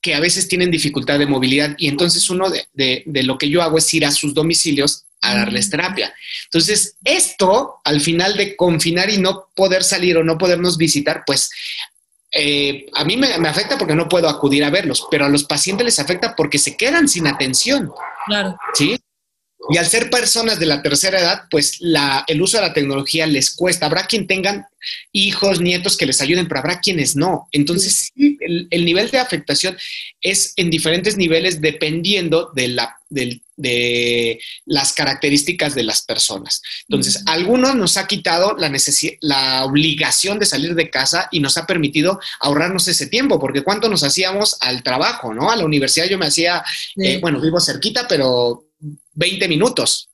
que 0.00 0.14
a 0.14 0.20
veces 0.20 0.48
tienen 0.48 0.70
dificultad 0.70 1.18
de 1.18 1.26
movilidad 1.26 1.74
y 1.78 1.88
entonces 1.88 2.30
uno 2.30 2.50
de, 2.50 3.02
lo 3.24 3.38
que 3.38 3.48
yo 3.48 3.62
hago 3.62 3.78
es 3.78 3.92
ir 3.94 4.06
a 4.06 4.10
sus 4.10 4.34
domicilios 4.34 5.04
a 5.20 5.34
darles 5.34 5.66
mm. 5.66 5.70
terapia. 5.70 6.14
Entonces, 6.44 6.96
esto 7.04 7.80
al 7.84 8.00
final 8.00 8.36
de 8.36 8.54
confinar 8.54 9.10
y 9.10 9.18
no 9.18 9.48
poder 9.54 9.82
salir 9.82 10.16
o 10.16 10.24
no 10.24 10.38
podernos 10.38 10.76
visitar, 10.76 11.24
pues 11.26 11.50
eh, 12.30 12.86
a 12.94 13.04
mí 13.04 13.16
me, 13.16 13.36
me, 13.38 13.48
afecta 13.48 13.76
porque 13.76 13.94
no 13.94 14.08
puedo 14.08 14.28
acudir 14.28 14.62
a 14.62 14.70
verlos, 14.70 15.06
pero 15.10 15.24
a 15.24 15.28
los 15.28 15.44
pacientes 15.44 15.84
les 15.84 15.98
afecta 15.98 16.36
porque 16.36 16.58
se 16.58 16.76
quedan 16.76 17.08
sin 17.08 17.26
atención. 17.26 17.90
Claro. 18.26 18.56
¿Sí? 18.74 18.98
Y 19.70 19.76
al 19.76 19.86
ser 19.86 20.08
personas 20.08 20.58
de 20.58 20.66
la 20.66 20.82
tercera 20.82 21.18
edad, 21.18 21.42
pues 21.50 21.80
la, 21.80 22.24
el 22.28 22.40
uso 22.40 22.56
de 22.56 22.66
la 22.68 22.72
tecnología 22.72 23.26
les 23.26 23.50
cuesta. 23.50 23.86
Habrá 23.86 24.06
quien 24.06 24.26
tengan 24.26 24.66
hijos, 25.12 25.60
nietos 25.60 25.96
que 25.96 26.06
les 26.06 26.20
ayuden, 26.20 26.46
pero 26.46 26.60
habrá 26.60 26.80
quienes 26.80 27.16
no. 27.16 27.48
Entonces, 27.52 28.10
sí, 28.14 28.38
el, 28.40 28.84
nivel 28.84 29.10
de 29.10 29.18
afectación 29.18 29.76
es 30.20 30.54
en 30.56 30.70
diferentes 30.70 31.16
niveles 31.16 31.60
dependiendo 31.60 32.50
de, 32.54 32.68
la, 32.68 32.96
de, 33.10 34.40
las 34.64 34.92
características 34.92 35.74
de 35.74 35.82
las 35.82 36.02
personas. 36.02 36.62
Entonces, 36.88 37.22
algunos 37.26 37.74
nos 37.74 37.96
ha 37.96 38.06
quitado 38.06 38.56
la, 38.56 38.72
la 39.20 39.64
obligación 39.64 40.38
de 40.38 40.46
salir 40.46 40.76
de 40.76 40.88
casa 40.88 41.28
y 41.32 41.40
nos 41.40 41.58
ha 41.58 41.66
permitido 41.66 42.20
ahorrarnos 42.40 42.86
ese 42.86 43.08
tiempo, 43.08 43.40
porque 43.40 43.62
cuánto 43.62 43.88
nos 43.88 44.04
hacíamos 44.04 44.56
al 44.60 44.82
trabajo, 44.84 45.34
¿no? 45.34 45.50
A 45.50 45.56
la 45.56 45.64
universidad 45.64 46.06
yo 46.06 46.16
me 46.16 46.26
hacía, 46.26 46.62
eh, 46.96 47.18
bueno, 47.20 47.40
vivo 47.40 47.60
cerquita, 47.60 48.06
pero 48.08 48.67
20 49.18 49.48
minutos. 49.48 50.08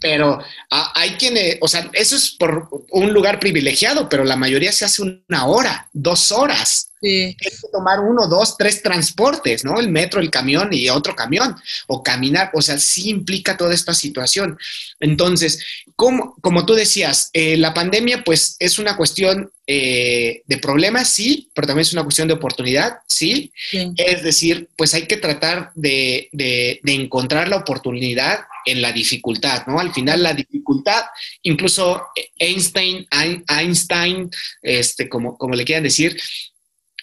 Pero 0.00 0.38
ah, 0.70 0.92
hay 0.94 1.10
quienes, 1.12 1.58
o 1.60 1.66
sea, 1.66 1.90
eso 1.92 2.14
es 2.14 2.30
por 2.38 2.68
un 2.90 3.12
lugar 3.12 3.40
privilegiado, 3.40 4.08
pero 4.08 4.22
la 4.24 4.36
mayoría 4.36 4.70
se 4.70 4.84
hace 4.84 5.02
una 5.02 5.46
hora, 5.46 5.88
dos 5.92 6.30
horas. 6.30 6.92
Sí. 7.00 7.24
Hay 7.24 7.34
que 7.34 7.68
tomar 7.72 8.00
uno, 8.00 8.26
dos, 8.26 8.56
tres 8.56 8.82
transportes, 8.82 9.64
¿no? 9.64 9.78
El 9.78 9.90
metro, 9.90 10.20
el 10.20 10.30
camión 10.30 10.70
y 10.72 10.88
otro 10.88 11.14
camión, 11.14 11.54
o 11.86 12.02
caminar, 12.02 12.50
o 12.54 12.62
sea, 12.62 12.78
sí 12.78 13.10
implica 13.10 13.56
toda 13.56 13.74
esta 13.74 13.94
situación. 13.94 14.58
Entonces, 15.00 15.64
como, 15.94 16.34
como 16.40 16.64
tú 16.64 16.74
decías, 16.74 17.30
eh, 17.32 17.56
la 17.56 17.74
pandemia, 17.74 18.24
pues 18.24 18.56
es 18.58 18.78
una 18.78 18.96
cuestión 18.96 19.50
eh, 19.66 20.42
de 20.46 20.58
problemas, 20.58 21.10
sí, 21.10 21.50
pero 21.54 21.66
también 21.66 21.82
es 21.82 21.92
una 21.92 22.04
cuestión 22.04 22.28
de 22.28 22.34
oportunidad, 22.34 22.98
sí. 23.06 23.52
Es 23.96 24.22
decir, 24.22 24.68
pues 24.76 24.94
hay 24.94 25.06
que 25.06 25.16
tratar 25.16 25.72
de, 25.74 26.28
de, 26.32 26.80
de 26.82 26.92
encontrar 26.92 27.48
la 27.48 27.56
oportunidad 27.56 28.40
en 28.66 28.82
la 28.82 28.92
dificultad, 28.92 29.66
¿no? 29.66 29.80
Al 29.80 29.92
final 29.92 30.22
la 30.22 30.34
dificultad, 30.34 31.04
incluso 31.42 32.02
Einstein, 32.38 33.06
Einstein, 33.48 34.30
este, 34.60 35.08
como, 35.08 35.38
como 35.38 35.54
le 35.54 35.64
quieran 35.64 35.84
decir, 35.84 36.20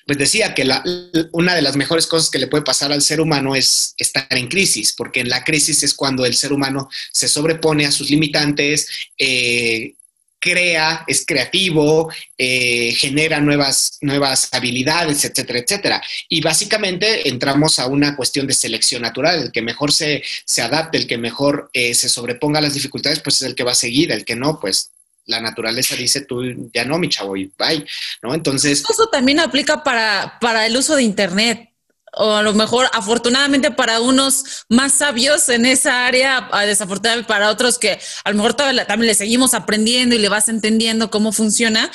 pues 0.05 0.17
decía 0.17 0.53
que 0.53 0.65
la, 0.65 0.83
una 1.31 1.55
de 1.55 1.61
las 1.61 1.75
mejores 1.75 2.07
cosas 2.07 2.29
que 2.29 2.39
le 2.39 2.47
puede 2.47 2.63
pasar 2.63 2.91
al 2.91 3.01
ser 3.01 3.21
humano 3.21 3.55
es 3.55 3.93
estar 3.97 4.27
en 4.29 4.47
crisis, 4.47 4.93
porque 4.93 5.21
en 5.21 5.29
la 5.29 5.43
crisis 5.43 5.83
es 5.83 5.93
cuando 5.93 6.25
el 6.25 6.35
ser 6.35 6.53
humano 6.53 6.89
se 7.11 7.27
sobrepone 7.27 7.85
a 7.85 7.91
sus 7.91 8.09
limitantes, 8.09 8.87
eh, 9.17 9.95
crea, 10.43 11.05
es 11.07 11.25
creativo, 11.25 12.11
eh, 12.37 12.93
genera 12.97 13.39
nuevas, 13.39 13.97
nuevas 14.01 14.49
habilidades, 14.51 15.23
etcétera, 15.23 15.59
etcétera. 15.59 16.03
Y 16.27 16.41
básicamente 16.41 17.29
entramos 17.29 17.79
a 17.79 17.87
una 17.87 18.17
cuestión 18.17 18.45
de 18.45 18.53
selección 18.53 19.03
natural. 19.03 19.41
El 19.41 19.51
que 19.53 19.61
mejor 19.61 19.93
se, 19.93 20.21
se 20.45 20.61
adapte, 20.61 20.97
el 20.97 21.07
que 21.07 21.17
mejor 21.17 21.69
eh, 21.71 21.93
se 21.93 22.09
sobreponga 22.09 22.59
a 22.59 22.61
las 22.61 22.73
dificultades, 22.73 23.21
pues 23.21 23.37
es 23.37 23.43
el 23.43 23.55
que 23.55 23.63
va 23.63 23.71
a 23.71 23.75
seguir. 23.75 24.11
El 24.11 24.25
que 24.25 24.35
no, 24.35 24.59
pues 24.59 24.91
la 25.25 25.39
naturaleza 25.39 25.95
dice 25.95 26.21
tú 26.21 26.41
ya 26.73 26.85
no, 26.85 26.97
mi 26.99 27.09
chavo, 27.09 27.37
y 27.37 27.51
bye, 27.57 27.85
¿no? 28.21 28.33
Entonces... 28.33 28.83
Eso 28.89 29.07
también 29.07 29.39
aplica 29.39 29.83
para, 29.83 30.37
para 30.39 30.65
el 30.65 30.75
uso 30.75 30.95
de 30.95 31.03
Internet 31.03 31.73
o 32.15 32.35
a 32.35 32.43
lo 32.43 32.53
mejor 32.53 32.87
afortunadamente 32.93 33.71
para 33.71 33.99
unos 33.99 34.65
más 34.69 34.93
sabios 34.93 35.49
en 35.49 35.65
esa 35.65 36.05
área, 36.05 36.49
desafortunadamente 36.65 37.27
para 37.27 37.49
otros 37.49 37.79
que 37.79 37.99
a 38.23 38.29
lo 38.29 38.37
mejor 38.37 38.53
también 38.53 39.07
le 39.07 39.15
seguimos 39.15 39.53
aprendiendo 39.53 40.15
y 40.15 40.19
le 40.19 40.29
vas 40.29 40.49
entendiendo 40.49 41.09
cómo 41.09 41.31
funciona. 41.31 41.91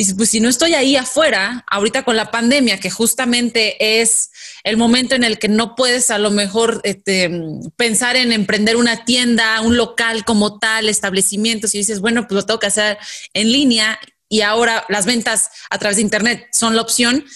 Y 0.00 0.14
pues 0.14 0.30
si 0.30 0.40
no 0.40 0.48
estoy 0.48 0.72
ahí 0.72 0.96
afuera, 0.96 1.62
ahorita 1.70 2.04
con 2.04 2.16
la 2.16 2.30
pandemia, 2.30 2.80
que 2.80 2.88
justamente 2.88 4.00
es 4.00 4.30
el 4.64 4.78
momento 4.78 5.14
en 5.14 5.24
el 5.24 5.38
que 5.38 5.48
no 5.48 5.74
puedes 5.74 6.10
a 6.10 6.16
lo 6.16 6.30
mejor 6.30 6.80
este, 6.84 7.30
pensar 7.76 8.16
en 8.16 8.32
emprender 8.32 8.76
una 8.76 9.04
tienda, 9.04 9.60
un 9.60 9.76
local 9.76 10.24
como 10.24 10.58
tal, 10.58 10.88
establecimientos, 10.88 11.74
y 11.74 11.78
dices, 11.78 12.00
bueno, 12.00 12.26
pues 12.26 12.36
lo 12.36 12.46
tengo 12.46 12.58
que 12.58 12.68
hacer 12.68 12.96
en 13.34 13.52
línea 13.52 14.00
y 14.26 14.40
ahora 14.40 14.86
las 14.88 15.04
ventas 15.04 15.50
a 15.68 15.76
través 15.78 15.96
de 15.96 16.02
Internet 16.02 16.48
son 16.50 16.76
la 16.76 16.80
opción 16.80 17.26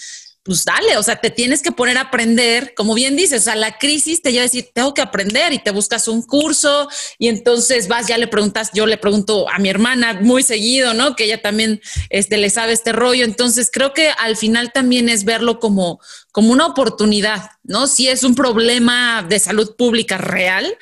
pues 0.45 0.63
dale, 0.63 0.95
o 0.97 1.01
sea, 1.01 1.15
te 1.15 1.31
tienes 1.31 1.63
que 1.63 1.71
poner 1.71 1.97
a 1.97 2.01
aprender, 2.01 2.75
como 2.75 2.93
bien 2.93 3.15
dices, 3.15 3.41
o 3.41 3.43
sea, 3.45 3.55
la 3.55 3.79
crisis 3.79 4.21
te 4.21 4.31
lleva 4.31 4.43
a 4.43 4.43
decir, 4.43 4.69
tengo 4.71 4.93
que 4.93 5.01
aprender 5.01 5.51
y 5.53 5.57
te 5.57 5.71
buscas 5.71 6.07
un 6.07 6.21
curso 6.21 6.87
y 7.17 7.29
entonces 7.29 7.87
vas, 7.87 8.05
ya 8.05 8.19
le 8.19 8.27
preguntas, 8.27 8.69
yo 8.71 8.85
le 8.85 8.97
pregunto 8.97 9.49
a 9.49 9.57
mi 9.57 9.69
hermana 9.69 10.19
muy 10.21 10.43
seguido, 10.43 10.93
¿no? 10.93 11.15
Que 11.15 11.23
ella 11.23 11.41
también 11.41 11.81
este, 12.11 12.37
le 12.37 12.51
sabe 12.51 12.73
este 12.73 12.91
rollo, 12.91 13.25
entonces 13.25 13.71
creo 13.73 13.95
que 13.95 14.11
al 14.19 14.37
final 14.37 14.71
también 14.71 15.09
es 15.09 15.25
verlo 15.25 15.59
como, 15.59 15.99
como 16.31 16.51
una 16.51 16.67
oportunidad, 16.67 17.49
¿no? 17.63 17.87
Si 17.87 18.07
es 18.07 18.21
un 18.21 18.35
problema 18.35 19.25
de 19.27 19.39
salud 19.39 19.75
pública 19.75 20.19
real, 20.19 20.77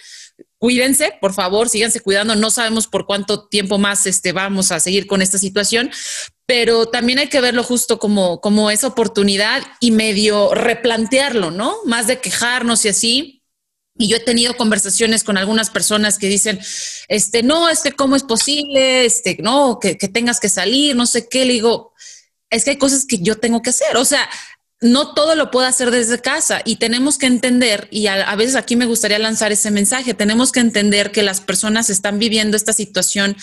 cuídense, 0.63 1.11
por 1.19 1.33
favor, 1.33 1.67
síganse 1.67 1.99
cuidando. 1.99 2.37
No 2.37 2.49
sabemos 2.49 2.87
por 2.87 3.05
cuánto 3.05 3.49
tiempo 3.49 3.79
más 3.79 4.05
este, 4.05 4.31
vamos 4.31 4.71
a 4.71 4.79
seguir 4.79 5.07
con 5.07 5.21
esta 5.21 5.37
situación, 5.37 5.91
pero 6.45 6.85
también 6.85 7.19
hay 7.19 7.27
que 7.27 7.41
verlo 7.41 7.65
justo 7.65 7.99
como, 7.99 8.39
como 8.39 8.71
esa 8.71 8.87
oportunidad 8.87 9.61
y 9.81 9.91
medio 9.91 10.53
replantearlo, 10.53 11.51
¿no? 11.51 11.75
Más 11.83 12.07
de 12.07 12.21
quejarnos 12.21 12.85
y 12.85 12.87
así. 12.87 13.43
Y 13.97 14.07
yo 14.07 14.15
he 14.15 14.21
tenido 14.21 14.55
conversaciones 14.55 15.25
con 15.25 15.37
algunas 15.37 15.69
personas 15.69 16.17
que 16.17 16.29
dicen, 16.29 16.61
este, 17.09 17.43
no, 17.43 17.67
este, 17.67 17.91
¿cómo 17.91 18.15
es 18.15 18.23
posible? 18.23 19.03
Este, 19.03 19.35
no, 19.41 19.79
que, 19.81 19.97
que 19.97 20.07
tengas 20.07 20.39
que 20.39 20.47
salir, 20.47 20.95
no 20.95 21.07
sé 21.07 21.27
qué. 21.27 21.43
Le 21.43 21.55
digo, 21.55 21.91
es 22.49 22.63
que 22.63 22.69
hay 22.69 22.77
cosas 22.77 23.05
que 23.05 23.17
yo 23.17 23.37
tengo 23.37 23.61
que 23.61 23.71
hacer. 23.71 23.97
O 23.97 24.05
sea, 24.05 24.29
no 24.83 25.13
todo 25.13 25.35
lo 25.35 25.49
puedo 25.49 25.65
hacer 25.65 25.91
desde 25.91 26.19
casa 26.19 26.61
y 26.65 26.75
tenemos 26.75 27.17
que 27.17 27.25
entender, 27.25 27.87
y 27.89 28.07
a, 28.07 28.35
veces 28.35 28.55
aquí 28.55 28.75
me 28.75 28.85
gustaría 28.85 29.17
lanzar 29.17 29.51
ese 29.51 29.71
mensaje, 29.71 30.13
tenemos 30.13 30.51
que 30.51 30.59
entender 30.59 31.11
que 31.11 31.23
las 31.23 31.41
personas 31.41 31.89
están 31.89 32.19
viviendo 32.19 32.57
esta 32.57 32.73
situación 32.73 33.35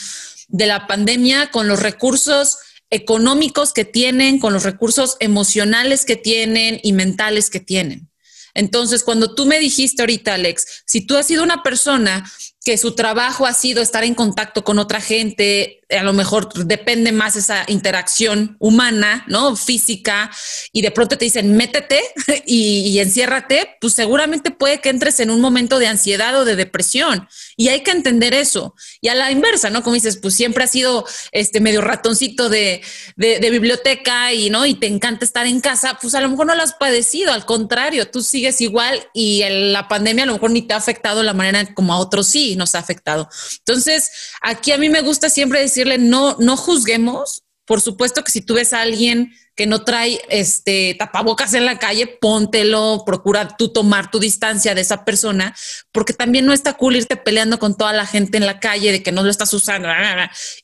de 0.48 0.66
la 0.66 0.86
pandemia 0.86 1.50
con 1.50 1.66
los 1.66 1.80
recursos 1.80 2.58
económicos 2.90 3.72
que 3.72 3.84
tienen, 3.84 4.38
con 4.38 4.52
los 4.52 4.64
recursos 4.64 5.16
emocionales 5.20 6.04
que 6.04 6.16
tienen 6.16 6.78
y 6.82 6.92
mentales 6.92 7.48
que 7.48 7.60
tienen. 7.60 8.10
Entonces, 8.52 9.02
cuando 9.02 9.34
tú 9.34 9.46
me 9.46 9.60
dijiste 9.60 10.02
ahorita, 10.02 10.34
Alex, 10.34 10.82
si 10.84 11.00
tú 11.00 11.16
has 11.16 11.26
sido 11.26 11.42
una 11.42 11.62
persona 11.62 12.30
que 12.62 12.76
su 12.76 12.92
trabajo 12.92 13.46
ha 13.46 13.54
sido 13.54 13.80
estar 13.80 14.04
en 14.04 14.14
contacto 14.14 14.64
con 14.64 14.78
otra 14.78 15.00
gente, 15.00 15.80
a 15.88 16.02
lo 16.02 16.12
mejor 16.12 16.52
depende 16.66 17.10
más 17.10 17.34
esa 17.34 17.64
interacción 17.68 18.56
humana, 18.58 19.24
¿no? 19.28 19.56
Física, 19.56 20.30
y 20.70 20.82
de 20.82 20.90
pronto 20.90 21.16
te 21.16 21.24
dicen, 21.24 21.56
métete 21.56 22.02
y, 22.46 22.98
enciérrate, 22.98 23.76
pues 23.80 23.94
seguramente 23.94 24.50
puede 24.50 24.80
que 24.80 24.90
entres 24.90 25.20
en 25.20 25.30
un 25.30 25.40
momento 25.40 25.78
de 25.78 25.86
ansiedad 25.86 26.38
o 26.38 26.44
de 26.44 26.54
depresión. 26.54 27.26
Y 27.56 27.68
hay 27.68 27.80
que 27.82 27.92
entender 27.92 28.34
eso. 28.34 28.74
Y 29.00 29.08
a 29.08 29.14
la 29.14 29.30
inversa, 29.30 29.70
¿no? 29.70 29.82
Como 29.82 29.94
dices, 29.94 30.18
pues 30.18 30.34
siempre 30.34 30.64
has 30.64 30.70
sido 30.70 31.06
este 31.32 31.60
medio 31.60 31.80
ratoncito 31.80 32.50
de, 32.50 32.82
de, 33.16 33.38
de 33.38 33.50
biblioteca 33.50 34.34
y, 34.34 34.50
¿no? 34.50 34.66
Y 34.66 34.74
te 34.74 34.86
encanta 34.86 35.24
estar 35.24 35.46
en 35.46 35.62
casa, 35.62 35.98
pues 36.00 36.14
a 36.14 36.20
lo 36.20 36.28
mejor 36.28 36.44
no 36.46 36.54
lo 36.54 36.62
has 36.62 36.74
padecido, 36.74 37.32
al 37.32 37.46
contrario, 37.46 38.10
tú 38.10 38.20
sigues 38.22 38.60
igual 38.60 39.08
y 39.14 39.42
el, 39.42 39.72
la 39.72 39.88
pandemia 39.88 40.24
a 40.24 40.26
lo 40.26 40.34
mejor 40.34 40.50
ni 40.50 40.60
te 40.60 40.74
ha 40.74 40.76
afectado 40.76 41.22
la 41.22 41.32
manera 41.32 41.74
como 41.74 41.94
a 41.94 41.98
otros 41.98 42.26
sí 42.26 42.49
nos 42.56 42.74
ha 42.74 42.78
afectado. 42.78 43.28
Entonces, 43.58 44.10
aquí 44.40 44.72
a 44.72 44.78
mí 44.78 44.88
me 44.88 45.02
gusta 45.02 45.30
siempre 45.30 45.60
decirle, 45.60 45.98
no, 45.98 46.36
no 46.38 46.56
juzguemos. 46.56 47.42
Por 47.64 47.80
supuesto 47.80 48.24
que 48.24 48.32
si 48.32 48.40
tú 48.40 48.54
ves 48.54 48.72
a 48.72 48.80
alguien 48.80 49.32
que 49.60 49.66
no 49.66 49.84
trae 49.84 50.18
este 50.30 50.96
tapabocas 50.98 51.52
en 51.52 51.66
la 51.66 51.78
calle, 51.78 52.06
póntelo, 52.06 53.02
procura 53.04 53.56
tú 53.58 53.68
tomar 53.68 54.10
tu 54.10 54.18
distancia 54.18 54.74
de 54.74 54.80
esa 54.80 55.04
persona, 55.04 55.54
porque 55.92 56.14
también 56.14 56.46
no 56.46 56.54
está 56.54 56.72
cool 56.78 56.96
irte 56.96 57.16
peleando 57.16 57.58
con 57.58 57.76
toda 57.76 57.92
la 57.92 58.06
gente 58.06 58.38
en 58.38 58.46
la 58.46 58.58
calle 58.58 58.90
de 58.90 59.02
que 59.02 59.12
no 59.12 59.22
lo 59.22 59.28
estás 59.28 59.52
usando. 59.52 59.86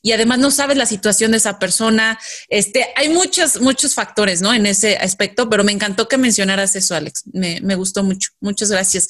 Y 0.01 0.13
además 0.13 0.39
no 0.39 0.49
sabes 0.49 0.77
la 0.77 0.87
situación 0.87 1.29
de 1.29 1.37
esa 1.37 1.59
persona. 1.59 2.17
Este, 2.49 2.87
hay 2.95 3.09
muchos, 3.09 3.61
muchos 3.61 3.93
factores, 3.93 4.41
¿no? 4.41 4.51
En 4.51 4.65
ese 4.65 4.97
aspecto, 4.97 5.47
pero 5.47 5.63
me 5.63 5.71
encantó 5.71 6.07
que 6.07 6.17
mencionaras 6.17 6.75
eso, 6.75 6.95
Alex. 6.95 7.23
Me, 7.33 7.61
me 7.61 7.75
gustó 7.75 8.03
mucho. 8.03 8.31
Muchas 8.41 8.71
gracias. 8.71 9.07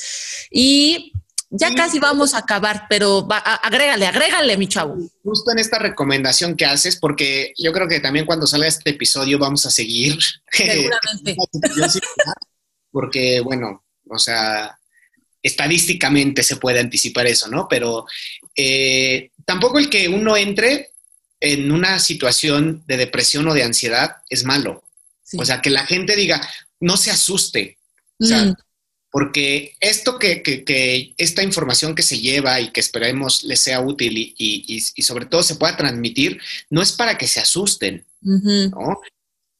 Y 0.51 1.13
ya 1.49 1.73
casi 1.73 1.99
vamos 1.99 2.33
a 2.33 2.39
acabar, 2.39 2.87
pero 2.89 3.25
va, 3.25 3.37
agrégale, 3.37 4.05
agrégale, 4.05 4.57
mi 4.57 4.67
chavo. 4.67 4.97
Justo 5.23 5.51
en 5.51 5.59
esta 5.59 5.79
recomendación 5.79 6.55
que 6.55 6.65
haces, 6.65 6.97
porque 6.97 7.53
yo 7.57 7.71
creo 7.71 7.87
que 7.87 8.01
también 8.01 8.25
cuando 8.25 8.47
salga 8.47 8.67
este 8.67 8.89
episodio 8.89 9.39
vamos 9.39 9.65
a 9.65 9.69
seguir. 9.69 10.17
Seguramente. 10.51 11.35
porque, 12.91 13.39
bueno, 13.39 13.85
o 14.09 14.19
sea, 14.19 14.77
estadísticamente 15.41 16.43
se 16.43 16.57
puede 16.57 16.79
anticipar 16.79 17.27
eso, 17.27 17.47
¿no? 17.47 17.67
Pero 17.69 18.05
eh, 18.55 19.31
tampoco 19.45 19.79
el 19.79 19.89
que 19.89 20.09
uno 20.09 20.35
entre 20.35 20.91
en 21.39 21.71
una 21.71 21.99
situación 21.99 22.83
de 22.87 22.97
depresión 22.97 23.47
o 23.47 23.53
de 23.53 23.63
ansiedad 23.63 24.17
es 24.29 24.43
malo. 24.43 24.83
O 25.37 25.45
sea, 25.45 25.61
que 25.61 25.69
la 25.69 25.85
gente 25.85 26.15
diga, 26.15 26.41
no 26.79 26.97
se 26.97 27.11
asuste. 27.11 27.77
O 28.19 28.25
sea, 28.25 28.45
mm 28.45 28.55
porque 29.11 29.75
esto 29.79 30.19
que, 30.19 31.13
esta 31.17 31.43
información 31.43 31.95
que 31.95 32.03
se 32.03 32.19
lleva 32.19 32.59
y 32.59 32.71
que 32.71 32.79
esperemos 32.79 33.43
les 33.43 33.59
sea 33.59 33.81
útil 33.81 34.33
y, 34.37 34.79
sobre 35.01 35.25
todo 35.25 35.43
se 35.43 35.55
pueda 35.55 35.77
transmitir, 35.77 36.39
no 36.69 36.81
es 36.81 36.91
para 36.91 37.17
que 37.17 37.27
se 37.27 37.39
asusten, 37.39 38.05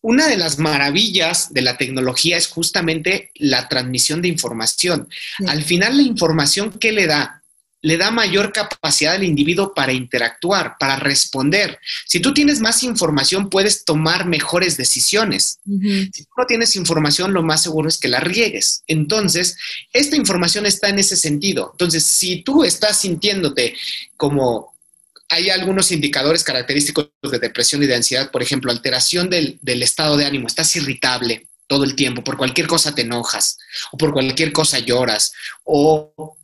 Una 0.01 0.27
de 0.27 0.37
las 0.37 0.59
maravillas 0.59 1.53
de 1.53 1.61
la 1.61 1.77
tecnología 1.77 2.37
es 2.37 2.47
justamente 2.47 3.31
la 3.35 3.67
transmisión 3.67 4.21
de 4.21 4.27
información. 4.27 5.09
Al 5.47 5.63
final, 5.63 5.97
la 5.97 6.03
información, 6.03 6.71
¿qué 6.79 6.91
le 6.91 7.07
da? 7.07 7.43
Le 7.87 7.95
da 7.95 8.11
mayor 8.11 8.51
capacidad 8.51 9.13
al 9.13 9.23
individuo 9.23 9.73
para 9.73 9.93
interactuar, 9.93 10.75
para 10.77 10.97
responder. 10.97 11.79
Si 12.05 12.19
tú 12.19 12.33
tienes 12.33 12.59
más 12.59 12.83
información, 12.83 13.49
puedes 13.49 13.85
tomar 13.85 14.25
mejores 14.25 14.75
decisiones. 14.75 15.59
Si 15.65 16.23
tú 16.25 16.29
no 16.37 16.45
tienes 16.45 16.75
información, 16.75 17.31
lo 17.31 17.43
más 17.43 17.63
seguro 17.63 17.87
es 17.87 17.97
que 17.97 18.09
la 18.09 18.19
riegues. 18.19 18.83
Entonces, 18.87 19.55
esta 19.93 20.17
información 20.17 20.65
está 20.65 20.89
en 20.89 20.99
ese 20.99 21.15
sentido. 21.15 21.69
Entonces, 21.71 22.03
si 22.03 22.43
tú 22.43 22.65
estás 22.65 22.99
sintiéndote 22.99 23.77
como 24.17 24.75
hay 25.29 25.49
algunos 25.49 25.93
indicadores 25.93 26.43
característicos 26.43 27.09
de 27.21 27.39
depresión 27.39 27.81
y 27.83 27.85
de 27.85 27.95
ansiedad, 27.95 28.31
por 28.31 28.41
ejemplo, 28.41 28.69
alteración 28.69 29.29
del, 29.29 29.59
del 29.61 29.81
estado 29.81 30.17
de 30.17 30.25
ánimo, 30.25 30.47
estás 30.47 30.75
irritable 30.75 31.47
todo 31.67 31.85
el 31.85 31.95
tiempo, 31.95 32.21
por 32.21 32.35
cualquier 32.35 32.67
cosa 32.67 32.93
te 32.93 33.03
enojas, 33.03 33.57
o 33.93 33.97
por 33.97 34.11
cualquier 34.11 34.51
cosa 34.51 34.79
lloras, 34.79 35.31
o 35.63 36.37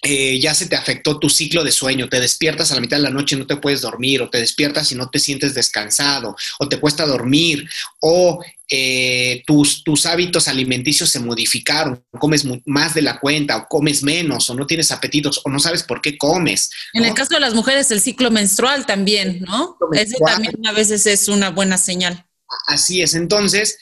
eh, 0.00 0.38
ya 0.38 0.54
se 0.54 0.66
te 0.66 0.76
afectó 0.76 1.18
tu 1.18 1.28
ciclo 1.28 1.64
de 1.64 1.72
sueño, 1.72 2.08
te 2.08 2.20
despiertas 2.20 2.70
a 2.70 2.76
la 2.76 2.80
mitad 2.80 2.98
de 2.98 3.02
la 3.02 3.10
noche 3.10 3.34
y 3.34 3.38
no 3.38 3.46
te 3.48 3.56
puedes 3.56 3.80
dormir, 3.80 4.22
o 4.22 4.30
te 4.30 4.38
despiertas 4.38 4.92
y 4.92 4.94
no 4.94 5.10
te 5.10 5.18
sientes 5.18 5.54
descansado, 5.54 6.36
o 6.60 6.68
te 6.68 6.78
cuesta 6.78 7.04
dormir, 7.04 7.68
o 7.98 8.40
eh, 8.68 9.42
tus, 9.44 9.82
tus 9.82 10.06
hábitos 10.06 10.46
alimenticios 10.46 11.10
se 11.10 11.18
modificaron, 11.18 12.04
comes 12.12 12.44
más 12.64 12.94
de 12.94 13.02
la 13.02 13.18
cuenta, 13.18 13.56
o 13.56 13.66
comes 13.66 14.04
menos, 14.04 14.48
o 14.48 14.54
no 14.54 14.66
tienes 14.66 14.92
apetitos, 14.92 15.40
o 15.44 15.50
no 15.50 15.58
sabes 15.58 15.82
por 15.82 16.00
qué 16.00 16.16
comes. 16.16 16.70
En 16.92 17.04
el 17.04 17.14
caso 17.14 17.34
de 17.34 17.40
las 17.40 17.54
mujeres, 17.54 17.90
el 17.90 18.00
ciclo 18.00 18.30
menstrual 18.30 18.86
también, 18.86 19.40
¿no? 19.40 19.76
Ese 19.92 20.14
también 20.24 20.64
a 20.64 20.72
veces 20.72 21.06
es 21.06 21.26
una 21.26 21.50
buena 21.50 21.76
señal. 21.76 22.24
Así 22.68 23.02
es, 23.02 23.14
entonces 23.14 23.78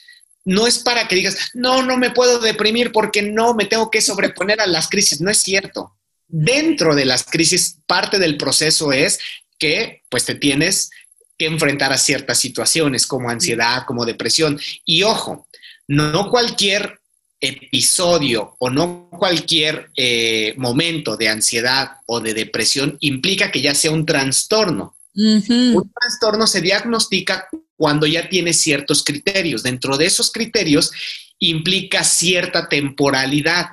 no 0.46 0.66
es 0.66 0.78
para 0.78 1.08
que 1.08 1.16
digas, 1.16 1.36
no, 1.52 1.82
no 1.82 1.98
me 1.98 2.10
puedo 2.10 2.38
deprimir 2.38 2.90
porque 2.90 3.20
no 3.20 3.52
me 3.52 3.66
tengo 3.66 3.90
que 3.90 4.00
sobreponer 4.00 4.60
a 4.60 4.66
las 4.66 4.88
crisis. 4.88 5.20
No 5.20 5.28
es 5.30 5.38
cierto 5.38 5.95
dentro 6.28 6.94
de 6.94 7.04
las 7.04 7.24
crisis, 7.24 7.78
parte 7.86 8.18
del 8.18 8.36
proceso 8.36 8.92
es 8.92 9.18
que 9.58 10.02
pues 10.08 10.24
te 10.24 10.34
tienes 10.34 10.90
que 11.38 11.46
enfrentar 11.46 11.92
a 11.92 11.98
ciertas 11.98 12.38
situaciones 12.38 13.06
como 13.06 13.30
ansiedad, 13.30 13.84
como 13.86 14.04
depresión. 14.04 14.58
Y 14.84 15.02
ojo, 15.02 15.48
no 15.86 16.30
cualquier 16.30 17.00
episodio 17.40 18.56
o 18.58 18.70
no 18.70 19.10
cualquier 19.10 19.90
eh, 19.96 20.54
momento 20.56 21.16
de 21.16 21.28
ansiedad 21.28 21.98
o 22.06 22.20
de 22.20 22.34
depresión 22.34 22.96
implica 23.00 23.50
que 23.50 23.60
ya 23.60 23.74
sea 23.74 23.90
un 23.90 24.06
trastorno. 24.06 24.96
Un 25.14 25.92
trastorno 25.98 26.46
se 26.46 26.60
diagnostica 26.60 27.48
cuando 27.76 28.06
ya 28.06 28.28
tiene 28.28 28.52
ciertos 28.52 29.02
criterios. 29.02 29.62
Dentro 29.62 29.96
de 29.96 30.06
esos 30.06 30.30
criterios 30.30 30.90
implica 31.38 32.04
cierta 32.04 32.68
temporalidad 32.68 33.66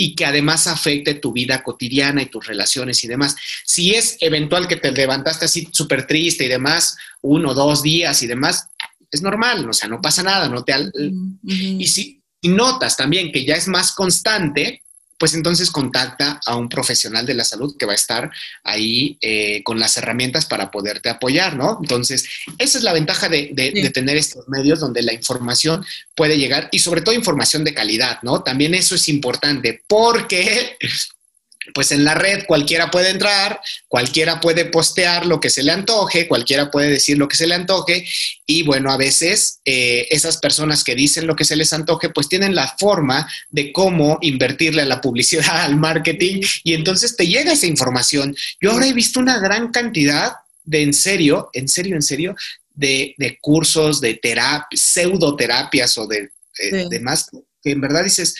y 0.00 0.14
que 0.14 0.24
además 0.24 0.68
afecte 0.68 1.14
tu 1.14 1.32
vida 1.32 1.60
cotidiana 1.64 2.22
y 2.22 2.26
tus 2.26 2.46
relaciones 2.46 3.02
y 3.02 3.08
demás. 3.08 3.34
Si 3.64 3.96
es 3.96 4.16
eventual 4.20 4.68
que 4.68 4.76
te 4.76 4.92
levantaste 4.92 5.46
así 5.46 5.68
súper 5.72 6.06
triste 6.06 6.44
y 6.44 6.48
demás, 6.48 6.96
uno, 7.20 7.52
dos 7.52 7.82
días 7.82 8.22
y 8.22 8.28
demás, 8.28 8.68
es 9.10 9.22
normal, 9.22 9.68
o 9.68 9.72
sea, 9.72 9.88
no 9.88 10.00
pasa 10.00 10.22
nada, 10.22 10.48
no 10.48 10.62
te... 10.62 10.72
Y 11.42 11.84
si 11.88 12.22
notas 12.42 12.96
también 12.96 13.32
que 13.32 13.44
ya 13.44 13.56
es 13.56 13.66
más 13.66 13.90
constante, 13.90 14.84
pues 15.18 15.34
entonces 15.34 15.70
contacta 15.70 16.40
a 16.46 16.56
un 16.56 16.68
profesional 16.68 17.26
de 17.26 17.34
la 17.34 17.44
salud 17.44 17.76
que 17.76 17.86
va 17.86 17.92
a 17.92 17.96
estar 17.96 18.30
ahí 18.62 19.18
eh, 19.20 19.62
con 19.64 19.78
las 19.78 19.96
herramientas 19.96 20.46
para 20.46 20.70
poderte 20.70 21.08
apoyar, 21.08 21.56
¿no? 21.56 21.78
Entonces, 21.82 22.28
esa 22.56 22.78
es 22.78 22.84
la 22.84 22.92
ventaja 22.92 23.28
de, 23.28 23.50
de, 23.52 23.90
tener 23.90 24.16
estos 24.16 24.48
medios 24.48 24.80
donde 24.80 25.02
la 25.02 25.12
información 25.12 25.84
puede 26.14 26.38
llegar 26.38 26.68
y 26.70 26.78
sobre 26.78 27.00
todo 27.00 27.14
información 27.14 27.64
de 27.64 27.74
calidad, 27.74 28.20
¿no? 28.22 28.42
También 28.42 28.74
eso 28.74 28.94
es 28.94 29.08
importante 29.08 29.82
porque 29.88 30.76
pues 31.74 31.92
en 31.92 32.04
la 32.04 32.14
red 32.14 32.44
cualquiera 32.46 32.90
puede 32.90 33.10
entrar, 33.10 33.60
cualquiera 33.88 34.40
puede 34.40 34.64
postear 34.64 35.26
lo 35.26 35.40
que 35.40 35.50
se 35.50 35.62
le 35.62 35.72
antoje, 35.72 36.28
cualquiera 36.28 36.70
puede 36.70 36.90
decir 36.90 37.18
lo 37.18 37.28
que 37.28 37.36
se 37.36 37.46
le 37.46 37.54
antoje 37.54 38.06
y 38.46 38.62
bueno, 38.62 38.90
a 38.90 38.96
veces 38.96 39.60
eh, 39.64 40.06
esas 40.10 40.38
personas 40.38 40.84
que 40.84 40.94
dicen 40.94 41.26
lo 41.26 41.36
que 41.36 41.44
se 41.44 41.56
les 41.56 41.72
antoje 41.72 42.10
pues 42.10 42.28
tienen 42.28 42.54
la 42.54 42.74
forma 42.78 43.30
de 43.50 43.72
cómo 43.72 44.18
invertirle 44.20 44.82
a 44.82 44.86
la 44.86 45.00
publicidad, 45.00 45.48
al 45.64 45.76
marketing 45.76 46.42
y 46.64 46.74
entonces 46.74 47.16
te 47.16 47.26
llega 47.26 47.52
esa 47.52 47.66
información. 47.66 48.36
Yo 48.60 48.72
ahora 48.72 48.86
he 48.86 48.92
visto 48.92 49.20
una 49.20 49.38
gran 49.38 49.70
cantidad 49.70 50.32
de 50.64 50.82
en 50.82 50.92
serio, 50.92 51.50
en 51.54 51.68
serio, 51.68 51.96
en 51.96 52.02
serio, 52.02 52.36
de, 52.74 53.38
cursos, 53.40 54.00
de 54.00 54.14
terapias, 54.14 54.80
pseudoterapias 54.80 55.98
o 55.98 56.06
de, 56.06 56.30
de 56.58 56.88
demás, 56.88 57.28
que 57.62 57.72
en 57.72 57.80
verdad 57.80 58.04
dices, 58.04 58.36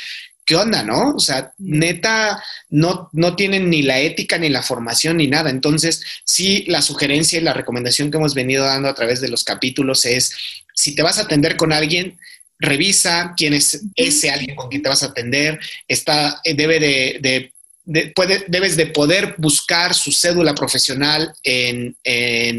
¿qué 0.49 0.57
onda, 0.57 0.83
no? 0.83 1.11
O 1.15 1.21
sea, 1.21 1.53
neta, 1.59 2.43
no, 2.71 3.11
no 3.13 3.37
tienen 3.37 3.69
ni 3.69 3.83
la 3.83 4.01
ética, 4.01 4.39
ni 4.39 4.49
la 4.49 4.63
formación, 4.63 5.19
ni 5.19 5.27
nada. 5.27 5.51
Entonces, 5.51 6.03
sí, 6.25 6.65
la 6.69 6.81
sugerencia 6.81 7.39
y 7.39 7.43
la 7.43 7.53
recomendación 7.53 8.11
que 8.11 8.17
hemos 8.17 8.33
venido 8.33 8.65
dando 8.65 8.89
a 8.89 8.95
través 8.95 9.21
de 9.21 9.29
los 9.29 9.45
capítulos 9.45 10.07
es, 10.07 10.33
si 10.75 10.95
te 10.95 11.03
vas 11.03 11.19
a 11.19 11.23
atender 11.23 11.59
con 11.59 11.71
alguien, 11.71 12.19
revisa 12.59 13.35
quién 13.37 13.53
es 13.53 13.83
ese 13.95 14.31
alguien 14.31 14.57
con 14.57 14.71
quien 14.71 14.83
te 14.83 14.89
vas 14.89 15.03
a 15.03 15.09
atender, 15.09 15.61
está, 15.87 16.41
eh, 16.43 16.55
debe 16.55 16.81
de, 16.81 17.53
debes 17.85 18.77
de 18.79 18.87
poder 18.87 19.35
buscar 19.37 19.93
su 19.93 20.13
cédula 20.13 20.55
profesional 20.55 21.35
en, 21.43 21.95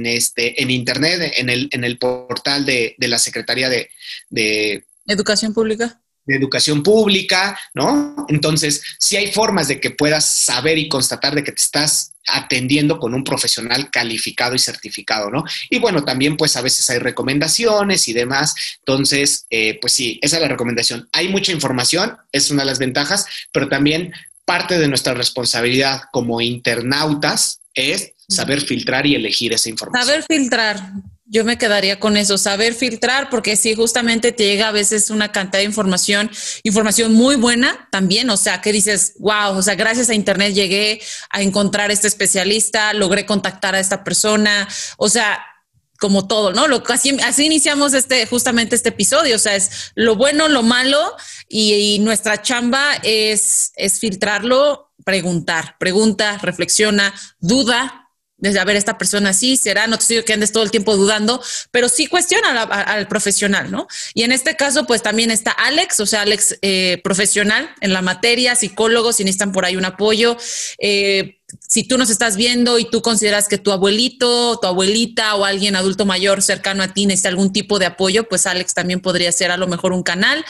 este, 0.05 0.61
en 0.61 0.69
internet, 0.69 1.33
en 1.37 1.49
el, 1.49 1.69
en 1.71 1.83
el 1.83 1.97
portal 1.97 2.67
de, 2.67 2.95
la 2.99 3.17
Secretaría 3.17 3.67
de, 3.67 3.89
de 4.29 4.83
Educación 5.07 5.55
Pública 5.55 5.99
de 6.29 6.37
educación 6.37 6.83
pública, 6.83 7.59
¿no? 7.73 8.25
Entonces, 8.29 8.81
sí 8.99 9.17
hay 9.17 9.31
formas 9.31 9.67
de 9.67 9.79
que 9.79 9.91
puedas 9.91 10.25
saber 10.25 10.77
y 10.77 10.87
constatar 10.87 11.35
de 11.35 11.43
que 11.43 11.51
te 11.51 11.61
estás 11.61 12.13
atendiendo 12.27 12.99
con 12.99 13.13
un 13.13 13.23
profesional 13.23 13.89
calificado 13.89 14.55
y 14.55 14.59
certificado, 14.59 15.29
¿no? 15.29 15.43
Y 15.69 15.79
bueno, 15.79 16.03
también 16.03 16.37
pues 16.37 16.55
a 16.55 16.61
veces 16.61 16.89
hay 16.89 16.99
recomendaciones 16.99 18.07
y 18.07 18.13
demás. 18.13 18.53
Entonces, 18.79 19.45
eh, 19.49 19.77
pues 19.81 19.93
sí, 19.93 20.19
esa 20.21 20.37
es 20.37 20.41
la 20.41 20.47
recomendación. 20.47 21.09
Hay 21.11 21.27
mucha 21.29 21.51
información, 21.51 22.17
es 22.31 22.51
una 22.51 22.61
de 22.61 22.67
las 22.67 22.79
ventajas, 22.79 23.25
pero 23.51 23.67
también 23.67 24.13
parte 24.45 24.77
de 24.77 24.87
nuestra 24.87 25.13
responsabilidad 25.13 26.03
como 26.11 26.41
internautas 26.41 27.61
es 27.73 28.13
saber 28.27 28.61
filtrar 28.61 29.05
y 29.05 29.15
elegir 29.15 29.53
esa 29.53 29.69
información. 29.69 30.07
Saber 30.07 30.25
filtrar. 30.27 30.91
Yo 31.31 31.45
me 31.45 31.59
quedaría 31.59 31.99
con 31.99 32.17
eso, 32.17 32.39
saber 32.39 32.73
filtrar, 32.73 33.29
porque 33.29 33.55
si 33.55 33.75
justamente 33.75 34.31
te 34.31 34.45
llega 34.45 34.69
a 34.69 34.71
veces 34.71 35.11
una 35.11 35.31
cantidad 35.31 35.59
de 35.59 35.65
información, 35.65 36.31
información 36.63 37.13
muy 37.13 37.35
buena 37.35 37.87
también, 37.91 38.31
o 38.31 38.37
sea, 38.37 38.61
que 38.61 38.71
dices, 38.71 39.13
wow, 39.19 39.55
o 39.55 39.61
sea, 39.61 39.75
gracias 39.75 40.09
a 40.09 40.15
Internet 40.15 40.55
llegué 40.55 40.99
a 41.29 41.43
encontrar 41.43 41.91
este 41.91 42.07
especialista, 42.07 42.93
logré 42.93 43.27
contactar 43.27 43.75
a 43.75 43.79
esta 43.79 44.03
persona, 44.03 44.67
o 44.97 45.07
sea, 45.07 45.39
como 45.99 46.27
todo, 46.27 46.51
¿no? 46.51 46.67
Lo, 46.67 46.81
así, 46.87 47.15
así 47.23 47.45
iniciamos 47.45 47.93
este, 47.93 48.25
justamente 48.25 48.75
este 48.75 48.89
episodio, 48.89 49.35
o 49.35 49.39
sea, 49.39 49.55
es 49.55 49.91
lo 49.93 50.15
bueno, 50.15 50.47
lo 50.47 50.63
malo, 50.63 51.15
y, 51.47 51.73
y 51.73 51.99
nuestra 51.99 52.41
chamba 52.41 52.95
es, 53.03 53.71
es 53.75 53.99
filtrarlo, 53.99 54.93
preguntar, 55.05 55.75
pregunta, 55.77 56.39
reflexiona, 56.41 57.13
duda, 57.39 58.08
desde 58.39 58.59
a 58.59 58.65
ver 58.65 58.75
esta 58.75 58.97
persona 58.97 59.33
sí 59.33 59.57
será, 59.57 59.87
no 59.87 59.97
te 59.97 60.05
digo 60.07 60.25
que 60.25 60.33
andes 60.33 60.51
todo 60.51 60.63
el 60.63 60.71
tiempo 60.71 60.95
dudando, 60.95 61.41
pero 61.71 61.89
sí 61.89 62.07
cuestiona 62.07 62.61
al 62.63 63.07
profesional, 63.07 63.71
¿no? 63.71 63.87
Y 64.13 64.23
en 64.23 64.31
este 64.31 64.55
caso, 64.55 64.85
pues 64.85 65.01
también 65.01 65.31
está 65.31 65.51
Alex, 65.51 65.99
o 65.99 66.05
sea, 66.05 66.21
Alex 66.21 66.57
eh, 66.61 67.01
profesional 67.03 67.69
en 67.81 67.93
la 67.93 68.01
materia, 68.01 68.55
psicólogos, 68.55 69.17
si 69.17 69.23
necesitan 69.23 69.51
por 69.51 69.65
ahí 69.65 69.75
un 69.75 69.85
apoyo. 69.85 70.37
Eh, 70.77 71.38
si 71.67 71.83
tú 71.83 71.97
nos 71.97 72.09
estás 72.09 72.35
viendo 72.35 72.79
y 72.79 72.85
tú 72.85 73.01
consideras 73.01 73.47
que 73.47 73.57
tu 73.57 73.71
abuelito, 73.71 74.57
tu 74.59 74.67
abuelita 74.67 75.35
o 75.35 75.45
alguien 75.45 75.75
adulto 75.75 76.05
mayor 76.05 76.41
cercano 76.41 76.83
a 76.83 76.93
ti 76.93 77.05
necesita 77.05 77.29
algún 77.29 77.53
tipo 77.53 77.79
de 77.79 77.85
apoyo, 77.85 78.27
pues 78.27 78.47
Alex 78.47 78.73
también 78.73 79.01
podría 79.01 79.31
ser 79.31 79.51
a 79.51 79.57
lo 79.57 79.67
mejor 79.67 79.93
un 79.93 80.03
canal. 80.03 80.43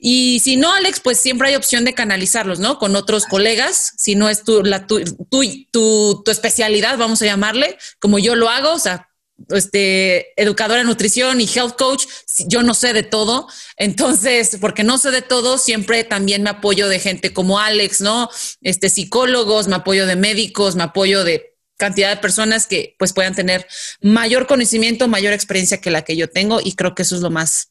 Y 0.00 0.40
si 0.40 0.56
no, 0.56 0.72
Alex, 0.72 1.00
pues 1.00 1.18
siempre 1.18 1.48
hay 1.48 1.56
opción 1.56 1.84
de 1.84 1.94
canalizarlos, 1.94 2.58
¿no? 2.58 2.78
Con 2.78 2.96
otros 2.96 3.26
colegas, 3.26 3.92
si 3.96 4.14
no 4.14 4.28
es 4.28 4.44
tu, 4.44 4.62
la, 4.62 4.86
tu, 4.86 5.02
tu, 5.04 5.42
tu, 5.70 6.22
tu 6.24 6.30
especialidad, 6.30 6.98
vamos 6.98 7.22
a 7.22 7.26
llamarle, 7.26 7.76
como 7.98 8.18
yo 8.18 8.34
lo 8.34 8.48
hago, 8.48 8.72
o 8.72 8.78
sea, 8.78 9.09
este, 9.48 10.40
educadora 10.40 10.80
de 10.80 10.86
nutrición 10.86 11.40
y 11.40 11.48
health 11.48 11.76
coach, 11.76 12.06
yo 12.46 12.62
no 12.62 12.74
sé 12.74 12.92
de 12.92 13.02
todo. 13.02 13.48
Entonces, 13.76 14.58
porque 14.60 14.84
no 14.84 14.98
sé 14.98 15.10
de 15.10 15.22
todo, 15.22 15.58
siempre 15.58 16.04
también 16.04 16.42
me 16.42 16.50
apoyo 16.50 16.88
de 16.88 17.00
gente 17.00 17.32
como 17.32 17.58
Alex, 17.58 18.00
¿no? 18.00 18.30
Este, 18.60 18.88
psicólogos, 18.88 19.68
me 19.68 19.76
apoyo 19.76 20.06
de 20.06 20.16
médicos, 20.16 20.76
me 20.76 20.82
apoyo 20.82 21.24
de 21.24 21.56
cantidad 21.76 22.10
de 22.10 22.20
personas 22.20 22.66
que 22.66 22.94
pues 22.98 23.12
puedan 23.12 23.34
tener 23.34 23.66
mayor 24.02 24.46
conocimiento, 24.46 25.08
mayor 25.08 25.32
experiencia 25.32 25.80
que 25.80 25.90
la 25.90 26.02
que 26.02 26.16
yo 26.16 26.28
tengo 26.28 26.60
y 26.62 26.74
creo 26.74 26.94
que 26.94 27.02
eso 27.02 27.16
es 27.16 27.22
lo 27.22 27.30
más 27.30 27.70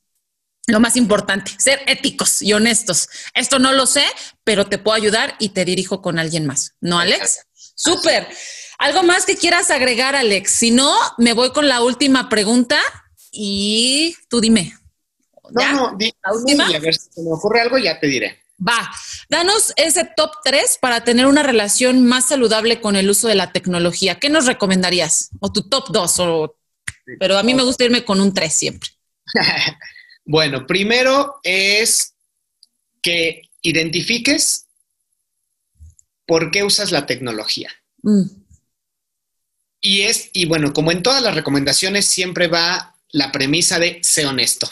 lo 0.68 0.80
más 0.80 0.96
importante, 0.98 1.52
ser 1.58 1.82
éticos 1.88 2.42
y 2.42 2.54
honestos. 2.54 3.10
Esto 3.34 3.58
no 3.58 3.74
lo 3.74 3.88
sé, 3.88 4.04
pero 4.44 4.68
te 4.68 4.78
puedo 4.78 4.96
ayudar 4.96 5.36
y 5.40 5.50
te 5.50 5.66
dirijo 5.66 6.02
con 6.02 6.20
alguien 6.20 6.46
más. 6.46 6.76
¿No, 6.80 7.00
Alex? 7.00 7.40
Súper. 7.76 8.28
¿Algo 8.80 9.04
más 9.04 9.26
que 9.26 9.36
quieras 9.36 9.72
agregar, 9.72 10.16
Alex? 10.16 10.52
Si 10.52 10.72
no, 10.72 10.96
me 11.18 11.34
voy 11.34 11.52
con 11.52 11.68
la 11.68 11.84
última 11.84 12.30
pregunta 12.30 12.80
y 13.30 14.16
tú 14.30 14.40
dime. 14.40 14.74
No, 15.52 15.74
no, 15.74 15.98
la 16.00 16.34
última. 16.34 16.68
a 16.68 16.80
ver 16.80 16.96
si 16.96 17.22
me 17.22 17.34
ocurre 17.34 17.60
algo, 17.60 17.78
ya 17.78 18.00
te 18.00 18.08
diré. 18.08 18.40
Va, 18.66 18.90
danos 19.30 19.74
ese 19.76 20.10
top 20.16 20.32
3 20.46 20.78
para 20.80 21.04
tener 21.04 21.26
una 21.26 21.44
relación 21.44 22.06
más 22.06 22.30
saludable 22.30 22.80
con 22.80 22.96
el 22.96 23.10
uso 23.10 23.28
de 23.28 23.36
la 23.36 23.52
tecnología. 23.52 24.16
¿Qué 24.16 24.30
nos 24.30 24.46
recomendarías? 24.46 25.30
O 25.42 25.52
tu 25.52 25.68
top 25.68 25.90
2, 25.90 26.20
o... 26.20 26.56
pero 27.20 27.38
a 27.38 27.44
mí 27.44 27.54
me 27.54 27.64
gusta 27.64 27.84
irme 27.84 28.06
con 28.06 28.22
un 28.22 28.34
3 28.34 28.54
siempre. 28.54 28.90
bueno, 30.26 30.66
primero 30.66 31.40
es 31.44 32.14
que 33.02 33.42
identifiques 33.62 34.68
por 36.26 36.50
qué 36.50 36.64
usas 36.64 36.94
la 36.94 37.06
tecnología. 37.06 37.70
Mm. 38.04 38.39
Y 39.82 40.02
es, 40.02 40.30
y 40.34 40.46
bueno, 40.46 40.74
como 40.74 40.92
en 40.92 41.04
todas 41.04 41.22
las 41.22 41.36
recomendaciones, 41.36 42.06
siempre 42.06 42.48
va 42.48 42.96
la 43.12 43.32
premisa 43.32 43.80
de 43.80 44.00
sé 44.04 44.26
honesto. 44.26 44.70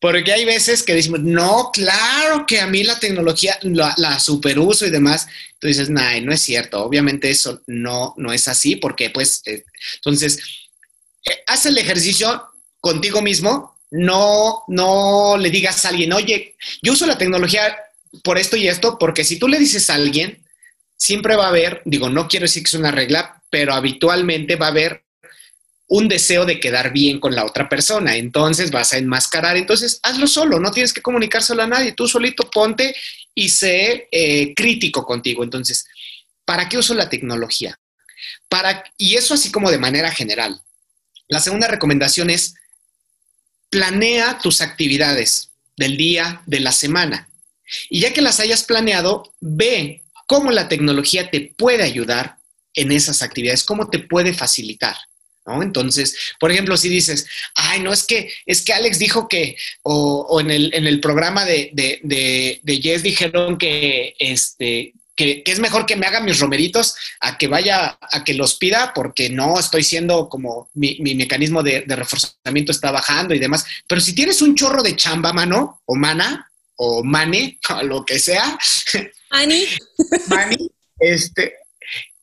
Porque 0.00 0.32
hay 0.32 0.44
veces 0.44 0.84
que 0.84 0.94
decimos, 0.94 1.20
no, 1.20 1.70
claro 1.72 2.46
que 2.46 2.60
a 2.60 2.68
mí 2.68 2.84
la 2.84 3.00
tecnología 3.00 3.58
la, 3.62 3.94
la 3.96 4.20
superuso 4.20 4.86
y 4.86 4.90
demás. 4.90 5.26
Tú 5.58 5.66
dices, 5.66 5.90
no, 5.90 6.00
no 6.22 6.32
es 6.32 6.40
cierto. 6.40 6.84
Obviamente 6.84 7.30
eso 7.30 7.62
no, 7.66 8.14
no 8.16 8.32
es 8.32 8.46
así, 8.46 8.76
porque 8.76 9.10
pues, 9.10 9.42
eh, 9.46 9.64
entonces, 9.96 10.38
eh, 11.24 11.42
haz 11.48 11.66
el 11.66 11.78
ejercicio 11.78 12.44
contigo 12.80 13.22
mismo. 13.22 13.76
No, 13.90 14.62
no 14.68 15.36
le 15.36 15.50
digas 15.50 15.84
a 15.84 15.88
alguien, 15.88 16.12
oye, 16.12 16.54
yo 16.82 16.92
uso 16.92 17.06
la 17.06 17.18
tecnología 17.18 17.76
por 18.22 18.38
esto 18.38 18.56
y 18.56 18.68
esto, 18.68 18.98
porque 18.98 19.24
si 19.24 19.38
tú 19.38 19.48
le 19.48 19.58
dices 19.58 19.90
a 19.90 19.94
alguien, 19.94 20.44
siempre 20.98 21.36
va 21.36 21.46
a 21.46 21.48
haber, 21.48 21.80
digo, 21.84 22.10
no 22.10 22.28
quiero 22.28 22.44
decir 22.44 22.62
que 22.62 22.68
es 22.68 22.74
una 22.74 22.90
regla, 22.90 23.42
pero 23.48 23.72
habitualmente 23.72 24.56
va 24.56 24.66
a 24.66 24.70
haber 24.70 25.04
un 25.86 26.06
deseo 26.06 26.44
de 26.44 26.60
quedar 26.60 26.92
bien 26.92 27.18
con 27.18 27.34
la 27.34 27.46
otra 27.46 27.68
persona. 27.68 28.16
Entonces 28.16 28.70
vas 28.70 28.92
a 28.92 28.98
enmascarar. 28.98 29.56
Entonces 29.56 30.00
hazlo 30.02 30.26
solo, 30.26 30.60
no 30.60 30.70
tienes 30.70 30.92
que 30.92 31.00
comunicárselo 31.00 31.62
a 31.62 31.66
nadie. 31.66 31.92
Tú 31.92 32.06
solito 32.06 32.50
ponte 32.50 32.94
y 33.34 33.48
sé 33.48 34.08
eh, 34.10 34.54
crítico 34.54 35.06
contigo. 35.06 35.42
Entonces, 35.42 35.86
¿para 36.44 36.68
qué 36.68 36.76
uso 36.76 36.92
la 36.94 37.08
tecnología? 37.08 37.78
Para, 38.48 38.84
y 38.98 39.14
eso 39.14 39.34
así 39.34 39.50
como 39.50 39.70
de 39.70 39.78
manera 39.78 40.10
general. 40.10 40.60
La 41.28 41.40
segunda 41.40 41.68
recomendación 41.68 42.28
es 42.28 42.54
planea 43.70 44.38
tus 44.38 44.60
actividades 44.60 45.52
del 45.76 45.96
día, 45.96 46.42
de 46.46 46.60
la 46.60 46.72
semana. 46.72 47.28
Y 47.88 48.00
ya 48.00 48.12
que 48.12 48.22
las 48.22 48.40
hayas 48.40 48.64
planeado, 48.64 49.34
ve 49.40 50.02
cómo 50.28 50.52
la 50.52 50.68
tecnología 50.68 51.30
te 51.30 51.52
puede 51.56 51.82
ayudar 51.82 52.36
en 52.74 52.92
esas 52.92 53.22
actividades, 53.22 53.64
cómo 53.64 53.90
te 53.90 53.98
puede 53.98 54.32
facilitar. 54.32 54.96
Entonces, 55.62 56.14
por 56.38 56.52
ejemplo, 56.52 56.76
si 56.76 56.90
dices, 56.90 57.26
ay, 57.54 57.80
no, 57.80 57.90
es 57.90 58.04
que, 58.04 58.30
es 58.44 58.62
que 58.62 58.74
Alex 58.74 58.98
dijo 58.98 59.28
que, 59.28 59.56
o, 59.82 60.40
en, 60.40 60.50
el, 60.50 60.74
en, 60.74 60.86
el, 60.86 61.00
programa 61.00 61.46
de, 61.46 61.70
de, 61.72 62.00
de, 62.02 62.60
de 62.62 62.82
Jess 62.82 63.02
dijeron 63.02 63.56
que, 63.56 64.14
este, 64.18 64.92
que, 65.18 65.42
es 65.44 65.58
mejor 65.58 65.84
que 65.84 65.96
me 65.96 66.06
haga 66.06 66.20
mis 66.20 66.38
romeritos 66.38 66.94
a 67.20 67.36
que 67.36 67.48
vaya 67.48 67.98
a 68.00 68.24
que 68.24 68.34
los 68.34 68.54
pida 68.54 68.92
porque 68.94 69.28
no 69.28 69.58
estoy 69.58 69.82
siendo 69.82 70.28
como 70.28 70.70
mi, 70.74 70.98
mi 71.00 71.14
mecanismo 71.14 71.62
de, 71.62 71.84
reforzamiento 71.88 72.70
está 72.70 72.92
bajando 72.92 73.34
y 73.34 73.40
demás. 73.40 73.64
Pero 73.86 74.00
si 74.00 74.14
tienes 74.14 74.40
un 74.40 74.54
chorro 74.54 74.82
de 74.82 74.94
chamba, 74.94 75.32
mano, 75.32 75.82
o 75.86 75.96
mana, 75.96 76.50
o 76.78 77.04
mane, 77.04 77.58
o 77.70 77.82
lo 77.82 78.04
que 78.04 78.18
sea. 78.18 78.58
Ani. 79.30 79.66
Mani, 80.28 80.70
este, 80.98 81.54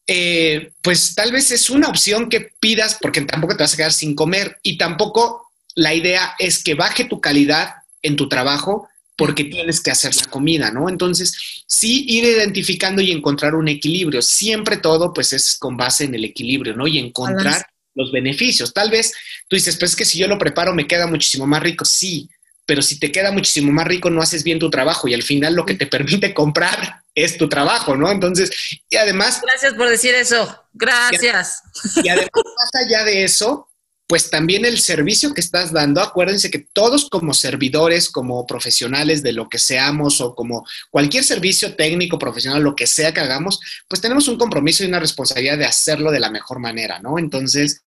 eh, 0.08 0.72
pues 0.82 1.16
tal 1.16 1.32
vez 1.32 1.52
es 1.52 1.70
una 1.70 1.88
opción 1.88 2.30
que 2.30 2.52
pidas 2.60 2.98
porque 3.00 3.22
tampoco 3.22 3.56
te 3.56 3.64
vas 3.64 3.74
a 3.74 3.78
quedar 3.78 3.94
sin 3.94 4.16
comer 4.16 4.58
y 4.64 4.78
tampoco 4.78 5.52
la 5.76 5.94
idea 5.94 6.36
es 6.40 6.64
que 6.64 6.74
baje 6.74 7.06
tu 7.06 7.20
calidad 7.22 7.76
en 8.02 8.16
tu 8.16 8.30
trabajo 8.30 8.88
porque 9.18 9.46
tienes 9.46 9.82
que 9.82 9.92
hacer 9.92 10.16
la 10.16 10.26
comida, 10.26 10.72
¿no? 10.72 10.90
Entonces, 10.90 11.64
sí 11.68 12.06
ir 12.08 12.26
identificando 12.26 13.02
y 13.02 13.12
encontrar 13.12 13.56
un 13.56 13.70
equilibrio. 13.70 14.22
Siempre 14.22 14.78
todo, 14.78 15.14
pues, 15.14 15.32
es 15.32 15.58
con 15.58 15.78
base 15.78 16.04
en 16.04 16.16
el 16.16 16.26
equilibrio, 16.26 16.76
¿no? 16.76 16.86
Y 16.86 17.00
encontrar 17.00 17.66
los 17.94 18.12
beneficios. 18.12 18.74
Tal 18.74 18.90
vez 18.90 19.14
tú 19.48 19.56
dices, 19.56 19.78
pues 19.78 19.92
es 19.92 19.98
que 19.98 20.06
si 20.06 20.20
yo 20.20 20.28
lo 20.28 20.38
preparo 20.38 20.76
me 20.76 20.86
queda 20.86 21.08
muchísimo 21.08 21.48
más 21.48 21.64
rico. 21.64 21.86
Sí, 21.86 22.30
pero 22.66 22.82
si 22.82 23.00
te 23.00 23.12
queda 23.12 23.32
muchísimo 23.32 23.72
más 23.72 23.88
rico, 23.88 24.10
no 24.10 24.22
haces 24.22 24.44
bien 24.44 24.60
tu 24.60 24.70
trabajo 24.70 25.08
y 25.08 25.14
al 25.14 25.24
final 25.24 25.54
lo 25.54 25.66
que 25.66 25.76
te 25.76 25.88
permite 25.88 26.34
comprar 26.34 27.04
es 27.14 27.38
tu 27.38 27.48
trabajo, 27.48 27.96
¿no? 27.96 28.12
Entonces, 28.12 28.52
y 28.90 28.96
además... 28.98 29.42
Gracias 29.42 29.74
por 29.74 29.90
decir 29.90 30.14
eso, 30.16 30.64
gracias. 30.74 31.62
Y, 32.04 32.10
además, 32.10 32.30
más 32.58 32.84
allá 32.84 33.04
de 33.06 33.24
eso, 33.24 33.70
pues 34.08 34.30
también 34.30 34.66
el 34.66 34.80
servicio 34.80 35.34
que 35.34 35.42
estás 35.42 35.72
dando, 35.72 36.02
acuérdense 36.02 36.52
que 36.52 36.60
todos 36.60 37.10
como 37.10 37.34
servidores, 37.34 38.10
como 38.10 38.46
profesionales 38.46 39.24
de 39.24 39.32
lo 39.32 39.48
que 39.50 39.58
seamos 39.58 40.22
o 40.22 40.36
como 40.36 40.66
cualquier 40.92 41.24
servicio 41.24 41.76
técnico, 41.76 42.20
profesional, 42.20 42.62
lo 42.62 42.76
que 42.76 42.86
sea 42.86 43.14
que 43.14 43.22
hagamos, 43.22 43.60
pues 43.88 44.02
tenemos 44.02 44.28
un 44.28 44.38
compromiso 44.38 44.84
y 44.84 44.88
una 44.88 45.00
responsabilidad 45.00 45.58
de 45.58 45.66
hacerlo 45.66 46.12
de 46.12 46.20
la 46.20 46.30
mejor 46.30 46.60
manera, 46.60 47.00
¿no? 47.00 47.18
Entonces, 47.18 47.84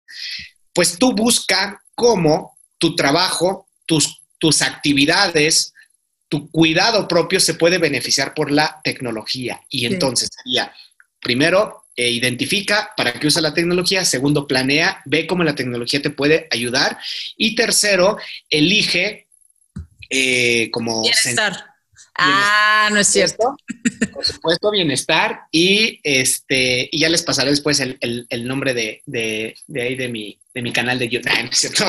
pues 0.73 0.99
tú 0.99 1.15
busca 1.15 1.83
cómo 1.95 2.59
tu 2.79 2.95
trabajo, 2.95 3.69
tus 3.87 4.24
tus 4.39 4.63
actividades, 4.63 5.73
tu 6.29 6.51
cuidado 6.51 7.07
propio 7.09 7.41
se 7.41 7.55
puede 7.55 7.79
beneficiar 7.79 8.35
por 8.35 8.51
la 8.51 8.81
tecnología. 8.83 9.61
Y 9.69 9.87
entonces 9.87 10.31
sería, 10.35 10.73
primero, 11.21 11.85
eh, 11.97 12.11
identifica 12.11 12.93
para 12.97 13.13
qué 13.13 13.27
usa 13.27 13.41
la 13.41 13.55
tecnología. 13.55 14.05
Segundo, 14.05 14.47
planea, 14.47 15.01
ve 15.05 15.27
cómo 15.27 15.45
la 15.45 15.55
tecnología 15.55 16.03
te 16.03 16.11
puede 16.11 16.49
ayudar. 16.51 16.99
Y 17.37 17.55
tercero, 17.55 18.19
elige 18.51 19.29
eh, 20.11 20.71
como... 20.71 21.03
Bienestar. 21.03 21.75
Ah, 22.17 22.89
no 22.93 23.01
es 23.01 23.09
cierto. 23.09 23.57
Por 24.13 24.25
supuesto, 24.25 24.71
bienestar. 24.71 25.43
Y 25.51 26.01
este, 26.03 26.89
y 26.91 27.01
ya 27.01 27.09
les 27.09 27.23
pasaré 27.23 27.51
después 27.51 27.81
el, 27.81 28.47
nombre 28.47 28.73
de, 28.75 29.03
de, 29.07 29.83
ahí 29.83 29.97
de 29.97 30.09
mi, 30.09 30.39
de 30.55 30.63
mi 30.63 30.73
canal 30.73 30.99
de 30.99 31.09
YouTube. 31.09 31.33
no, 31.45 31.53
cierto. 31.53 31.85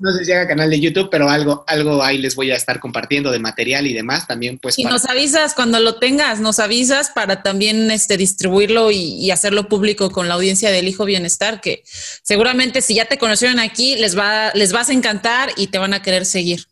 no 0.00 0.12
sé 0.12 0.24
si 0.24 0.32
haga 0.32 0.46
canal 0.46 0.70
de 0.70 0.80
YouTube, 0.80 1.08
pero 1.10 1.28
algo, 1.28 1.64
algo 1.66 2.02
ahí 2.02 2.18
les 2.18 2.36
voy 2.36 2.52
a 2.52 2.56
estar 2.56 2.78
compartiendo 2.78 3.32
de 3.32 3.40
material 3.40 3.86
y 3.86 3.92
demás 3.92 4.26
también. 4.26 4.58
Pues, 4.58 4.78
y 4.78 4.84
nos 4.84 5.04
avisas 5.06 5.54
cuando 5.54 5.80
lo 5.80 5.96
tengas, 5.96 6.38
nos 6.38 6.60
avisas 6.60 7.10
para 7.10 7.42
también 7.42 7.90
este, 7.90 8.16
distribuirlo 8.16 8.90
y, 8.92 9.30
hacerlo 9.36 9.68
público 9.68 10.10
con 10.10 10.28
la 10.28 10.34
audiencia 10.34 10.70
del 10.70 10.88
Hijo 10.88 11.04
Bienestar, 11.04 11.60
que 11.60 11.82
seguramente 11.84 12.80
si 12.80 12.94
ya 12.94 13.06
te 13.06 13.18
conocieron 13.18 13.58
aquí, 13.58 13.96
les, 13.96 14.16
va, 14.16 14.52
les 14.54 14.72
vas 14.72 14.88
a 14.88 14.92
encantar 14.92 15.50
y 15.56 15.66
te 15.66 15.78
van 15.78 15.92
a 15.92 16.00
querer 16.00 16.24
seguir. 16.24 16.66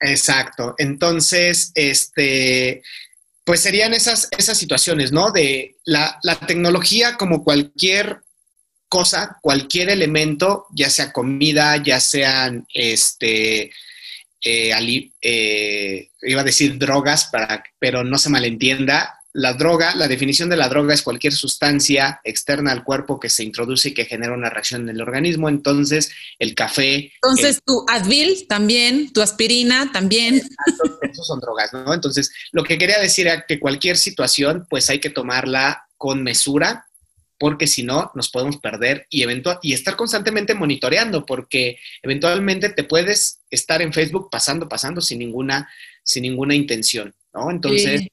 Exacto. 0.00 0.74
Entonces, 0.78 1.70
este, 1.74 2.82
pues 3.44 3.60
serían 3.60 3.92
esas, 3.92 4.28
esas 4.36 4.56
situaciones, 4.56 5.12
¿no? 5.12 5.30
De 5.30 5.76
la, 5.84 6.18
la 6.22 6.36
tecnología 6.40 7.16
como 7.16 7.44
cualquier 7.44 8.22
cosa, 8.88 9.38
cualquier 9.42 9.90
elemento, 9.90 10.66
ya 10.74 10.90
sea 10.90 11.12
comida, 11.12 11.76
ya 11.82 12.00
sean, 12.00 12.66
este, 12.72 13.70
eh, 14.44 15.10
eh, 15.20 16.10
iba 16.22 16.40
a 16.40 16.44
decir 16.44 16.78
drogas, 16.78 17.26
para, 17.26 17.62
pero 17.78 18.04
no 18.04 18.18
se 18.18 18.30
malentienda. 18.30 19.14
La 19.34 19.52
droga, 19.52 19.94
la 19.94 20.08
definición 20.08 20.48
de 20.48 20.56
la 20.56 20.68
droga 20.68 20.94
es 20.94 21.02
cualquier 21.02 21.34
sustancia 21.34 22.20
externa 22.24 22.72
al 22.72 22.82
cuerpo 22.82 23.20
que 23.20 23.28
se 23.28 23.44
introduce 23.44 23.90
y 23.90 23.94
que 23.94 24.06
genera 24.06 24.32
una 24.32 24.50
reacción 24.50 24.82
en 24.82 24.96
el 24.96 25.02
organismo. 25.02 25.48
Entonces, 25.48 26.10
el 26.38 26.54
café. 26.54 27.12
Entonces, 27.22 27.60
tu 27.64 27.84
Advil 27.88 28.46
también, 28.48 29.12
tu 29.12 29.20
aspirina 29.20 29.92
también. 29.92 30.36
Esos 31.02 31.26
son 31.26 31.40
drogas, 31.40 31.72
¿no? 31.72 31.92
Entonces, 31.92 32.32
lo 32.52 32.64
que 32.64 32.78
quería 32.78 32.98
decir 32.98 33.26
era 33.26 33.44
que 33.46 33.60
cualquier 33.60 33.96
situación, 33.96 34.66
pues 34.68 34.88
hay 34.88 34.98
que 34.98 35.10
tomarla 35.10 35.84
con 35.98 36.22
mesura, 36.22 36.87
porque 37.38 37.66
si 37.66 37.84
no 37.84 38.10
nos 38.14 38.30
podemos 38.30 38.56
perder 38.58 39.06
y, 39.10 39.22
eventual, 39.22 39.58
y 39.62 39.72
estar 39.72 39.96
constantemente 39.96 40.54
monitoreando, 40.54 41.24
porque 41.24 41.78
eventualmente 42.02 42.70
te 42.70 42.84
puedes 42.84 43.38
estar 43.50 43.80
en 43.80 43.92
Facebook 43.92 44.28
pasando, 44.30 44.68
pasando 44.68 45.00
sin 45.00 45.20
ninguna, 45.20 45.70
sin 46.02 46.22
ninguna 46.22 46.54
intención, 46.54 47.14
¿no? 47.32 47.50
Entonces, 47.50 48.08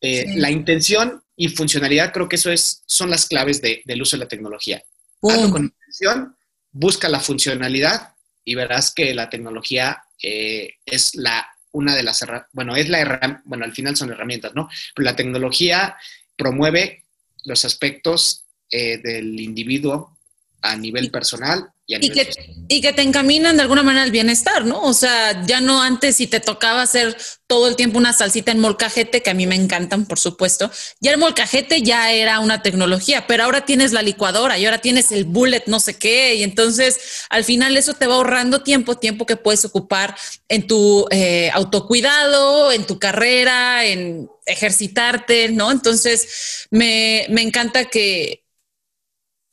eh, 0.00 0.34
la 0.36 0.50
intención 0.50 1.22
y 1.34 1.48
funcionalidad 1.48 2.12
creo 2.12 2.28
que 2.28 2.36
eso 2.36 2.52
es, 2.52 2.82
son 2.86 3.10
las 3.10 3.26
claves 3.26 3.62
del 3.62 4.02
uso 4.02 4.16
de 4.16 4.24
la 4.24 4.28
tecnología. 4.28 4.82
Hazlo 5.22 5.50
con 5.50 5.64
intención, 5.64 6.36
busca 6.70 7.08
la 7.08 7.20
funcionalidad 7.20 8.14
y 8.44 8.54
verás 8.54 8.92
que 8.92 9.14
la 9.14 9.30
tecnología 9.30 10.02
eh, 10.22 10.74
es 10.84 11.14
la 11.14 11.48
una 11.70 11.94
de 11.94 12.02
las 12.02 12.24
bueno, 12.52 12.74
es 12.76 12.88
la 12.88 13.42
bueno, 13.44 13.64
al 13.64 13.72
final 13.72 13.96
son 13.96 14.10
herramientas, 14.10 14.54
¿no? 14.54 14.68
Pero 14.94 15.04
la 15.04 15.16
tecnología 15.16 15.96
promueve 16.36 17.04
los 17.44 17.64
aspectos 17.64 18.44
eh, 18.70 18.98
del 18.98 19.40
individuo 19.40 20.16
a 20.62 20.76
nivel 20.76 21.10
personal 21.10 21.70
y, 21.90 22.10
que, 22.10 22.28
y 22.68 22.82
que 22.82 22.92
te 22.92 23.00
encaminan 23.00 23.56
de 23.56 23.62
alguna 23.62 23.82
manera 23.82 24.02
al 24.02 24.10
bienestar, 24.10 24.66
¿no? 24.66 24.82
O 24.82 24.92
sea, 24.92 25.46
ya 25.46 25.62
no 25.62 25.82
antes 25.82 26.16
si 26.16 26.26
te 26.26 26.38
tocaba 26.38 26.82
hacer 26.82 27.16
todo 27.46 27.66
el 27.66 27.76
tiempo 27.76 27.96
una 27.96 28.12
salsita 28.12 28.52
en 28.52 28.58
molcajete, 28.58 29.22
que 29.22 29.30
a 29.30 29.34
mí 29.34 29.46
me 29.46 29.54
encantan, 29.54 30.04
por 30.04 30.18
supuesto, 30.18 30.70
ya 31.00 31.12
el 31.12 31.18
molcajete 31.18 31.80
ya 31.80 32.12
era 32.12 32.40
una 32.40 32.60
tecnología, 32.60 33.26
pero 33.26 33.44
ahora 33.44 33.64
tienes 33.64 33.92
la 33.92 34.02
licuadora 34.02 34.58
y 34.58 34.66
ahora 34.66 34.82
tienes 34.82 35.12
el 35.12 35.24
bullet 35.24 35.62
no 35.66 35.80
sé 35.80 35.96
qué, 35.96 36.34
y 36.34 36.42
entonces 36.42 37.24
al 37.30 37.44
final 37.44 37.74
eso 37.78 37.94
te 37.94 38.06
va 38.06 38.16
ahorrando 38.16 38.62
tiempo, 38.62 38.98
tiempo 38.98 39.24
que 39.24 39.36
puedes 39.36 39.64
ocupar 39.64 40.14
en 40.48 40.66
tu 40.66 41.06
eh, 41.10 41.50
autocuidado, 41.54 42.70
en 42.70 42.86
tu 42.86 42.98
carrera, 42.98 43.86
en 43.86 44.28
ejercitarte, 44.44 45.48
¿no? 45.48 45.70
Entonces 45.70 46.66
me, 46.70 47.24
me 47.30 47.40
encanta 47.40 47.86
que, 47.86 48.42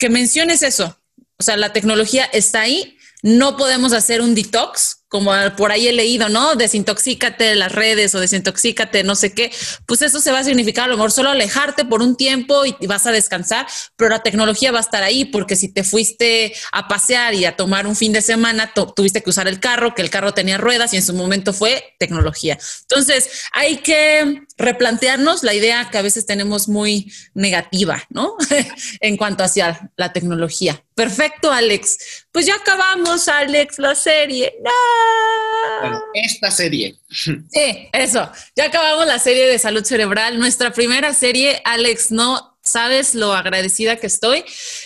que 0.06 0.10
menciones 0.12 0.62
eso, 0.62 1.00
o 1.40 1.42
sea, 1.42 1.58
la 1.58 1.74
tecnología 1.74 2.26
está 2.26 2.62
ahí, 2.62 2.96
no 3.24 3.58
podemos 3.58 3.92
hacer 3.92 4.22
un 4.22 4.36
detox, 4.36 4.98
como 5.08 5.32
por 5.56 5.72
ahí 5.72 5.88
he 5.88 5.94
leído, 5.94 6.30
¿no? 6.30 6.56
Desintoxícate 6.56 7.44
de 7.44 7.56
las 7.56 7.72
redes 7.72 8.16
o 8.16 8.20
desintoxícate, 8.20 9.04
no 9.04 9.16
sé 9.16 9.34
qué. 9.34 9.52
Pues 9.86 10.02
eso 10.02 10.20
se 10.20 10.32
va 10.32 10.40
a 10.40 10.44
significar 10.44 10.86
a 10.86 10.88
lo 10.88 10.96
mejor 10.96 11.12
solo 11.12 11.30
alejarte 11.30 11.86
por 11.86 12.02
un 12.02 12.16
tiempo 12.16 12.66
y 12.66 12.76
vas 12.88 13.06
a 13.06 13.12
descansar, 13.12 13.68
pero 13.96 14.10
la 14.10 14.24
tecnología 14.24 14.72
va 14.72 14.80
a 14.80 14.82
estar 14.82 15.04
ahí 15.04 15.26
porque 15.26 15.56
si 15.56 15.72
te 15.72 15.84
fuiste 15.84 16.54
a 16.72 16.88
pasear 16.88 17.34
y 17.34 17.46
a 17.46 17.56
tomar 17.56 17.88
un 17.88 17.96
fin 17.96 18.14
de 18.14 18.22
semana, 18.22 18.74
tuviste 18.74 19.22
que 19.22 19.30
usar 19.30 19.48
el 19.48 19.60
carro, 19.60 19.96
que 19.96 20.02
el 20.02 20.10
carro 20.10 20.34
tenía 20.34 20.58
ruedas 20.58 20.94
y 20.94 20.98
en 20.98 21.04
su 21.04 21.14
momento 21.14 21.54
fue 21.54 21.96
tecnología. 22.00 22.58
Entonces, 22.82 23.30
hay 23.52 23.78
que 23.78 24.42
replantearnos 24.58 25.44
la 25.44 25.54
idea 25.54 25.90
que 25.92 25.98
a 25.98 26.02
veces 26.02 26.26
tenemos 26.26 26.68
muy 26.68 27.12
negativa, 27.34 28.04
¿no? 28.10 28.36
en 29.00 29.18
cuanto 29.18 29.44
hacia 29.44 29.92
la 29.98 30.14
tecnología. 30.14 30.84
Perfecto, 30.96 31.52
Alex. 31.52 32.26
Pues 32.32 32.46
ya 32.46 32.56
acabamos, 32.56 33.28
Alex, 33.28 33.80
la 33.80 33.96
serie. 33.96 34.54
Esta 36.14 36.52
serie. 36.52 36.96
Sí, 37.52 37.90
eso. 37.94 38.30
Ya 38.56 38.66
acabamos 38.66 39.06
la 39.06 39.20
serie 39.20 39.46
de 39.46 39.60
salud 39.60 39.84
cerebral. 39.84 40.38
Nuestra 40.40 40.72
primera 40.72 41.14
serie, 41.14 41.62
Alex, 41.64 42.12
no 42.12 42.58
sabes 42.62 43.16
lo 43.16 43.34
agradecida 43.34 43.96
que 43.98 44.08
estoy. 44.08 44.44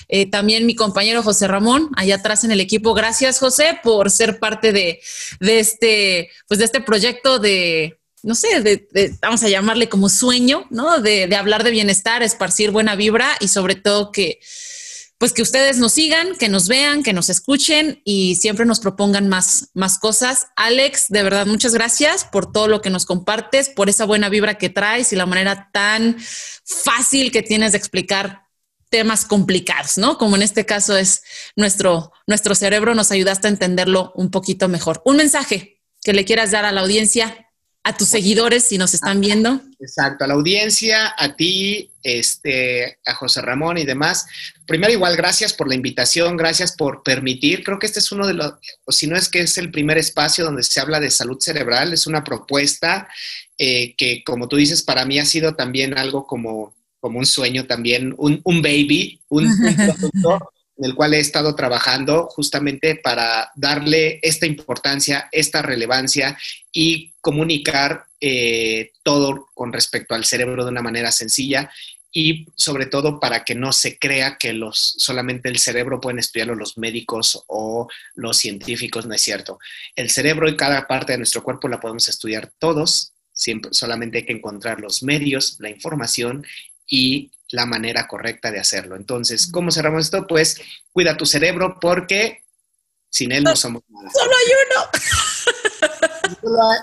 Eh, 0.07 0.30
también 0.30 0.66
mi 0.66 0.76
compañero 0.76 1.24
José 1.24 1.47
Ramón, 1.47 1.89
allá 1.95 2.16
atrás 2.16 2.43
en 2.43 2.51
el 2.51 2.60
equipo. 2.60 2.93
Gracias, 2.93 3.39
José, 3.39 3.80
por 3.82 4.12
ser 4.12 4.39
parte 4.39 4.72
de, 4.72 5.01
este, 5.39 6.30
pues 6.47 6.60
de 6.60 6.66
este 6.66 6.82
proyecto 6.82 7.39
de, 7.39 7.99
no 8.22 8.36
sé, 8.36 8.62
de, 8.62 9.18
vamos 9.22 9.43
a 9.43 9.49
llamarle 9.49 9.89
como 9.89 10.10
sueño, 10.10 10.68
¿no? 10.70 10.99
De, 10.99 11.28
de 11.28 11.36
hablar 11.36 11.64
de 11.64 11.72
bienestar, 11.72 12.22
esparcir 12.22 12.72
buena 12.72 12.95
vibra 12.95 13.30
y 13.39 13.47
sobre 13.47 13.76
todo 13.76 14.12
que 14.12 14.39
pues 15.20 15.34
que 15.34 15.41
ustedes 15.41 15.78
nos 15.78 15.91
sigan, 15.91 16.36
que 16.38 16.47
nos 16.47 16.70
vean, 16.70 17.03
que 17.03 17.11
nos 17.11 17.30
escuchen 17.30 18.01
y 18.05 18.36
siempre 18.36 18.65
nos 18.65 18.80
propongan 18.80 19.28
más, 19.28 19.70
más 19.74 19.99
cosas. 19.99 20.47
Alex, 20.55 21.09
de 21.09 21.24
verdad, 21.24 21.45
muchas 21.45 21.74
gracias 21.74 22.24
por 22.24 22.53
todo 22.53 22.70
lo 22.70 22.82
que 22.82 22.89
nos 22.89 23.05
compartes, 23.05 23.70
por 23.70 23.89
esa 23.89 24.05
buena 24.05 24.30
vibra 24.30 24.57
que 24.57 24.70
traes 24.70 25.11
y 25.11 25.17
la 25.17 25.26
manera 25.26 25.70
tan 25.74 26.17
fácil 26.63 27.34
que 27.34 27.43
tienes 27.43 27.74
de 27.74 27.78
explicar 27.78 28.43
temas 28.89 29.26
complicados, 29.26 29.97
¿no? 29.97 30.17
Como 30.17 30.38
en 30.38 30.41
este 30.41 30.65
caso 30.65 30.95
es 30.95 31.22
nuestro, 31.57 32.13
nuestro 32.26 32.55
cerebro, 32.55 32.95
nos 32.95 33.11
ayudaste 33.11 33.47
a 33.47 33.51
entenderlo 33.51 34.13
un 34.15 34.32
poquito 34.32 34.70
mejor. 34.70 35.01
Un 35.03 35.17
mensaje 35.17 35.82
que 36.01 36.13
le 36.13 36.24
quieras 36.24 36.51
dar 36.51 36.63
a 36.63 36.72
la 36.72 36.80
audiencia 36.80 37.48
a 37.84 37.95
tus 37.95 38.09
seguidores 38.09 38.65
si 38.65 38.77
nos 38.77 38.93
están 38.93 39.21
viendo. 39.21 39.61
Exacto, 39.80 40.25
a 40.25 40.27
la 40.27 40.34
audiencia, 40.34 41.13
a 41.17 41.36
ti, 41.36 41.89
este, 42.03 42.99
a 43.05 43.13
José 43.13 43.41
Ramón 43.41 43.77
y 43.77 43.86
demás. 43.86 44.25
Primero, 44.67 44.91
igual, 44.91 45.15
gracias 45.15 45.53
por 45.53 45.67
la 45.69 45.75
invitación, 45.75 46.36
gracias 46.36 46.73
por 46.73 47.03
permitir. 47.03 47.63
Creo 47.63 47.80
que 47.80 47.88
este 47.88 47.99
es 47.99 48.11
uno 48.11 48.27
de 48.27 48.34
los, 48.34 48.53
o 48.86 48.91
si 48.91 49.07
no 49.07 49.15
es 49.15 49.30
que 49.30 49.41
es 49.41 49.57
el 49.57 49.71
primer 49.71 49.97
espacio 49.97 50.43
donde 50.43 50.63
se 50.63 50.80
habla 50.80 50.99
de 50.99 51.09
salud 51.09 51.39
cerebral. 51.39 51.93
Es 51.93 52.05
una 52.05 52.23
propuesta 52.23 53.07
eh, 53.57 53.95
que, 53.95 54.23
como 54.25 54.47
tú 54.47 54.57
dices, 54.57 54.84
para 54.84 55.05
mí 55.05 55.17
ha 55.17 55.25
sido 55.25 55.55
también 55.55 55.97
algo 55.97 56.27
como, 56.27 56.75
como 56.99 57.19
un 57.19 57.25
sueño 57.25 57.65
también, 57.65 58.13
un, 58.17 58.61
baby, 58.61 59.21
un, 59.30 59.45
un 59.45 59.75
producto 59.75 60.51
en 60.80 60.86
el 60.86 60.95
cual 60.95 61.13
he 61.13 61.19
estado 61.19 61.55
trabajando 61.55 62.27
justamente 62.30 62.95
para 62.95 63.51
darle 63.55 64.19
esta 64.21 64.45
importancia, 64.45 65.27
esta 65.32 65.61
relevancia 65.61 66.38
y 66.71 67.09
comunicar 67.22 68.05
eh, 68.22 68.91
todo 69.03 69.47
con 69.53 69.74
respecto 69.74 70.15
al 70.15 70.26
cerebro 70.26 70.63
de 70.63 70.72
una 70.72 70.82
manera 70.82 71.11
sencilla 71.11 71.70
y 72.11 72.47
sobre 72.55 72.88
todo 72.88 73.20
para 73.20 73.43
que 73.43 73.53
no 73.53 73.72
se 73.72 73.99
crea 73.99 74.38
que 74.38 74.53
los, 74.53 74.95
solamente 74.97 75.49
el 75.49 75.59
cerebro 75.59 76.01
pueden 76.01 76.20
estudiarlo 76.20 76.55
los 76.55 76.78
médicos 76.78 77.43
o 77.47 77.88
los 78.15 78.38
científicos, 78.38 79.05
no 79.05 79.13
es 79.13 79.22
cierto. 79.22 79.59
El 79.95 80.09
cerebro 80.09 80.49
y 80.49 80.57
cada 80.57 80.88
parte 80.88 81.11
de 81.11 81.20
nuestro 81.20 81.43
cuerpo 81.43 81.67
la 81.67 81.80
podemos 81.80 82.09
estudiar 82.09 82.51
todos, 82.57 83.13
siempre, 83.32 83.72
solamente 83.74 84.20
hay 84.20 84.26
que 84.26 84.34
encontrar 84.34 84.80
los 84.80 85.03
medios, 85.03 85.57
la 85.59 85.70
información 85.70 86.45
y 86.88 87.32
la 87.51 87.65
manera 87.65 88.07
correcta 88.07 88.51
de 88.51 88.59
hacerlo. 88.59 88.95
Entonces, 88.95 89.49
¿cómo 89.51 89.72
cerramos 89.72 90.05
esto? 90.05 90.26
Pues 90.26 90.59
cuida 90.91 91.17
tu 91.17 91.26
cerebro 91.26 91.78
porque 91.80 92.43
sin 93.09 93.32
él 93.32 93.43
no 93.43 93.55
somos 93.55 93.84
nada. 93.88 94.09
Solo 94.11 94.32
hay 94.32 94.51
uno. 94.67 95.28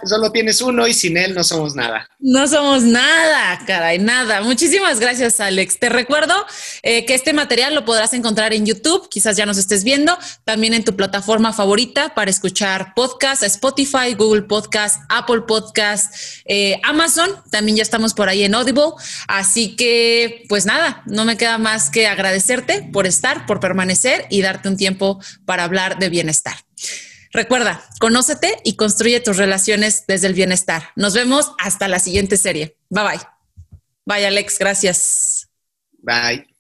Solo, 0.05 0.33
tienes 0.33 0.61
uno 0.61 0.87
y 0.87 0.95
sin 0.95 1.17
él 1.17 1.35
no 1.35 1.45
somos 1.45 1.75
nada. 1.75 2.09
No 2.19 2.47
somos 2.47 2.83
nada, 2.83 3.61
caray, 3.67 3.99
nada. 3.99 4.41
Muchísimas 4.43 5.01
gracias, 5.01 5.41
Alex. 5.41 5.79
Te 5.79 5.89
recuerdo 5.89 6.35
eh, 6.83 7.05
que 7.05 7.15
este 7.15 7.33
material 7.33 7.75
lo 7.75 7.85
podrás 7.85 8.13
encontrar 8.13 8.53
en 8.53 8.67
YouTube, 8.67 9.09
quizás 9.09 9.37
ya 9.37 9.47
nos 9.47 9.59
estés 9.59 9.85
viendo, 9.85 10.17
también 10.45 10.75
en 10.75 10.85
tu 10.85 10.97
plataforma 10.97 11.53
favorita 11.53 12.15
para 12.15 12.31
escuchar 12.31 12.93
podcast, 12.95 13.43
Spotify, 13.43 14.15
Google 14.17 14.43
Podcast, 14.43 15.03
Apple 15.09 15.43
Podcast, 15.43 16.15
eh, 16.45 16.81
Amazon. 16.85 17.31
También 17.51 17.77
ya 17.77 17.83
estamos 17.83 18.15
por 18.15 18.29
ahí 18.29 18.45
en 18.45 18.55
Audible. 18.55 18.93
Así 19.29 19.77
que, 19.77 20.45
pues 20.49 20.67
nada, 20.67 21.03
no 21.07 21.25
me 21.25 21.37
queda 21.37 21.59
más 21.59 21.91
que 21.91 22.07
agradecerte 22.07 22.89
por 22.93 23.07
estar, 23.07 23.47
por 23.47 23.61
permanecer 23.61 24.27
y 24.31 24.43
darte 24.43 24.69
un 24.69 24.77
tiempo 24.77 25.21
para 25.45 25.65
hablar 25.65 25.99
de 25.99 26.09
bienestar. 26.09 26.57
Recuerda, 27.33 27.85
conócete 28.01 28.59
y 28.65 28.77
construye 28.77 29.21
tus 29.21 29.37
relaciones 29.37 30.05
desde 30.07 30.27
el 30.27 30.35
bienestar. 30.35 30.91
Nos 30.97 31.15
vemos 31.15 31.53
hasta 31.59 31.89
la 31.89 31.99
siguiente 31.99 32.37
serie. 32.37 32.77
Bye 32.89 33.05
bye. 33.05 33.21
Bye, 34.05 34.27
Alex. 34.27 34.59
Gracias. 34.59 35.49
Bye. 36.03 36.56